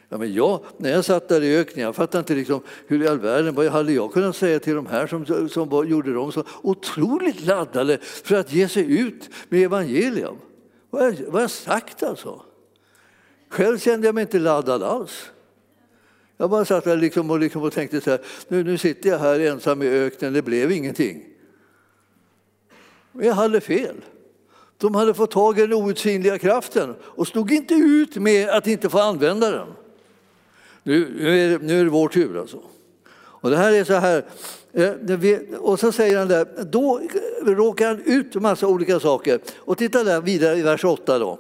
Ja, 0.10 0.18
men 0.18 0.34
jag, 0.34 0.60
när 0.78 0.90
jag 0.90 1.06
satt 1.06 1.30
där 1.30 1.44
i 1.44 1.58
öknen, 1.58 1.86
jag 1.86 1.96
fattade 1.96 2.20
inte 2.20 2.36
liksom, 2.36 2.62
hur 2.88 3.04
i 3.04 3.08
all 3.08 3.20
världen, 3.20 3.56
vad 3.56 3.68
hade 3.68 3.94
jag 3.94 4.14
kunnat 4.14 4.36
säga 4.36 4.60
till 4.60 4.76
de 4.76 4.86
här 4.86 5.08
som, 5.08 5.50
som 5.50 5.88
gjorde 5.88 6.14
dem 6.14 6.32
så 6.32 6.44
otroligt 6.62 7.46
laddade 7.46 7.98
för 8.02 8.36
att 8.36 8.54
ge 8.54 8.68
sig 8.68 9.00
ut 9.00 9.30
med 9.50 9.64
evangelium? 9.64 10.36
Vad 10.90 11.02
har 11.02 11.10
jag, 11.10 11.42
jag 11.42 11.52
sagt 11.52 12.04
alltså? 12.04 12.42
Själv 13.50 13.78
kände 13.78 14.08
jag 14.08 14.16
mig 14.16 14.22
inte 14.22 14.40
laddad 14.40 14.84
alls. 14.84 15.30
Jag 16.38 16.50
bara 16.50 16.66
satt 16.66 16.84
där 16.84 16.98
liksom 16.98 17.32
och, 17.32 17.40
liksom 17.40 17.64
och 17.64 17.74
tänkte 17.74 18.02
så 18.02 18.10
här, 18.10 18.20
nu, 18.48 18.64
nu 18.64 18.78
sitter 18.78 19.10
jag 19.10 19.20
här 19.20 19.40
ensam 19.40 19.82
i 19.82 19.88
öknen, 19.88 20.34
det 20.34 20.42
blev 20.42 20.72
ingenting. 20.72 21.24
Men 23.12 23.28
jag 23.28 23.34
hade 23.34 23.62
fel. 23.62 23.96
De 24.78 24.96
hade 24.96 25.14
fått 25.14 25.32
tag 25.32 25.60
i 25.60 25.62
den 25.62 25.74
outsinliga 25.74 26.40
kraften 26.40 26.96
och 27.02 27.28
stod 27.28 27.52
inte 27.52 27.74
ut 27.74 28.16
med 28.16 28.50
att 28.50 28.68
inte 28.68 28.90
få 28.90 29.00
använda 29.00 29.52
den. 29.52 29.68
Nu, 30.88 31.14
nu, 31.20 31.46
är, 31.46 31.50
det, 31.50 31.66
nu 31.66 31.80
är 31.80 31.84
det 31.84 31.90
vår 31.90 32.08
tur 32.08 32.40
alltså. 32.40 32.62
Och 33.18 33.50
det 33.50 33.58
här 33.58 33.74
är 33.74 33.84
så 33.84 33.94
här, 33.94 34.26
eh, 34.74 35.60
och 35.60 35.80
så 35.80 35.92
säger 35.92 36.18
han 36.18 36.28
där, 36.28 36.64
då 36.64 37.02
råkar 37.46 37.88
han 37.88 38.02
ut 38.06 38.36
massa 38.36 38.68
olika 38.68 39.00
saker. 39.00 39.40
Och 39.58 39.78
titta 39.78 40.04
där 40.04 40.22
vidare 40.22 40.58
i 40.58 40.62
vers 40.62 40.84
8 40.84 41.20
då. 41.20 41.40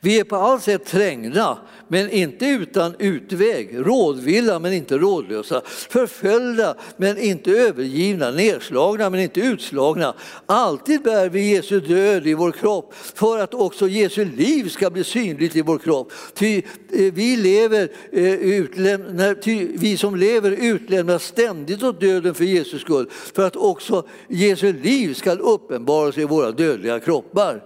Vi 0.00 0.20
är 0.20 0.24
på 0.24 0.36
allt 0.36 0.62
sätt 0.62 0.84
trängda, 0.84 1.58
men 1.88 2.10
inte 2.10 2.46
utan 2.46 2.94
utväg, 2.98 3.70
rådvilla 3.72 4.58
men 4.58 4.72
inte 4.72 4.98
rådlösa, 4.98 5.62
förföljda 5.66 6.74
men 6.96 7.18
inte 7.18 7.50
övergivna, 7.50 8.30
nedslagna 8.30 9.10
men 9.10 9.20
inte 9.20 9.40
utslagna. 9.40 10.14
Alltid 10.46 11.02
bär 11.02 11.28
vi 11.28 11.54
Jesu 11.54 11.80
död 11.80 12.26
i 12.26 12.34
vår 12.34 12.52
kropp 12.52 12.94
för 12.94 13.38
att 13.38 13.54
också 13.54 13.88
Jesu 13.88 14.24
liv 14.24 14.68
ska 14.68 14.90
bli 14.90 15.04
synligt 15.04 15.56
i 15.56 15.62
vår 15.62 15.78
kropp. 15.78 16.12
Ty 16.34 16.56
eh, 16.56 17.12
vi, 17.12 17.36
lever, 17.36 17.88
eh, 18.12 18.34
utlämna, 18.34 19.34
ty 19.34 19.68
vi 19.74 19.96
som 19.96 20.16
lever 20.16 20.50
utlämnas 20.50 21.24
ständigt 21.24 21.82
åt 21.82 22.00
döden 22.00 22.34
för 22.34 22.44
Jesus 22.44 22.80
skull, 22.80 23.10
för 23.34 23.46
att 23.46 23.56
också 23.56 24.06
Jesu 24.28 24.72
liv 24.72 25.14
ska 25.14 25.32
uppenbaras 25.32 26.18
i 26.18 26.24
våra 26.24 26.50
dödliga 26.50 27.00
kroppar. 27.00 27.62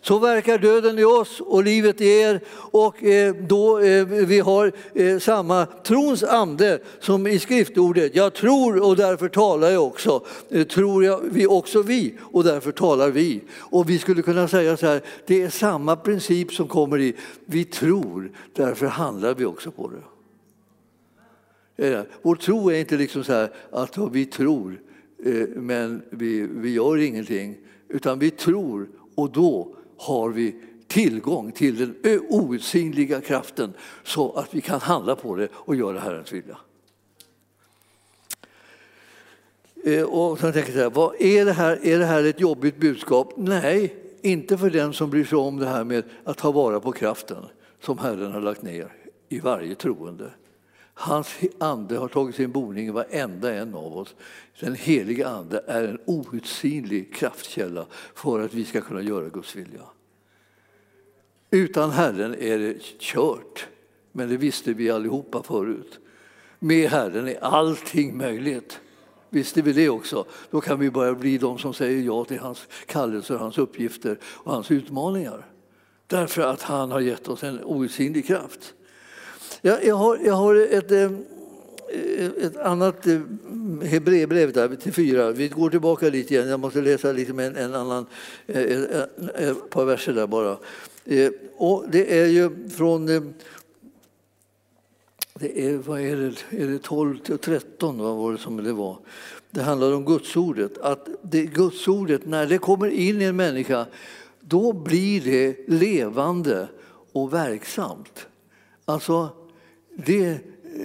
Så 0.00 0.18
verkar 0.18 0.58
döden 0.58 0.98
i 0.98 1.04
oss 1.04 1.40
och 1.40 1.64
livet 1.64 2.00
i 2.00 2.08
er 2.08 2.40
och 2.50 3.04
eh, 3.04 3.34
då 3.34 3.78
eh, 3.78 4.06
vi 4.06 4.40
har 4.40 4.72
eh, 4.94 5.18
samma 5.18 5.66
trons 5.66 6.22
ande 6.22 6.78
som 7.00 7.26
i 7.26 7.38
skriftordet. 7.38 8.16
Jag 8.16 8.34
tror 8.34 8.88
och 8.88 8.96
därför 8.96 9.28
talar 9.28 9.70
jag 9.70 9.84
också. 9.84 10.24
Tror 10.70 11.04
jag, 11.04 11.20
vi 11.30 11.46
också 11.46 11.82
vi 11.82 12.14
och 12.20 12.44
därför 12.44 12.72
talar 12.72 13.10
vi. 13.10 13.40
Och 13.58 13.90
vi 13.90 13.98
skulle 13.98 14.22
kunna 14.22 14.48
säga 14.48 14.76
så 14.76 14.86
här, 14.86 15.02
det 15.26 15.42
är 15.42 15.48
samma 15.48 15.96
princip 15.96 16.52
som 16.52 16.68
kommer 16.68 17.00
i 17.00 17.14
vi 17.46 17.64
tror, 17.64 18.30
därför 18.52 18.86
handlar 18.86 19.34
vi 19.34 19.44
också 19.44 19.70
på 19.70 19.90
det. 19.90 20.02
Vår 22.22 22.36
tro 22.36 22.70
är 22.70 22.80
inte 22.80 22.96
liksom 22.96 23.24
så 23.24 23.32
här 23.32 23.50
att 23.70 23.98
vi 24.12 24.26
tror 24.26 24.80
men 25.56 26.02
vi, 26.10 26.48
vi 26.50 26.72
gör 26.72 26.96
ingenting. 26.96 27.56
Utan 27.88 28.18
vi 28.18 28.30
tror 28.30 28.88
och 29.14 29.30
då 29.30 29.76
har 29.96 30.30
vi 30.30 30.56
tillgång 30.86 31.52
till 31.52 31.76
den 31.76 32.20
outsinliga 32.28 33.20
kraften 33.20 33.72
så 34.04 34.32
att 34.32 34.54
vi 34.54 34.60
kan 34.60 34.80
handla 34.80 35.16
på 35.16 35.36
det 35.36 35.48
och 35.52 35.76
göra 35.76 35.98
Herrens 35.98 36.32
vilja. 36.32 36.58
Eh, 39.84 40.02
och 40.02 40.38
så 40.38 40.52
tänker 40.52 40.78
jag, 40.78 40.94
vad 40.94 41.14
är, 41.20 41.44
det 41.44 41.52
här, 41.52 41.86
är 41.86 41.98
det 41.98 42.04
här 42.04 42.24
ett 42.24 42.40
jobbigt 42.40 42.76
budskap? 42.76 43.32
Nej, 43.36 43.94
inte 44.22 44.58
för 44.58 44.70
den 44.70 44.92
som 44.92 45.10
bryr 45.10 45.24
sig 45.24 45.38
om 45.38 45.56
det 45.56 45.66
här 45.66 45.84
med 45.84 46.04
att 46.24 46.36
ta 46.36 46.52
vara 46.52 46.80
på 46.80 46.92
kraften 46.92 47.44
som 47.80 47.98
Herren 47.98 48.32
har 48.32 48.40
lagt 48.40 48.62
ner 48.62 48.92
i 49.28 49.40
varje 49.40 49.74
troende. 49.74 50.30
Hans 50.94 51.28
ande 51.58 51.96
har 51.96 52.08
tagit 52.08 52.36
sin 52.36 52.52
boning 52.52 52.86
i 52.86 52.90
varenda 52.90 53.54
en 53.54 53.74
av 53.74 53.98
oss. 53.98 54.14
Den 54.60 54.74
heliga 54.74 55.28
ande 55.28 55.64
är 55.66 55.84
en 55.84 55.98
outsinlig 56.04 57.14
kraftkälla 57.14 57.86
för 58.14 58.40
att 58.40 58.54
vi 58.54 58.64
ska 58.64 58.80
kunna 58.80 59.02
göra 59.02 59.28
Guds 59.28 59.56
vilja. 59.56 59.80
Utan 61.50 61.90
Herren 61.90 62.34
är 62.34 62.58
det 62.58 62.82
kört, 62.98 63.66
men 64.12 64.28
det 64.28 64.36
visste 64.36 64.72
vi 64.72 64.90
allihopa 64.90 65.42
förut. 65.42 65.98
Med 66.58 66.90
Herren 66.90 67.28
är 67.28 67.44
allting 67.44 68.16
möjligt. 68.16 68.80
Visste 69.30 69.62
vi 69.62 69.72
det 69.72 69.88
också? 69.88 70.24
Då 70.50 70.60
kan 70.60 70.78
vi 70.78 70.90
börja 70.90 71.14
bli 71.14 71.38
de 71.38 71.58
som 71.58 71.74
säger 71.74 72.02
ja 72.02 72.24
till 72.24 72.38
hans 72.38 72.68
kallelser, 72.86 73.36
hans 73.36 73.58
uppgifter 73.58 74.18
och 74.24 74.52
hans 74.52 74.70
utmaningar. 74.70 75.46
Därför 76.06 76.42
att 76.42 76.62
han 76.62 76.90
har 76.90 77.00
gett 77.00 77.28
oss 77.28 77.44
en 77.44 77.64
outsinlig 77.64 78.26
kraft. 78.26 78.74
Jag, 79.66 79.84
jag, 79.84 79.96
har, 79.96 80.18
jag 80.24 80.34
har 80.34 80.54
ett, 80.54 80.90
eh, 80.90 81.10
ett 82.46 82.56
annat 82.56 83.06
eh, 83.06 83.20
Hebreerbrev 83.82 84.52
där 84.52 84.76
till 84.76 84.92
fyra. 84.92 85.30
Vi 85.30 85.48
går 85.48 85.70
tillbaka 85.70 86.08
lite 86.08 86.34
igen. 86.34 86.48
Jag 86.48 86.60
måste 86.60 86.80
läsa 86.80 87.12
lite 87.12 87.32
med 87.32 87.46
en, 87.46 87.56
en 87.56 87.74
annan, 87.74 88.06
eh, 88.46 88.82
ett 89.34 89.70
par 89.70 89.84
verser 89.84 90.12
där 90.12 90.26
bara. 90.26 90.56
Och 91.56 91.84
det 91.88 92.18
är 92.20 92.26
ju 92.26 92.68
från 92.68 93.06
det 95.34 95.66
är, 95.66 95.76
vad 95.76 96.00
är 96.00 96.16
det, 96.16 96.62
är 96.62 96.66
det 96.66 96.78
12 96.78 97.18
till 97.18 97.38
13 97.38 97.98
vad 97.98 98.16
var 98.16 98.32
det 98.32 98.38
som 98.38 98.64
det 98.64 98.72
var? 98.72 98.98
Det 99.50 99.62
handlar 99.62 99.94
om 99.94 100.04
gudsordet. 100.04 100.78
Att 100.78 101.08
det, 101.22 101.44
gudsordet, 101.44 102.26
när 102.26 102.46
det 102.46 102.58
kommer 102.58 102.88
in 102.88 103.22
i 103.22 103.24
en 103.24 103.36
människa, 103.36 103.86
då 104.40 104.72
blir 104.72 105.20
det 105.20 105.68
levande 105.68 106.68
och 107.12 107.32
verksamt. 107.32 108.26
Alltså, 108.84 109.28
det, 109.96 110.38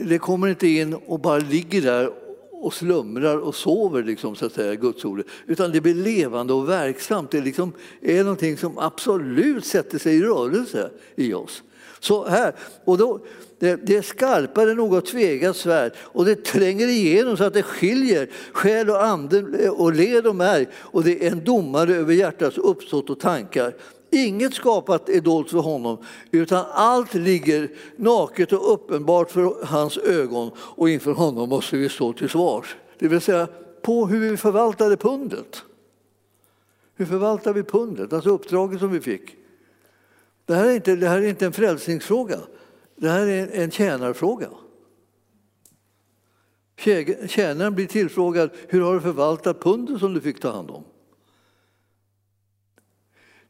det 0.04 0.18
kommer 0.18 0.48
inte 0.48 0.68
in 0.68 0.94
och 0.94 1.20
bara 1.20 1.38
ligger 1.38 1.82
där 1.82 2.12
och 2.52 2.74
slumrar 2.74 3.38
och 3.38 3.56
sover, 3.56 4.04
liksom, 4.04 4.36
så 4.36 4.46
att 4.46 4.54
säga, 4.54 4.76
Guds 4.76 5.06
ord. 5.06 5.24
Utan 5.48 5.72
det 5.72 5.82
blir 5.82 5.94
levande 5.94 6.54
och 6.54 6.70
verksamt. 6.70 7.32
Det 7.32 7.42
liksom 7.42 7.74
är 8.02 8.24
någonting 8.24 8.58
som 8.58 8.78
absolut 8.78 9.66
sätter 9.66 9.98
sig 9.98 10.16
i 10.16 10.22
rörelse 10.22 10.90
i 11.16 11.34
oss. 11.34 11.64
Så 12.00 12.28
här, 12.28 12.56
och 12.86 12.98
då, 12.98 13.20
det, 13.60 13.76
det 13.76 13.98
är 13.98 14.02
skarpare 14.02 14.72
än 14.72 14.78
något 14.78 15.06
tvegat 15.06 15.56
svärd 15.56 15.92
och 15.98 16.26
det 16.26 16.46
tränger 16.46 16.88
igenom 16.88 17.38
så 17.38 17.44
att 17.44 17.54
det 17.54 17.64
skiljer 17.64 18.30
själ 18.52 18.90
och 18.90 19.06
ande 19.06 19.64
eh, 19.64 19.72
och 19.72 19.94
led 19.94 20.28
och 20.28 20.36
märg 20.36 20.68
och 20.74 21.04
det 21.04 21.28
är 21.28 21.32
en 21.32 21.44
domare 21.44 21.96
över 21.96 22.14
hjärtats 22.14 22.58
uppsåt 22.58 23.10
och 23.10 23.20
tankar. 23.20 23.74
Inget 24.12 24.54
skapat 24.54 25.10
är 25.10 25.22
dolt 25.22 25.50
för 25.50 25.58
honom, 25.58 25.98
utan 26.32 26.66
allt 26.72 27.14
ligger 27.14 27.72
naket 27.96 28.54
och 28.54 28.74
uppenbart 28.74 29.32
för 29.32 29.66
hans 29.66 29.98
ögon 29.98 30.52
och 30.58 30.90
inför 30.90 31.12
honom 31.12 31.50
måste 31.50 31.78
vi 31.78 31.90
stå 31.90 32.14
till 32.14 32.30
svars. 32.30 32.76
Det 33.00 33.08
vill 33.08 33.22
säga 33.22 33.48
på 33.82 34.08
hur 34.08 34.20
vi 34.30 34.38
förvaltade 34.38 34.98
pundet. 34.98 35.64
Hur 36.96 37.06
förvaltar 37.06 37.54
vi 37.54 37.64
pundet, 37.64 38.14
alltså 38.14 38.30
uppdraget 38.30 38.80
som 38.80 38.92
vi 38.92 39.02
fick? 39.02 39.36
Det 40.46 40.56
här 40.56 40.66
är 40.66 40.76
inte, 40.76 40.96
det 40.96 41.08
här 41.08 41.18
är 41.18 41.28
inte 41.28 41.46
en 41.46 41.54
frälsningsfråga, 41.54 42.40
det 42.96 43.10
här 43.10 43.28
är 43.28 43.62
en 43.64 43.72
tjänarfråga. 43.72 44.50
Tjänaren 47.28 47.76
blir 47.76 47.86
tillfrågad 47.86 48.50
hur 48.68 48.82
har 48.82 48.94
du 48.94 49.02
förvaltat 49.02 49.62
pundet 49.62 50.00
som 50.00 50.14
du 50.14 50.22
fick 50.22 50.40
ta 50.40 50.52
hand 50.52 50.72
om. 50.72 50.84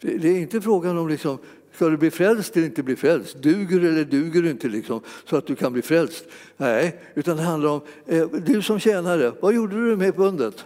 Det 0.01 0.27
är 0.29 0.39
inte 0.39 0.61
frågan 0.61 0.97
om 0.97 1.09
liksom, 1.09 1.37
ska 1.71 1.89
du 1.89 1.97
bli 1.97 2.11
frälst 2.11 2.57
eller 2.57 2.67
inte 2.67 2.83
bli 2.83 2.95
frälst, 2.95 3.37
duger 3.41 3.79
eller 3.79 4.05
duger 4.05 4.41
du 4.41 4.49
inte 4.49 4.67
liksom, 4.67 5.01
så 5.25 5.37
att 5.37 5.47
du 5.47 5.55
kan 5.55 5.73
bli 5.73 5.81
frälst. 5.81 6.25
Nej, 6.57 7.01
utan 7.15 7.37
det 7.37 7.43
handlar 7.43 7.69
om 7.69 7.81
eh, 8.05 8.29
du 8.29 8.61
som 8.61 8.79
tjänare, 8.79 9.33
vad 9.39 9.53
gjorde 9.53 9.75
du 9.75 9.95
med 9.95 10.15
pundet? 10.15 10.65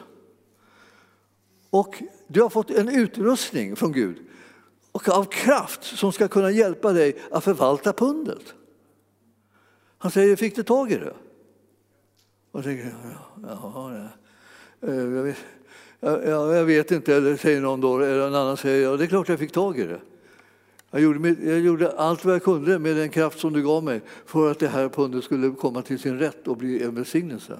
Och 1.69 2.03
du 2.27 2.41
har 2.41 2.49
fått 2.49 2.69
en 2.69 2.89
utrustning 2.89 3.75
från 3.75 3.91
Gud 3.91 4.17
och 4.91 5.09
av 5.09 5.25
kraft 5.25 5.83
som 5.83 6.11
ska 6.11 6.27
kunna 6.27 6.51
hjälpa 6.51 6.91
dig 6.91 7.17
att 7.31 7.43
förvalta 7.43 7.93
pundet. 7.93 8.53
Han 9.97 10.11
säger, 10.11 10.35
fick 10.35 10.55
du 10.55 10.63
tag 10.63 10.91
i 10.91 10.95
det? 10.95 11.13
Och 12.51 12.63
tänker, 12.63 12.95
ja, 13.03 13.29
ja, 13.41 14.09
ja. 14.79 14.93
jag, 14.93 15.23
vet, 15.23 15.37
ja, 16.03 16.55
jag 16.55 16.65
vet 16.65 16.91
inte, 16.91 17.15
eller 17.15 17.37
säger 17.37 17.61
någon 17.61 17.81
då, 17.81 17.99
eller 17.99 18.27
en 18.27 18.35
annan 18.35 18.57
säger, 18.57 18.83
ja 18.83 18.97
det 18.97 19.03
är 19.03 19.07
klart 19.07 19.29
jag 19.29 19.39
fick 19.39 19.51
tag 19.51 19.79
i 19.79 19.83
det. 19.83 19.99
Jag 20.91 21.01
gjorde, 21.01 21.35
jag 21.43 21.59
gjorde 21.59 21.91
allt 21.91 22.25
vad 22.25 22.33
jag 22.33 22.43
kunde 22.43 22.79
med 22.79 22.95
den 22.95 23.09
kraft 23.09 23.39
som 23.39 23.53
du 23.53 23.63
gav 23.63 23.83
mig 23.83 24.01
för 24.25 24.51
att 24.51 24.59
det 24.59 24.67
här 24.67 24.89
pundet 24.89 25.23
skulle 25.23 25.51
komma 25.51 25.81
till 25.81 25.99
sin 25.99 26.19
rätt 26.19 26.47
och 26.47 26.57
bli 26.57 26.83
en 26.83 26.95
välsignelse. 26.95 27.59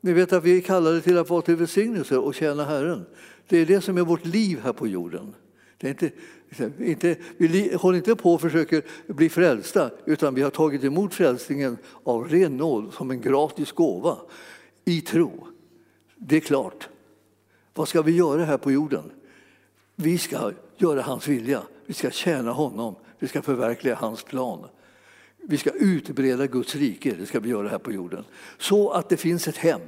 Ni 0.00 0.12
vet 0.12 0.32
att 0.32 0.44
vi 0.44 0.56
är 0.56 0.60
kallade 0.60 1.00
till 1.00 1.18
att 1.18 1.30
vara 1.30 1.42
till 1.42 1.56
välsignelse 1.56 2.18
och 2.18 2.34
tjäna 2.34 2.64
Herren. 2.64 3.04
Det 3.48 3.58
är 3.58 3.66
det 3.66 3.80
som 3.80 3.98
är 3.98 4.02
vårt 4.02 4.26
liv 4.26 4.60
här 4.62 4.72
på 4.72 4.86
jorden. 4.86 5.34
Det 5.78 5.86
är 5.86 5.90
inte, 5.90 6.10
inte, 6.78 7.16
vi 7.36 7.74
håller 7.74 7.98
inte 7.98 8.16
på 8.16 8.34
och 8.34 8.40
försöker 8.40 8.82
bli 9.06 9.28
frälsta 9.28 9.90
utan 10.04 10.34
vi 10.34 10.42
har 10.42 10.50
tagit 10.50 10.84
emot 10.84 11.14
frälsningen 11.14 11.76
av 12.04 12.28
ren 12.28 12.56
nåd 12.56 12.92
som 12.94 13.10
en 13.10 13.20
gratis 13.20 13.72
gåva 13.72 14.16
i 14.84 15.00
tro. 15.00 15.51
Det 16.26 16.36
är 16.36 16.40
klart. 16.40 16.88
Vad 17.74 17.88
ska 17.88 18.02
vi 18.02 18.12
göra 18.12 18.44
här 18.44 18.58
på 18.58 18.72
jorden? 18.72 19.10
Vi 19.96 20.18
ska 20.18 20.52
göra 20.76 21.02
hans 21.02 21.28
vilja. 21.28 21.62
Vi 21.86 21.94
ska 21.94 22.10
tjäna 22.10 22.52
honom. 22.52 22.94
Vi 23.18 23.28
ska 23.28 23.42
förverkliga 23.42 23.94
hans 23.94 24.22
plan. 24.22 24.68
Vi 25.44 25.58
ska 25.58 25.70
utbreda 25.70 26.46
Guds 26.46 26.74
rike, 26.74 27.14
det 27.18 27.26
ska 27.26 27.40
vi 27.40 27.48
göra 27.48 27.68
här 27.68 27.78
på 27.78 27.92
jorden. 27.92 28.24
Så 28.58 28.90
att 28.90 29.08
det 29.08 29.16
finns 29.16 29.48
ett 29.48 29.56
hem 29.56 29.80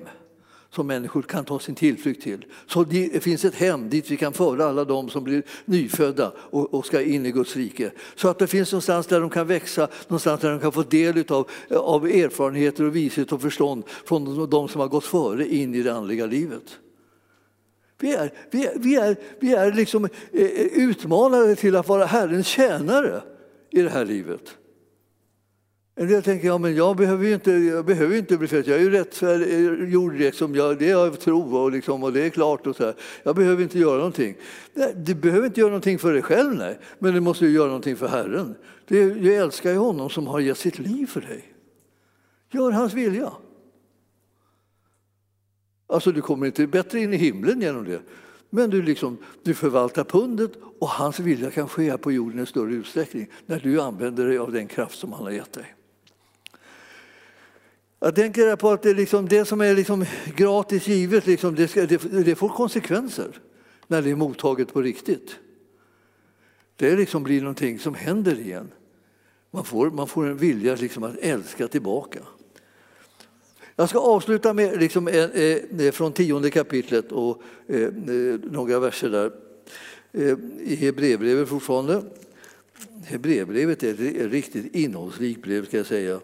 som 0.74 0.86
människor 0.86 1.22
kan 1.22 1.44
ta 1.44 1.58
sin 1.58 1.74
tillflykt 1.74 2.22
till. 2.22 2.44
Så 2.66 2.84
det 2.84 3.22
finns 3.22 3.44
ett 3.44 3.54
hem 3.54 3.88
dit 3.90 4.10
vi 4.10 4.16
kan 4.16 4.32
föra 4.32 4.64
alla 4.64 4.84
de 4.84 5.08
som 5.08 5.24
blir 5.24 5.42
nyfödda 5.64 6.32
och, 6.50 6.86
ska 6.86 7.02
in 7.02 7.26
i 7.26 7.32
Guds 7.32 7.56
rike. 7.56 7.90
Så 8.14 8.28
att 8.28 8.38
det 8.38 8.46
finns 8.46 8.72
någonstans 8.72 9.06
där 9.06 9.20
de 9.20 9.30
kan 9.30 9.46
växa, 9.46 9.88
någonstans 10.08 10.40
där 10.40 10.50
de 10.50 10.60
kan 10.60 10.72
få 10.72 10.82
del 10.82 11.24
av, 11.28 11.50
av 11.70 12.06
erfarenheter 12.06 12.84
och 12.84 12.96
vishet 12.96 13.32
och 13.32 13.42
förstånd 13.42 13.84
från 14.04 14.50
de 14.50 14.68
som 14.68 14.80
har 14.80 14.88
gått 14.88 15.04
före 15.04 15.48
in 15.48 15.74
i 15.74 15.82
det 15.82 15.94
andliga 15.94 16.26
livet. 16.26 16.78
Vi 17.98 18.14
är, 18.14 18.32
vi 18.50 18.66
är, 18.66 18.72
vi 18.78 18.96
är, 18.96 19.16
vi 19.40 19.54
är 19.54 19.72
liksom 19.72 20.04
eh, 20.04 20.50
utmanade 20.72 21.56
till 21.56 21.76
att 21.76 21.88
vara 21.88 22.04
Herrens 22.04 22.46
tjänare 22.46 23.22
i 23.70 23.82
det 23.82 23.90
här 23.90 24.04
livet. 24.04 24.56
En 25.96 26.08
del 26.08 26.22
tänker 26.22 26.46
ja, 26.46 26.58
men 26.58 26.76
jag 26.76 26.96
behöver 26.96 27.26
ju 27.26 27.34
inte, 27.34 27.50
jag 27.50 27.84
behöver 27.84 28.16
inte 28.16 28.36
bli 28.36 28.48
frälst. 28.48 28.68
Jag 28.68 28.78
är 28.78 28.82
ju 28.82 28.90
rättfärdiggjord, 28.90 30.12
eh, 30.12 30.18
liksom. 30.18 30.54
Jag, 30.54 30.78
det 30.78 30.90
är 30.90 30.94
av 30.94 31.16
tro 31.16 31.56
och, 31.56 31.72
liksom, 31.72 32.02
och 32.02 32.12
det 32.12 32.26
är 32.26 32.30
klart. 32.30 32.66
Och 32.66 32.76
så 32.76 32.84
här. 32.84 32.94
Jag 33.22 33.36
behöver 33.36 33.62
inte 33.62 33.78
göra 33.78 33.96
någonting. 33.96 34.36
Nej, 34.72 34.94
du 34.96 35.14
behöver 35.14 35.46
inte 35.46 35.60
göra 35.60 35.70
någonting 35.70 35.98
för 35.98 36.12
dig 36.12 36.22
själv, 36.22 36.54
nej. 36.54 36.78
men 36.98 37.14
du 37.14 37.20
måste 37.20 37.46
ju 37.46 37.52
göra 37.52 37.66
någonting 37.66 37.96
för 37.96 38.08
Herren. 38.08 38.54
Du 38.86 39.34
älskar 39.34 39.70
ju 39.70 39.76
honom 39.76 40.10
som 40.10 40.26
har 40.26 40.40
gett 40.40 40.58
sitt 40.58 40.78
liv 40.78 41.06
för 41.06 41.20
dig. 41.20 41.54
Gör 42.50 42.70
hans 42.70 42.94
vilja. 42.94 43.32
Alltså, 45.86 46.12
du 46.12 46.22
kommer 46.22 46.46
inte 46.46 46.66
bättre 46.66 47.00
in 47.00 47.14
i 47.14 47.16
himlen 47.16 47.60
genom 47.60 47.84
det. 47.84 48.02
Men 48.50 48.70
du, 48.70 48.82
liksom, 48.82 49.18
du 49.42 49.54
förvaltar 49.54 50.04
pundet 50.04 50.52
och 50.80 50.88
hans 50.88 51.20
vilja 51.20 51.50
kan 51.50 51.68
ske 51.68 51.90
här 51.90 51.96
på 51.96 52.12
jorden 52.12 52.42
i 52.42 52.46
större 52.46 52.72
utsträckning 52.72 53.30
när 53.46 53.60
du 53.60 53.80
använder 53.80 54.26
dig 54.26 54.38
av 54.38 54.52
den 54.52 54.68
kraft 54.68 54.98
som 54.98 55.12
han 55.12 55.22
har 55.22 55.30
gett 55.30 55.52
dig. 55.52 55.74
Jag 58.04 58.14
tänker 58.14 58.56
på 58.56 58.70
att 58.70 58.82
det, 58.82 58.94
liksom, 58.94 59.28
det 59.28 59.44
som 59.44 59.60
är 59.60 59.74
liksom 59.74 60.04
gratis 60.36 60.88
givet, 60.88 61.26
liksom, 61.26 61.54
det, 61.54 61.68
ska, 61.68 61.86
det, 61.86 62.24
det, 62.24 62.34
får 62.34 62.48
konsekvenser 62.48 63.40
när 63.86 64.02
det 64.02 64.10
är 64.10 64.14
mottaget 64.14 64.72
på 64.72 64.82
riktigt. 64.82 65.36
Det 66.76 66.96
liksom 66.96 67.22
blir 67.22 67.40
någonting 67.40 67.78
som 67.78 67.94
händer 67.94 68.38
igen. 68.38 68.70
Man 69.50 69.64
får, 69.64 69.90
man 69.90 70.08
får 70.08 70.26
en 70.26 70.36
vilja 70.36 70.74
liksom 70.74 71.02
att 71.02 71.16
älska 71.20 71.68
tillbaka. 71.68 72.18
Jag 73.76 73.88
ska 73.88 73.98
avsluta 73.98 74.52
med 74.52 74.80
liksom, 74.80 75.08
eh, 75.08 75.24
eh, 75.24 75.92
från 75.92 76.12
tionde 76.12 76.50
kapitlet 76.50 77.12
och 77.12 77.42
eh, 77.66 77.80
eh 77.80 77.90
några 78.50 78.78
verser 78.78 79.10
där. 79.10 79.32
Eh, 80.12 80.38
I 80.60 80.74
Hebreerbrevet 80.74 81.48
fortfarande. 81.48 82.02
Hebreerbrevet 83.04 83.82
är 83.82 83.92
ett 83.92 84.32
riktigt 84.32 84.74
innehållsrikt 84.74 85.42
brev 85.42 85.66
ska 85.66 85.76
jag 85.76 85.86
säga. 85.86 86.20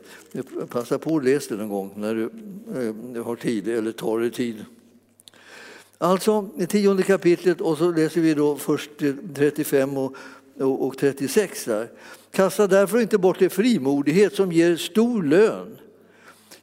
Passa 0.68 0.98
på 0.98 1.16
att 1.16 1.24
läsa 1.24 1.54
det 1.54 1.60
någon 1.60 1.68
gång 1.68 1.92
när 1.96 2.14
du 2.14 2.30
eh, 3.16 3.24
har 3.24 3.36
tid 3.36 3.68
eller 3.68 3.92
tar 3.92 4.20
dig 4.20 4.30
tid. 4.30 4.64
Alltså, 5.98 6.48
i 6.58 6.66
tionde 6.66 7.02
kapitlet 7.02 7.60
och 7.60 7.78
så 7.78 7.90
läser 7.90 8.20
vi 8.20 8.34
då 8.34 8.56
först 8.56 8.90
35 9.34 9.96
och, 9.96 10.16
och 10.58 10.98
36 10.98 11.64
där. 11.64 11.88
Kasta 12.30 12.66
därför 12.66 13.00
inte 13.00 13.18
bort 13.18 13.42
er 13.42 13.48
frimodighet 13.48 14.34
som 14.34 14.52
ger 14.52 14.76
stor 14.76 15.22
lön. 15.22 15.78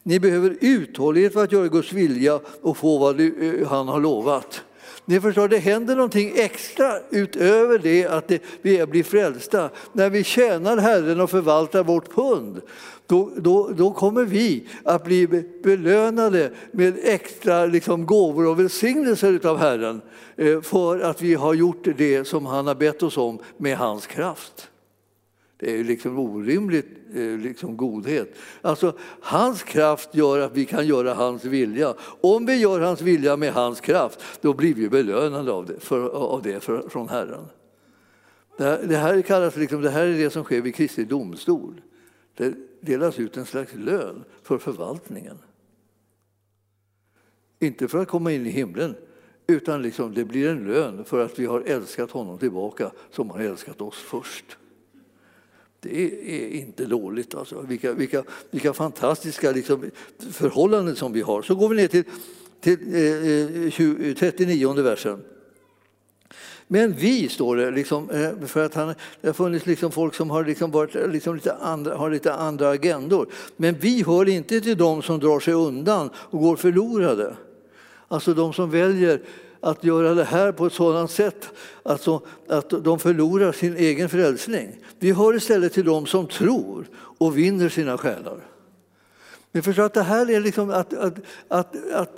Ni 0.03 0.19
behöver 0.19 0.57
uthållighet 0.61 1.33
för 1.33 1.43
att 1.43 1.51
göra 1.51 1.67
Guds 1.67 1.93
vilja 1.93 2.39
och 2.61 2.77
få 2.77 2.97
vad 2.97 3.19
eh, 3.19 3.67
han 3.67 3.87
har 3.87 4.01
lovat. 4.01 4.63
Ni 5.09 5.21
förstår, 5.21 5.47
det 5.47 5.57
händer 5.57 5.95
någonting 5.95 6.33
extra 6.35 6.93
utöver 7.09 7.79
det 7.79 8.05
att 8.05 8.27
det, 8.27 8.41
vi 8.61 8.85
blir 8.85 9.03
frälsta. 9.03 9.69
När 9.93 10.09
vi 10.09 10.23
tjänar 10.23 10.77
Herren 10.77 11.21
och 11.21 11.29
förvaltar 11.29 11.83
vårt 11.83 12.15
pund, 12.15 12.61
då, 13.05 13.31
då, 13.37 13.69
då 13.69 13.91
kommer 13.91 14.23
vi 14.23 14.67
att 14.83 15.03
bli 15.03 15.27
belönade 15.63 16.51
med 16.71 16.97
extra 17.03 17.65
liksom, 17.65 18.05
gåvor 18.05 18.47
och 18.47 18.59
välsignelser 18.59 19.47
av 19.47 19.57
Herren 19.57 20.01
eh, 20.35 20.61
för 20.61 20.99
att 20.99 21.21
vi 21.21 21.33
har 21.33 21.53
gjort 21.53 21.87
det 21.97 22.27
som 22.27 22.45
han 22.45 22.67
har 22.67 22.75
bett 22.75 23.03
oss 23.03 23.17
om 23.17 23.39
med 23.57 23.77
hans 23.77 24.07
kraft. 24.07 24.69
Det 25.59 25.79
är 25.79 25.83
liksom 25.83 26.19
orimligt 26.19 26.85
eh, 27.13 27.37
liksom 27.37 27.77
godhet. 27.77 28.35
Alltså, 28.61 28.97
hans 29.21 29.63
kraft 29.63 30.15
gör 30.15 30.39
att 30.39 30.57
vi 30.57 30.65
kan 30.65 30.87
göra 30.87 31.13
hans 31.13 31.45
vilja. 31.45 31.95
Om 32.21 32.45
vi 32.45 32.55
gör 32.55 32.79
hans 32.79 33.01
vilja 33.01 33.37
med 33.37 33.53
hans 33.53 33.81
kraft, 33.81 34.19
då 34.41 34.53
blir 34.53 34.73
vi 34.73 34.89
belönade 34.89 35.51
av 35.51 35.65
det, 35.65 35.79
för, 35.79 36.09
av 36.09 36.41
det 36.41 36.59
för, 36.59 36.89
från 36.89 37.09
Herren. 37.09 37.45
Det 38.57 38.63
här, 38.63 38.83
det 38.83 38.97
här 38.97 39.21
kallas 39.21 39.55
liksom, 39.55 39.81
det 39.81 39.89
här 39.89 40.05
är 40.05 40.17
det 40.17 40.29
som 40.29 40.43
sker 40.43 40.61
vid 40.61 40.75
Kristi 40.75 41.03
domstol. 41.03 41.81
Det 42.37 42.53
delas 42.81 43.19
ut 43.19 43.37
en 43.37 43.45
slags 43.45 43.75
lön 43.75 44.23
för 44.43 44.57
förvaltningen. 44.57 45.37
Inte 47.59 47.87
för 47.87 47.97
att 47.97 48.07
komma 48.07 48.31
in 48.31 48.45
i 48.45 48.49
himlen, 48.49 48.95
utan 49.47 49.81
liksom 49.81 50.13
det 50.13 50.25
blir 50.25 50.49
en 50.49 50.67
lön 50.67 51.05
för 51.05 51.25
att 51.25 51.39
vi 51.39 51.45
har 51.45 51.61
älskat 51.61 52.11
honom 52.11 52.37
tillbaka 52.37 52.91
som 53.11 53.29
han 53.29 53.41
älskat 53.41 53.81
oss 53.81 53.97
först. 53.97 54.57
Det 55.79 56.03
är 56.03 56.49
inte 56.49 56.85
dåligt. 56.85 57.35
Alltså. 57.35 57.61
Vilka, 57.61 57.93
vilka, 57.93 58.23
vilka 58.51 58.73
fantastiska 58.73 59.51
liksom, 59.51 59.91
förhållanden 60.31 60.95
som 60.95 61.13
vi 61.13 61.21
har. 61.21 61.41
Så 61.41 61.55
går 61.55 61.69
vi 61.69 61.75
ner 61.75 61.87
till, 61.87 62.03
till 62.61 62.77
eh, 62.93 64.09
eh 64.09 64.15
39 64.15 64.73
versen. 64.73 65.23
Men 66.67 66.93
vi, 66.93 67.29
står 67.29 67.55
det, 67.55 67.71
liksom, 67.71 68.09
eh, 68.09 68.47
för 68.47 68.65
att 68.65 68.73
han, 68.73 68.87
det 69.21 69.27
har 69.27 69.33
funnits 69.33 69.65
liksom 69.65 69.91
folk 69.91 70.15
som 70.15 70.29
har, 70.29 70.45
liksom 70.45 70.71
varit, 70.71 71.11
liksom 71.11 71.35
lite 71.35 71.53
andra, 71.53 71.95
har 71.95 72.09
lite 72.09 72.33
andra 72.33 72.69
agendor. 72.69 73.29
Men 73.57 73.75
vi 73.79 74.03
hör 74.03 74.29
inte 74.29 74.61
till 74.61 74.77
dem 74.77 75.01
som 75.01 75.19
drar 75.19 75.39
sig 75.39 75.53
undan 75.53 76.09
och 76.15 76.39
går 76.39 76.55
förlorade. 76.55 77.35
Alltså 78.07 78.33
de 78.33 78.53
som 78.53 78.71
väljer 78.71 79.21
att 79.61 79.83
göra 79.83 80.13
det 80.13 80.23
här 80.23 80.51
på 80.51 80.65
ett 80.65 80.73
sådant 80.73 81.11
sätt 81.11 81.49
alltså, 81.83 82.21
att 82.47 82.69
de 82.69 82.99
förlorar 82.99 83.51
sin 83.51 83.77
egen 83.77 84.09
frälsning. 84.09 84.79
Vi 84.99 85.11
hör 85.11 85.35
istället 85.35 85.73
till 85.73 85.85
dem 85.85 86.05
som 86.05 86.27
tror 86.27 86.85
och 87.17 87.37
vinner 87.37 87.69
sina 87.69 87.97
själar. 87.97 88.37
Ni 89.51 89.61
förstår 89.61 89.83
att 89.83 89.93
det 89.93 90.03
här 90.03 90.29
är 90.29 90.39
liksom 90.39 90.69
att, 90.69 90.93
att, 90.93 91.15
att, 91.47 91.75
att 91.91 92.17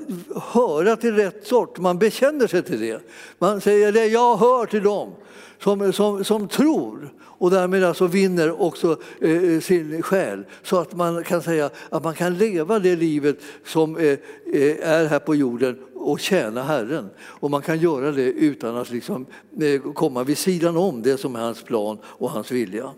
höra 0.51 0.95
till 0.95 1.15
rätt 1.15 1.47
sort. 1.47 1.79
Man 1.79 1.97
bekänner 1.97 2.47
sig 2.47 2.63
till 2.63 2.79
det. 2.79 3.01
Man 3.37 3.61
säger 3.61 3.91
det 3.91 4.05
jag 4.05 4.37
hör 4.37 4.65
till 4.65 4.83
dem 4.83 5.13
som, 5.59 5.93
som, 5.93 6.23
som 6.23 6.47
tror 6.47 7.13
och 7.21 7.51
därmed 7.51 7.83
alltså 7.83 8.07
vinner 8.07 8.61
också 8.61 8.97
eh, 9.21 9.31
eh 9.31 9.59
sin 9.59 10.01
själ. 10.01 10.45
Så 10.63 10.77
att 10.77 10.93
man 10.93 11.23
kan 11.23 11.41
säga 11.41 11.69
att 11.89 12.03
man 12.03 12.13
kan 12.13 12.37
leva 12.37 12.79
det 12.79 12.95
livet 12.95 13.37
som 13.65 13.97
eh, 13.97 14.03
eh 14.03 14.89
är 14.89 15.05
här 15.05 15.19
på 15.19 15.35
jorden 15.35 15.79
och 15.99 16.19
tjäna 16.19 16.63
Herren. 16.63 17.09
Och 17.19 17.51
man 17.51 17.61
kan 17.61 17.79
göra 17.79 18.11
det 18.11 18.23
utan 18.23 18.77
att 18.77 18.91
liksom, 18.91 19.25
eh, 19.61 19.81
komma 19.93 20.23
vid 20.23 20.37
sidan 20.37 20.77
om 20.77 21.01
det 21.01 21.17
som 21.17 21.35
är 21.35 21.39
hans 21.39 21.63
plan 21.63 21.97
och 22.03 22.29
hans 22.29 22.51
vilja. 22.51 22.91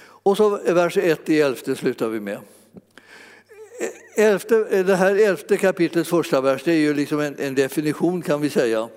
Och 0.00 0.36
så 0.36 0.58
vers 0.72 0.96
1 0.96 1.28
i 1.28 1.40
elfte 1.40 1.76
slutar 1.76 2.08
vi 2.08 2.20
med. 2.20 2.38
Elfte, 4.16 4.66
eh, 4.70 4.86
det 4.86 4.96
här 4.96 5.28
elfte 5.28 5.56
kapitlets 5.56 6.10
första 6.10 6.40
vers 6.40 6.62
det 6.64 6.72
är 6.72 6.76
ju 6.76 6.94
liksom 6.94 7.20
en, 7.20 7.34
en 7.38 7.54
definition 7.54 8.22
kan 8.22 8.40
vi 8.40 8.50
säga 8.50 8.88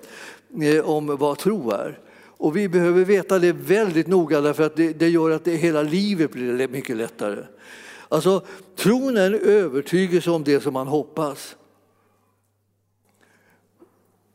eh, 0.62 0.90
om 0.90 1.16
vad 1.16 1.38
tro 1.38 1.70
är. 1.70 1.98
Och 2.38 2.56
vi 2.56 2.68
behöver 2.68 3.04
veta 3.04 3.38
det 3.38 3.52
väldigt 3.52 4.06
noga 4.06 4.40
därför 4.40 4.62
att 4.62 4.76
det, 4.76 4.92
det 4.92 5.08
gör 5.08 5.30
att 5.30 5.44
det, 5.44 5.56
hela 5.56 5.82
livet 5.82 6.32
blir 6.32 6.68
mycket 6.68 6.96
lättare. 6.96 7.44
Alltså, 8.08 8.42
tron 8.76 9.16
är 9.16 9.26
en 9.26 9.40
övertygelse 9.40 10.30
om 10.30 10.44
det 10.44 10.60
som 10.60 10.72
man 10.72 10.86
hoppas. 10.86 11.56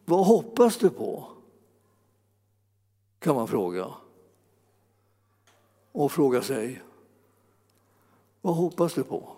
Vad 0.05 0.25
hoppas 0.25 0.77
du 0.77 0.89
på? 0.89 1.27
Kan 3.19 3.35
man 3.35 3.47
fråga. 3.47 3.87
Och 5.91 6.11
fråga 6.11 6.41
sig. 6.41 6.81
Vad 8.41 8.55
hoppas 8.55 8.93
du 8.93 9.03
på? 9.03 9.29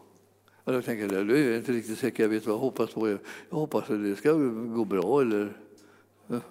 Och 0.63 0.73
jag 0.73 0.85
tänker, 0.85 1.15
jag 1.15 1.39
är 1.39 1.57
inte 1.57 1.71
riktigt 1.71 1.99
säker, 1.99 2.23
jag 2.23 2.29
vet 2.29 2.45
vad 2.45 2.55
jag 2.55 2.59
hoppas 2.59 2.93
på. 2.93 3.09
Jag 3.09 3.19
hoppas 3.49 3.89
att 3.89 4.03
det 4.03 4.15
ska 4.15 4.31
gå 4.33 4.85
bra 4.85 5.21
eller... 5.21 5.57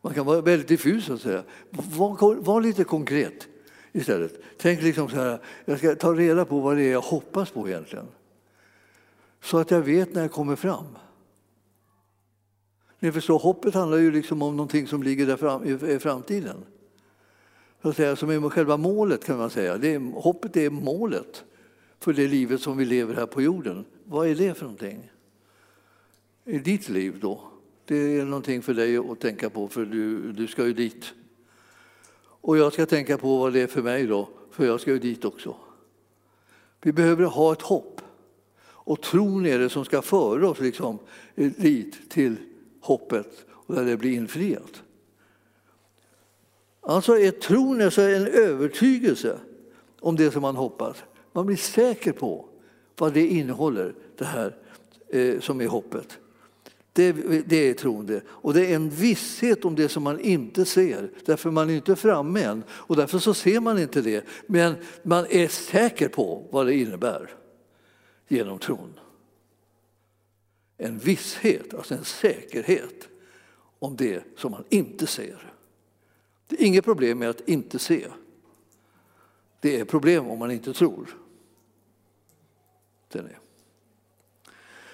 Man 0.00 0.14
kan 0.14 0.26
vara 0.26 0.40
väldigt 0.40 0.68
diffus 0.68 1.04
så 1.04 1.14
att 1.14 1.20
säga. 1.20 1.44
Var, 1.70 2.34
var 2.34 2.60
lite 2.60 2.84
konkret 2.84 3.48
istället. 3.92 4.40
Tänk 4.58 4.82
liksom 4.82 5.08
så 5.08 5.16
här, 5.16 5.40
jag 5.64 5.78
ska 5.78 5.94
ta 5.94 6.14
reda 6.14 6.44
på 6.44 6.60
vad 6.60 6.76
det 6.76 6.82
är 6.82 6.92
jag 6.92 7.00
hoppas 7.00 7.50
på 7.50 7.68
egentligen. 7.68 8.06
Så 9.42 9.58
att 9.58 9.70
jag 9.70 9.80
vet 9.80 10.14
när 10.14 10.22
jag 10.22 10.32
kommer 10.32 10.56
fram. 10.56 10.86
Ni 12.98 13.12
förstår, 13.12 13.38
hoppet 13.38 13.74
handlar 13.74 13.98
ju 13.98 14.12
liksom 14.12 14.42
om 14.42 14.56
någonting 14.56 14.86
som 14.86 15.02
ligger 15.02 15.26
där 15.26 15.36
fram, 15.36 15.64
i 15.64 15.98
framtiden. 15.98 16.56
Så 17.82 17.88
att 17.88 17.96
säga, 17.96 18.16
som 18.16 18.30
är 18.30 18.48
själva 18.48 18.76
målet 18.76 19.24
kan 19.24 19.38
man 19.38 19.50
säga. 19.50 19.76
Det 19.76 19.94
är, 19.94 19.98
hoppet 20.20 20.56
är 20.56 20.70
målet 20.70 21.44
för 22.00 22.12
det 22.12 22.28
livet 22.28 22.60
som 22.60 22.76
vi 22.76 22.84
lever 22.84 23.14
här 23.14 23.26
på 23.26 23.42
jorden. 23.42 23.84
Vad 24.04 24.28
är 24.28 24.34
det 24.34 24.54
för 24.54 24.64
någonting? 24.64 25.10
I 26.44 26.58
ditt 26.58 26.88
liv 26.88 27.18
då? 27.20 27.40
Det 27.84 27.96
är 27.96 28.24
någonting 28.24 28.62
för 28.62 28.74
dig 28.74 28.96
att 28.96 29.20
tänka 29.20 29.50
på, 29.50 29.68
för 29.68 29.84
du, 29.84 30.32
du 30.32 30.46
ska 30.46 30.66
ju 30.66 30.72
dit. 30.72 31.12
Och 32.40 32.58
jag 32.58 32.72
ska 32.72 32.86
tänka 32.86 33.18
på 33.18 33.38
vad 33.38 33.52
det 33.52 33.60
är 33.60 33.66
för 33.66 33.82
mig 33.82 34.06
då, 34.06 34.28
för 34.50 34.66
jag 34.66 34.80
ska 34.80 34.90
ju 34.90 34.98
dit 34.98 35.24
också. 35.24 35.56
Vi 36.82 36.92
behöver 36.92 37.24
ha 37.24 37.52
ett 37.52 37.62
hopp. 37.62 38.00
Och 38.60 39.00
tron 39.00 39.46
är 39.46 39.58
det 39.58 39.68
som 39.68 39.84
ska 39.84 40.02
föra 40.02 40.48
oss 40.48 40.60
liksom 40.60 40.98
eh, 41.34 41.52
dit 41.56 42.10
till 42.10 42.36
hoppet 42.88 43.46
och 43.50 43.74
där 43.74 43.84
det 43.84 43.96
blir 43.96 44.12
infriat. 44.12 44.82
Alltså 46.80 47.18
är 47.18 47.30
tron 47.30 47.82
alltså 47.82 48.02
en 48.02 48.26
övertygelse 48.26 49.38
om 50.00 50.16
det 50.16 50.30
som 50.30 50.42
man 50.42 50.56
hoppas. 50.56 50.96
Man 51.32 51.46
blir 51.46 51.56
säker 51.56 52.12
på 52.12 52.48
vad 52.96 53.12
det 53.12 53.26
innehåller, 53.26 53.94
det 54.16 54.24
här 54.24 54.56
eh, 55.08 55.40
som 55.40 55.60
är 55.60 55.66
hoppet. 55.66 56.18
Det, 56.92 57.12
det 57.46 57.56
är 57.56 58.02
det. 58.06 58.22
Och 58.28 58.54
det 58.54 58.66
är 58.66 58.74
en 58.74 58.90
visshet 58.90 59.64
om 59.64 59.74
det 59.74 59.88
som 59.88 60.02
man 60.02 60.20
inte 60.20 60.64
ser, 60.64 61.10
därför 61.24 61.50
man 61.50 61.70
är 61.70 61.74
inte 61.74 61.96
framme 61.96 62.42
än. 62.42 62.62
Och 62.70 62.96
därför 62.96 63.18
så 63.18 63.34
ser 63.34 63.60
man 63.60 63.78
inte 63.78 64.00
det. 64.00 64.24
Men 64.46 64.74
man 65.02 65.26
är 65.30 65.48
säker 65.48 66.08
på 66.08 66.44
vad 66.50 66.66
det 66.66 66.74
innebär 66.74 67.30
genom 68.28 68.58
tron. 68.58 68.92
En 70.78 70.98
visshet, 70.98 71.74
alltså 71.74 71.94
en 71.94 72.04
säkerhet 72.04 73.08
om 73.78 73.96
det 73.96 74.22
som 74.36 74.50
man 74.50 74.64
inte 74.68 75.06
ser. 75.06 75.52
Det 76.46 76.62
är 76.62 76.66
inget 76.66 76.84
problem 76.84 77.18
med 77.18 77.30
att 77.30 77.48
inte 77.48 77.78
se. 77.78 78.06
Det 79.60 79.80
är 79.80 79.84
problem 79.84 80.26
om 80.26 80.38
man 80.38 80.50
inte 80.50 80.72
tror. 80.72 81.16
Det 83.08 83.18
är. 83.18 83.38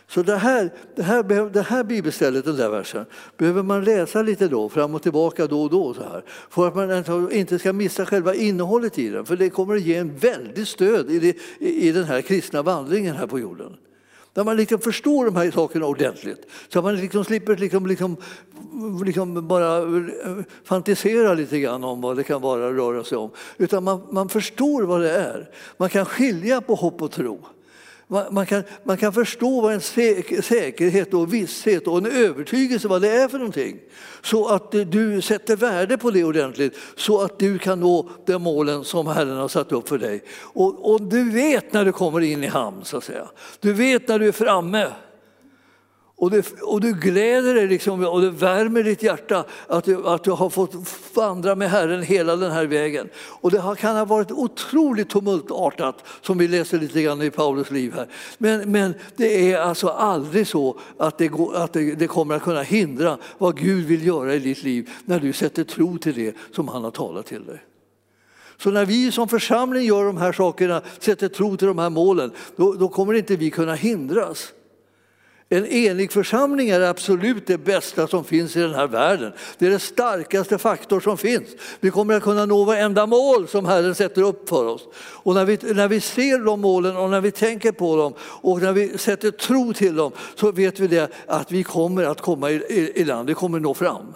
Så 0.06 0.22
det 0.22 0.36
här, 0.36 0.72
det 0.96 1.02
här, 1.02 1.50
det 1.50 1.62
här 1.62 1.84
bibelstället, 1.84 2.44
den 2.44 2.56
där 2.56 2.70
versen, 2.70 3.06
behöver 3.36 3.62
man 3.62 3.84
läsa 3.84 4.22
lite 4.22 4.48
då, 4.48 4.68
fram 4.68 4.94
och 4.94 5.02
tillbaka 5.02 5.46
då 5.46 5.62
och 5.62 5.70
då. 5.70 5.94
Så 5.94 6.02
här, 6.02 6.24
för 6.50 6.68
att 6.68 6.74
man 6.74 7.32
inte 7.32 7.58
ska 7.58 7.72
missa 7.72 8.06
själva 8.06 8.34
innehållet 8.34 8.98
i 8.98 9.08
den. 9.08 9.26
För 9.26 9.36
det 9.36 9.50
kommer 9.50 9.74
att 9.74 9.82
ge 9.82 9.94
en 9.94 10.16
väldigt 10.16 10.68
stöd 10.68 11.10
i, 11.10 11.18
det, 11.18 11.36
i 11.66 11.92
den 11.92 12.04
här 12.04 12.22
kristna 12.22 12.62
vandringen 12.62 13.16
här 13.16 13.26
på 13.26 13.38
jorden. 13.38 13.76
Där 14.34 14.44
man 14.44 14.56
liksom 14.56 14.78
förstår 14.78 15.24
de 15.24 15.36
här 15.36 15.50
sakerna 15.50 15.86
ordentligt. 15.86 16.46
Så 16.68 16.78
att 16.78 16.84
man 16.84 16.96
liksom 16.96 17.24
slipper 17.24 17.56
liksom, 17.56 17.86
liksom, 17.86 18.16
liksom 19.04 19.48
bara 19.48 19.76
eh, 19.78 20.44
fantisera 20.64 21.34
lite 21.34 21.60
grann 21.60 21.84
om 21.84 22.00
vad 22.00 22.16
det 22.16 22.24
kan 22.24 22.42
vara 22.42 22.72
röra 22.72 23.04
sig 23.04 23.18
om. 23.18 23.30
Utan 23.56 23.84
man, 23.84 24.02
man 24.10 24.28
förstår 24.28 24.82
vad 24.82 25.00
det 25.00 25.10
är. 25.10 25.50
Man 25.76 25.88
kan 25.88 26.04
skilja 26.04 26.60
på 26.60 26.74
hopp 26.74 27.02
och 27.02 27.10
tro. 27.10 27.46
Man 28.08 28.46
kan, 28.46 28.62
man 28.84 28.96
kan 28.96 29.12
förstå 29.12 29.60
vad 29.60 29.72
en 29.72 29.80
säkerhet 30.42 31.14
och 31.14 31.34
visshet 31.34 31.86
och 31.86 31.98
en 31.98 32.06
övertygelse 32.06 32.88
vad 32.88 33.02
det 33.02 33.10
är 33.10 33.28
för 33.28 33.38
någonting. 33.38 33.78
Så 34.22 34.48
att 34.48 34.74
eh, 34.74 34.80
du 34.80 35.20
sätter 35.20 35.56
värde 35.56 35.98
på 35.98 36.10
det 36.10 36.24
ordentligt 36.24 36.76
så 36.96 37.20
att 37.20 37.38
du 37.38 37.58
kan 37.58 37.80
nå 37.80 38.08
de 38.26 38.42
målen 38.42 38.84
som 38.84 39.06
Herren 39.06 39.36
har 39.36 39.48
satt 39.48 39.72
upp 39.72 39.88
för 39.88 39.98
dig. 39.98 40.22
Och, 40.40 40.92
och 40.92 41.02
du 41.02 41.30
vet 41.30 41.72
när 41.72 41.84
du 41.84 41.92
kommer 41.92 42.20
in 42.20 42.44
i 42.44 42.46
hamn 42.46 42.84
så 42.84 42.96
att 42.96 43.04
säga. 43.04 43.28
Du 43.60 43.72
vet 43.72 44.08
när 44.08 44.18
du 44.18 44.28
är 44.28 44.32
framme. 44.32 44.86
Och 46.16 46.30
du, 46.30 46.42
och 46.62 46.80
du 46.80 46.92
gläder 46.92 47.54
dig 47.54 47.66
liksom, 47.66 48.04
och 48.04 48.20
det 48.20 48.30
värmer 48.30 48.82
ditt 48.82 49.02
hjärta 49.02 49.44
att 49.66 49.84
du, 49.84 50.06
att 50.06 50.24
du 50.24 50.30
har 50.30 50.50
fått 50.50 50.74
vandra 51.14 51.54
med 51.54 51.70
Herren 51.70 52.02
hela 52.02 52.36
den 52.36 52.52
här 52.52 52.66
vägen. 52.66 53.08
Och 53.16 53.50
det 53.50 53.76
kan 53.78 53.96
ha 53.96 54.04
varit 54.04 54.30
otroligt 54.30 55.08
tumultartat 55.08 56.04
som 56.20 56.38
vi 56.38 56.48
läser 56.48 56.78
lite 56.78 57.02
grann 57.02 57.22
i 57.22 57.30
Paulus 57.30 57.70
liv 57.70 57.94
här. 57.94 58.08
Men, 58.38 58.72
men 58.72 58.94
det 59.16 59.52
är 59.52 59.58
alltså 59.58 59.88
aldrig 59.88 60.46
så 60.46 60.78
att, 60.98 61.18
det, 61.18 61.28
går, 61.28 61.56
att 61.56 61.72
det, 61.72 61.94
det 61.94 62.06
kommer 62.06 62.34
att 62.34 62.42
kunna 62.42 62.62
hindra 62.62 63.18
vad 63.38 63.58
Gud 63.58 63.86
vill 63.86 64.06
göra 64.06 64.34
i 64.34 64.38
ditt 64.38 64.62
liv 64.62 64.90
när 65.04 65.20
du 65.20 65.32
sätter 65.32 65.64
tro 65.64 65.98
till 65.98 66.14
det 66.14 66.36
som 66.54 66.68
han 66.68 66.84
har 66.84 66.90
talat 66.90 67.26
till 67.26 67.46
dig. 67.46 67.62
Så 68.56 68.70
när 68.70 68.84
vi 68.84 69.12
som 69.12 69.28
församling 69.28 69.84
gör 69.84 70.04
de 70.04 70.16
här 70.16 70.32
sakerna, 70.32 70.82
sätter 70.98 71.28
tro 71.28 71.56
till 71.56 71.68
de 71.68 71.78
här 71.78 71.90
målen, 71.90 72.30
då, 72.56 72.72
då 72.72 72.88
kommer 72.88 73.14
inte 73.14 73.36
vi 73.36 73.50
kunna 73.50 73.74
hindras. 73.74 74.52
En 75.54 75.66
enig 75.66 76.12
församling 76.12 76.68
är 76.68 76.80
absolut 76.80 77.46
det 77.46 77.58
bästa 77.58 78.06
som 78.06 78.24
finns 78.24 78.56
i 78.56 78.60
den 78.60 78.74
här 78.74 78.86
världen. 78.86 79.32
Det 79.58 79.66
är 79.66 79.70
den 79.70 79.80
starkaste 79.80 80.58
faktor 80.58 81.00
som 81.00 81.18
finns. 81.18 81.48
Vi 81.80 81.90
kommer 81.90 82.14
att 82.14 82.22
kunna 82.22 82.46
nå 82.46 82.64
varenda 82.64 83.06
mål 83.06 83.48
som 83.48 83.66
Herren 83.66 83.94
sätter 83.94 84.22
upp 84.22 84.48
för 84.48 84.66
oss. 84.66 84.82
Och 84.96 85.34
när 85.34 85.44
vi, 85.44 85.58
när 85.74 85.88
vi 85.88 86.00
ser 86.00 86.38
de 86.38 86.60
målen 86.60 86.96
och 86.96 87.10
när 87.10 87.20
vi 87.20 87.30
tänker 87.30 87.72
på 87.72 87.96
dem 87.96 88.14
och 88.20 88.62
när 88.62 88.72
vi 88.72 88.98
sätter 88.98 89.30
tro 89.30 89.72
till 89.72 89.96
dem 89.96 90.12
så 90.34 90.52
vet 90.52 90.80
vi 90.80 90.86
det 90.86 91.10
att 91.26 91.52
vi 91.52 91.62
kommer 91.62 92.04
att 92.04 92.20
komma 92.20 92.50
i, 92.50 92.54
i, 92.54 93.00
i 93.00 93.04
land, 93.04 93.28
vi 93.28 93.34
kommer 93.34 93.58
att 93.58 93.62
nå 93.62 93.74
fram. 93.74 94.14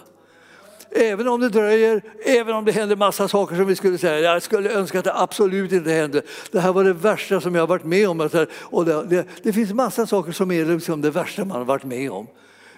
Även 0.91 1.27
om 1.27 1.39
det 1.39 1.49
dröjer, 1.49 2.01
även 2.25 2.55
om 2.55 2.65
det 2.65 2.71
händer 2.71 2.95
massa 2.95 3.27
saker 3.27 3.55
som 3.55 3.65
vi 3.65 3.75
skulle 3.75 3.97
säga, 3.97 4.19
jag 4.19 4.43
skulle 4.43 4.71
önska 4.71 4.99
att 4.99 5.05
det 5.05 5.15
absolut 5.15 5.71
inte 5.71 5.91
hände. 5.91 6.21
Det 6.51 6.59
här 6.59 6.73
var 6.73 6.83
det 6.83 6.93
värsta 6.93 7.41
som 7.41 7.55
jag 7.55 7.61
har 7.61 7.67
varit 7.67 7.85
med 7.85 8.09
om. 8.09 8.29
Och 8.51 8.85
det, 8.85 9.03
det, 9.03 9.25
det 9.43 9.53
finns 9.53 9.73
massa 9.73 10.07
saker 10.07 10.31
som 10.31 10.51
är 10.51 10.65
liksom 10.65 11.01
det 11.01 11.11
värsta 11.11 11.45
man 11.45 11.57
har 11.57 11.65
varit 11.65 11.83
med 11.83 12.11
om. 12.11 12.27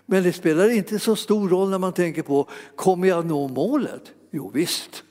Men 0.05 0.23
det 0.23 0.33
spelar 0.33 0.69
inte 0.69 0.99
så 0.99 1.15
stor 1.15 1.49
roll 1.49 1.69
när 1.69 1.77
man 1.77 1.93
tänker 1.93 2.21
på, 2.21 2.47
kommer 2.75 3.07
jag 3.07 3.25
nå 3.25 3.47
målet? 3.47 4.01
Jo 4.31 4.51
visst, 4.53 5.03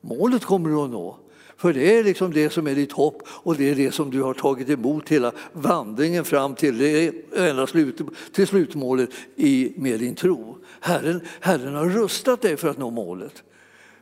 målet 0.00 0.44
kommer 0.44 0.70
du 0.70 0.76
att 0.76 0.90
nå. 0.90 1.18
För 1.56 1.72
det 1.72 1.98
är 1.98 2.04
liksom 2.04 2.32
det 2.32 2.50
som 2.50 2.66
är 2.66 2.74
ditt 2.74 2.92
hopp 2.92 3.22
och 3.28 3.56
det 3.56 3.70
är 3.70 3.74
det 3.74 3.92
som 3.92 4.10
du 4.10 4.22
har 4.22 4.34
tagit 4.34 4.70
emot 4.70 5.08
hela 5.08 5.32
vandringen 5.52 6.24
fram 6.24 6.54
till 6.54 6.78
det 6.78 7.12
enda 7.36 7.66
slut, 7.66 8.00
till 8.32 8.46
slutmålet 8.46 9.10
i, 9.36 9.72
med 9.76 10.00
din 10.00 10.14
tro. 10.14 10.58
Herren, 10.80 11.20
Herren 11.40 11.74
har 11.74 11.88
rustat 11.88 12.42
dig 12.42 12.56
för 12.56 12.68
att 12.68 12.78
nå 12.78 12.90
målet. 12.90 13.42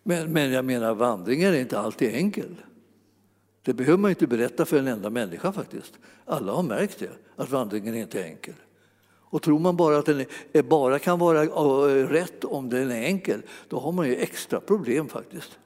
Men, 0.02 0.32
men 0.32 0.52
jag 0.52 0.64
menar, 0.64 0.94
vandringen 0.94 1.55
är 1.55 1.59
inte 1.59 1.78
alltid 1.78 2.14
enkel. 2.14 2.57
Det 3.62 3.74
behöver 3.74 3.98
man 3.98 4.11
inte 4.11 4.26
berätta 4.26 4.64
för 4.64 4.78
en 4.78 4.88
enda 4.88 5.11
människa 5.11 5.52
faktiskt. 5.52 5.92
Alla 6.24 6.52
har 6.52 6.62
märkt 6.62 6.98
det, 6.98 7.11
att 7.36 7.50
vandringen 7.50 7.94
är 7.94 8.00
inte 8.00 8.20
är 8.20 8.24
enkel. 8.24 8.55
Och 9.34 9.42
tror 9.42 9.59
man 9.59 9.76
bara 9.76 9.98
att 9.98 10.07
den 10.07 10.24
är, 10.52 10.62
bara 10.62 10.98
kan 10.98 11.18
vara 11.18 11.42
eh, 11.42 12.07
rätt 12.07 12.44
om 12.44 12.68
den 12.68 12.90
är 12.90 13.02
enkel, 13.02 13.42
då 13.68 13.78
har 13.78 13.92
man 13.92 14.09
ju 14.09 14.16
extra 14.16 14.61
problem 14.61 15.09
faktiskt. 15.09 15.59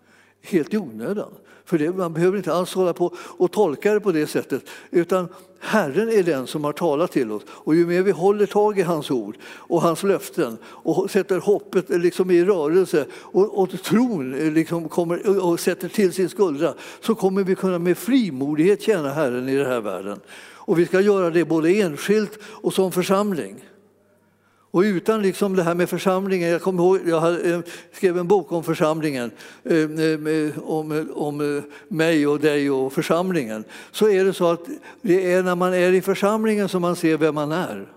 helt 0.43 0.75
i 0.75 0.79
onödan. 0.79 1.31
För 1.69 1.79
det, 1.79 1.93
man 1.93 2.13
behöver 2.13 2.37
inte 2.37 2.53
alls 2.53 2.75
hålla 2.75 2.93
på 2.93 3.15
och 3.17 3.53
tolka 3.53 3.95
det 3.95 4.01
på 4.01 4.13
det 4.13 4.27
sättet. 4.27 4.63
Utan 4.91 5.29
Herren 5.61 6.09
är 6.09 6.23
den 6.23 6.47
som 6.47 6.65
har 6.65 6.73
talat 6.73 7.13
till 7.13 7.33
oss. 7.33 7.43
Och 7.49 7.75
ju 7.75 7.87
mer 7.87 8.03
vi 8.03 8.11
håller 8.11 8.47
tag 8.47 8.79
i 8.79 8.83
hans 8.83 9.11
ord 9.11 9.37
och 9.45 9.83
hans 9.83 10.03
löften 10.03 10.59
och 10.65 11.11
sätter 11.11 11.39
hoppet 11.39 11.89
liksom 11.89 12.31
i 12.31 12.45
rörelse 12.45 13.07
och, 13.13 13.59
och 13.59 13.83
tron 13.83 14.55
liksom 14.55 14.89
kommer 14.89 15.45
och 15.45 15.61
sätter 15.61 15.89
till 15.89 16.13
sin 16.13 16.29
skuldra 16.29 16.75
så 17.01 17.15
kommer 17.15 17.45
vi 17.45 17.55
kunna 17.55 17.79
med 17.79 17.99
frimodighet 17.99 18.83
tjäna 18.83 19.13
Herren 19.13 19.49
i 19.49 19.57
den 19.57 19.67
här 19.67 19.81
världen. 19.81 20.21
Och 20.55 20.79
vi 20.79 20.87
ska 20.87 21.01
göra 21.01 21.31
det 21.31 21.45
både 21.45 21.71
enskilt 21.71 22.39
och 22.43 22.75
som 22.75 22.93
församling. 22.93 23.65
Och 24.71 24.81
utan 24.81 25.23
liksom 25.23 25.57
det 25.57 25.63
här 25.63 25.75
med 25.75 25.91
församlingen, 25.91 26.49
jag 26.49 26.63
kommer 26.63 26.83
ihåg, 26.83 27.01
jag 27.07 27.47
eh, 27.51 27.61
skrev 27.93 28.19
en 28.19 28.29
bok 28.29 28.53
om 28.53 28.65
församlingen, 28.65 29.31
eh, 29.65 29.77
eh, 29.77 30.59
om, 30.65 31.09
om 31.15 31.63
mig 31.89 32.27
och 32.27 32.41
dig 32.41 32.71
och 32.71 32.93
församlingen. 32.93 33.65
Så 33.91 34.09
är 34.09 34.25
det 34.25 34.33
så 34.33 34.51
att 34.51 34.67
det 35.03 35.33
är 35.33 35.43
när 35.43 35.55
man 35.55 35.75
är 35.75 35.93
i 35.93 36.01
församlingen 36.03 36.69
som 36.69 36.83
man 36.83 36.97
ser 36.97 37.17
vem 37.17 37.35
man 37.35 37.53
är. 37.53 37.93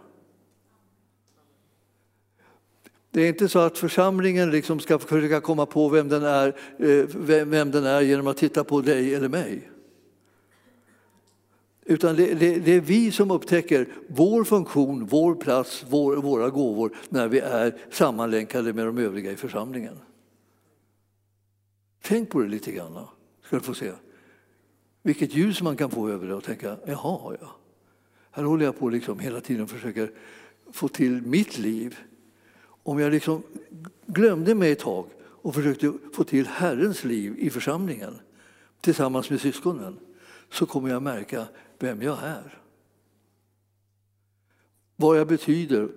Det 3.13 3.21
är 3.21 3.27
inte 3.27 3.49
så 3.49 3.59
att 3.59 3.77
församlingen 3.77 4.51
liksom 4.51 4.79
ska 4.79 4.99
försöka 4.99 5.41
komma 5.41 5.65
på 5.65 5.89
vem 5.89 6.09
den, 6.09 6.23
är, 6.23 6.53
vem 7.45 7.71
den 7.71 7.85
är 7.85 8.01
genom 8.01 8.27
att 8.27 8.37
titta 8.37 8.63
på 8.63 8.81
dig 8.81 9.15
eller 9.15 9.29
mig. 9.29 9.70
Utan 11.91 12.15
det, 12.15 12.33
det, 12.33 12.59
det, 12.59 12.71
är 12.71 12.81
vi 12.81 13.11
som 13.11 13.31
upptäcker 13.31 13.87
vår 14.07 14.43
funktion, 14.43 15.05
vår 15.05 15.35
plats, 15.35 15.85
vår, 15.89 16.15
våra 16.15 16.49
gåvor 16.49 16.95
när 17.09 17.27
vi 17.27 17.39
är 17.39 17.77
sammanlänkade 17.91 18.73
med 18.73 18.85
de 18.85 18.97
övriga 18.97 19.31
i 19.31 19.35
församlingen. 19.35 19.99
Tänk 22.01 22.29
på 22.29 22.39
det 22.39 22.47
lite 22.47 22.71
grann, 22.71 22.97
ska 23.43 23.55
du 23.55 23.61
få 23.61 23.73
se. 23.73 23.91
Vilket 25.01 25.33
ljus 25.33 25.61
man 25.61 25.77
kan 25.77 25.89
få 25.89 26.09
över 26.09 26.27
det 26.27 26.35
och 26.35 26.43
tänka, 26.43 26.77
jaha, 26.85 27.37
ja. 27.41 27.55
Här 28.31 28.43
håller 28.43 28.65
jag 28.65 28.79
på 28.79 28.89
liksom 28.89 29.19
hela 29.19 29.41
tiden 29.41 29.63
och 29.63 29.69
försöker 29.69 30.11
få 30.71 30.87
till 30.87 31.21
mitt 31.21 31.57
liv. 31.57 31.97
Om 32.83 32.99
jag 32.99 33.11
liksom 33.11 33.43
glömde 34.05 34.55
mig 34.55 34.71
ett 34.71 34.79
tag 34.79 35.05
och 35.21 35.55
försökte 35.55 35.93
få 36.13 36.23
till 36.23 36.47
Herrens 36.47 37.03
liv 37.03 37.35
i 37.37 37.49
församlingen 37.49 38.13
tillsammans 38.81 39.29
med 39.29 39.41
syskonen 39.41 39.97
så 40.49 40.65
kommer 40.65 40.89
jag 40.89 41.03
märka 41.03 41.47
vem 41.83 42.01
jag 42.01 42.17
är. 42.23 42.57
Vad 44.95 45.17
jag 45.17 45.27
betyder, 45.27 45.89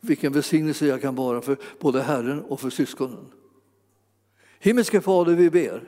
vilken 0.00 0.32
välsignelse 0.32 0.86
jag 0.86 1.00
kan 1.00 1.14
vara 1.14 1.42
för 1.42 1.56
både 1.80 2.02
Herren 2.02 2.42
och 2.42 2.60
för 2.60 2.70
syskonen. 2.70 3.32
Himmelske 4.64 5.00
Fader, 5.00 5.32
vi 5.32 5.50
ber 5.50 5.82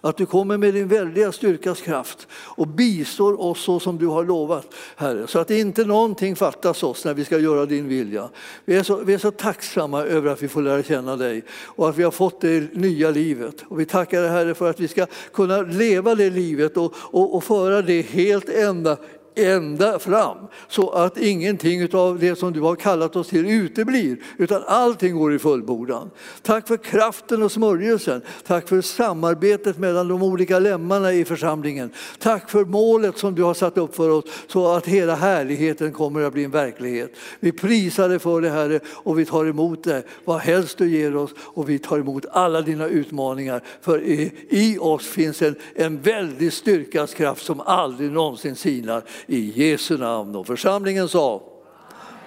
att 0.00 0.16
du 0.16 0.26
kommer 0.26 0.56
med 0.56 0.74
din 0.74 0.88
väldiga 0.88 1.32
styrkas 1.32 1.80
kraft 1.80 2.28
och 2.32 2.66
bistår 2.66 3.40
oss 3.40 3.60
så 3.60 3.80
som 3.80 3.98
du 3.98 4.06
har 4.06 4.24
lovat, 4.24 4.74
Herre, 4.96 5.26
så 5.26 5.38
att 5.38 5.50
inte 5.50 5.84
någonting 5.84 6.36
fattas 6.36 6.82
oss 6.82 7.04
när 7.04 7.14
vi 7.14 7.24
ska 7.24 7.38
göra 7.38 7.66
din 7.66 7.88
vilja. 7.88 8.30
Vi 8.64 8.76
är, 8.76 8.82
så, 8.82 8.96
vi 8.96 9.14
är 9.14 9.18
så 9.18 9.30
tacksamma 9.30 10.02
över 10.02 10.30
att 10.30 10.42
vi 10.42 10.48
får 10.48 10.62
lära 10.62 10.82
känna 10.82 11.16
dig 11.16 11.44
och 11.50 11.88
att 11.88 11.96
vi 11.96 12.02
har 12.02 12.10
fått 12.10 12.40
det 12.40 12.74
nya 12.74 13.10
livet. 13.10 13.64
Och 13.68 13.80
vi 13.80 13.86
tackar 13.86 14.22
dig, 14.22 14.30
Herre, 14.30 14.54
för 14.54 14.70
att 14.70 14.80
vi 14.80 14.88
ska 14.88 15.06
kunna 15.32 15.62
leva 15.62 16.14
det 16.14 16.30
livet 16.30 16.76
och, 16.76 16.94
och, 16.96 17.34
och 17.34 17.44
föra 17.44 17.82
det 17.82 18.02
helt 18.02 18.48
ända 18.48 18.96
ända 19.34 19.98
fram 19.98 20.36
så 20.68 20.90
att 20.90 21.18
ingenting 21.18 21.94
av 21.94 22.18
det 22.18 22.36
som 22.36 22.52
du 22.52 22.60
har 22.60 22.76
kallat 22.76 23.16
oss 23.16 23.28
till 23.28 23.50
uteblir 23.50 24.16
utan 24.38 24.62
allting 24.66 25.16
går 25.16 25.34
i 25.34 25.38
fullbordan. 25.38 26.10
Tack 26.42 26.68
för 26.68 26.76
kraften 26.76 27.42
och 27.42 27.52
smörjelsen. 27.52 28.22
Tack 28.46 28.68
för 28.68 28.80
samarbetet 28.80 29.78
mellan 29.78 30.08
de 30.08 30.22
olika 30.22 30.58
lemmarna 30.58 31.12
i 31.12 31.24
församlingen. 31.24 31.90
Tack 32.18 32.50
för 32.50 32.64
målet 32.64 33.18
som 33.18 33.34
du 33.34 33.42
har 33.42 33.54
satt 33.54 33.78
upp 33.78 33.96
för 33.96 34.10
oss 34.10 34.24
så 34.46 34.72
att 34.72 34.86
hela 34.86 35.14
härligheten 35.14 35.92
kommer 35.92 36.22
att 36.22 36.32
bli 36.32 36.44
en 36.44 36.50
verklighet. 36.50 37.14
Vi 37.40 37.52
prisar 37.52 38.08
dig 38.08 38.18
för 38.18 38.40
det 38.40 38.50
Herre 38.50 38.80
och 38.86 39.18
vi 39.18 39.24
tar 39.24 39.44
emot 39.44 39.84
det 39.84 40.02
vad 40.24 40.40
helst 40.40 40.78
du 40.78 40.90
ger 40.90 41.16
oss 41.16 41.30
och 41.38 41.68
vi 41.68 41.78
tar 41.78 41.98
emot 41.98 42.26
alla 42.32 42.62
dina 42.62 42.86
utmaningar 42.86 43.62
för 43.80 44.02
i, 44.02 44.32
i 44.48 44.78
oss 44.78 45.06
finns 45.06 45.42
en, 45.42 45.54
en 45.74 46.00
väldig 46.00 46.52
styrkas 46.52 47.14
kraft 47.14 47.44
som 47.44 47.60
aldrig 47.60 48.10
någonsin 48.10 48.56
sinar 48.56 49.02
i 49.26 49.52
Jesu 49.54 49.98
namn. 49.98 50.36
Och 50.36 50.46
församlingen 50.46 51.08
sa 51.08 51.42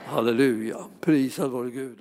Halleluja, 0.06 0.78
prisad 1.02 1.52
vare 1.52 1.70
Gud. 1.70 1.98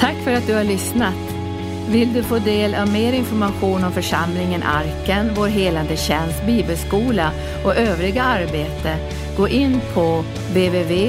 Tack 0.00 0.16
för 0.24 0.32
att 0.32 0.46
du 0.46 0.54
har 0.54 0.64
lyssnat. 0.64 1.14
Vill 1.90 2.12
du 2.12 2.22
få 2.22 2.38
del 2.38 2.74
av 2.74 2.92
mer 2.92 3.12
information 3.12 3.84
om 3.84 3.92
församlingen 3.92 4.62
Arken, 4.62 5.30
vår 5.36 5.46
helande 5.46 5.96
tjänst, 5.96 6.46
bibelskola 6.46 7.32
och 7.64 7.76
övriga 7.76 8.22
arbete, 8.22 8.96
gå 9.36 9.48
in 9.48 9.80
på 9.94 10.24
www.arken.org. 10.52 11.00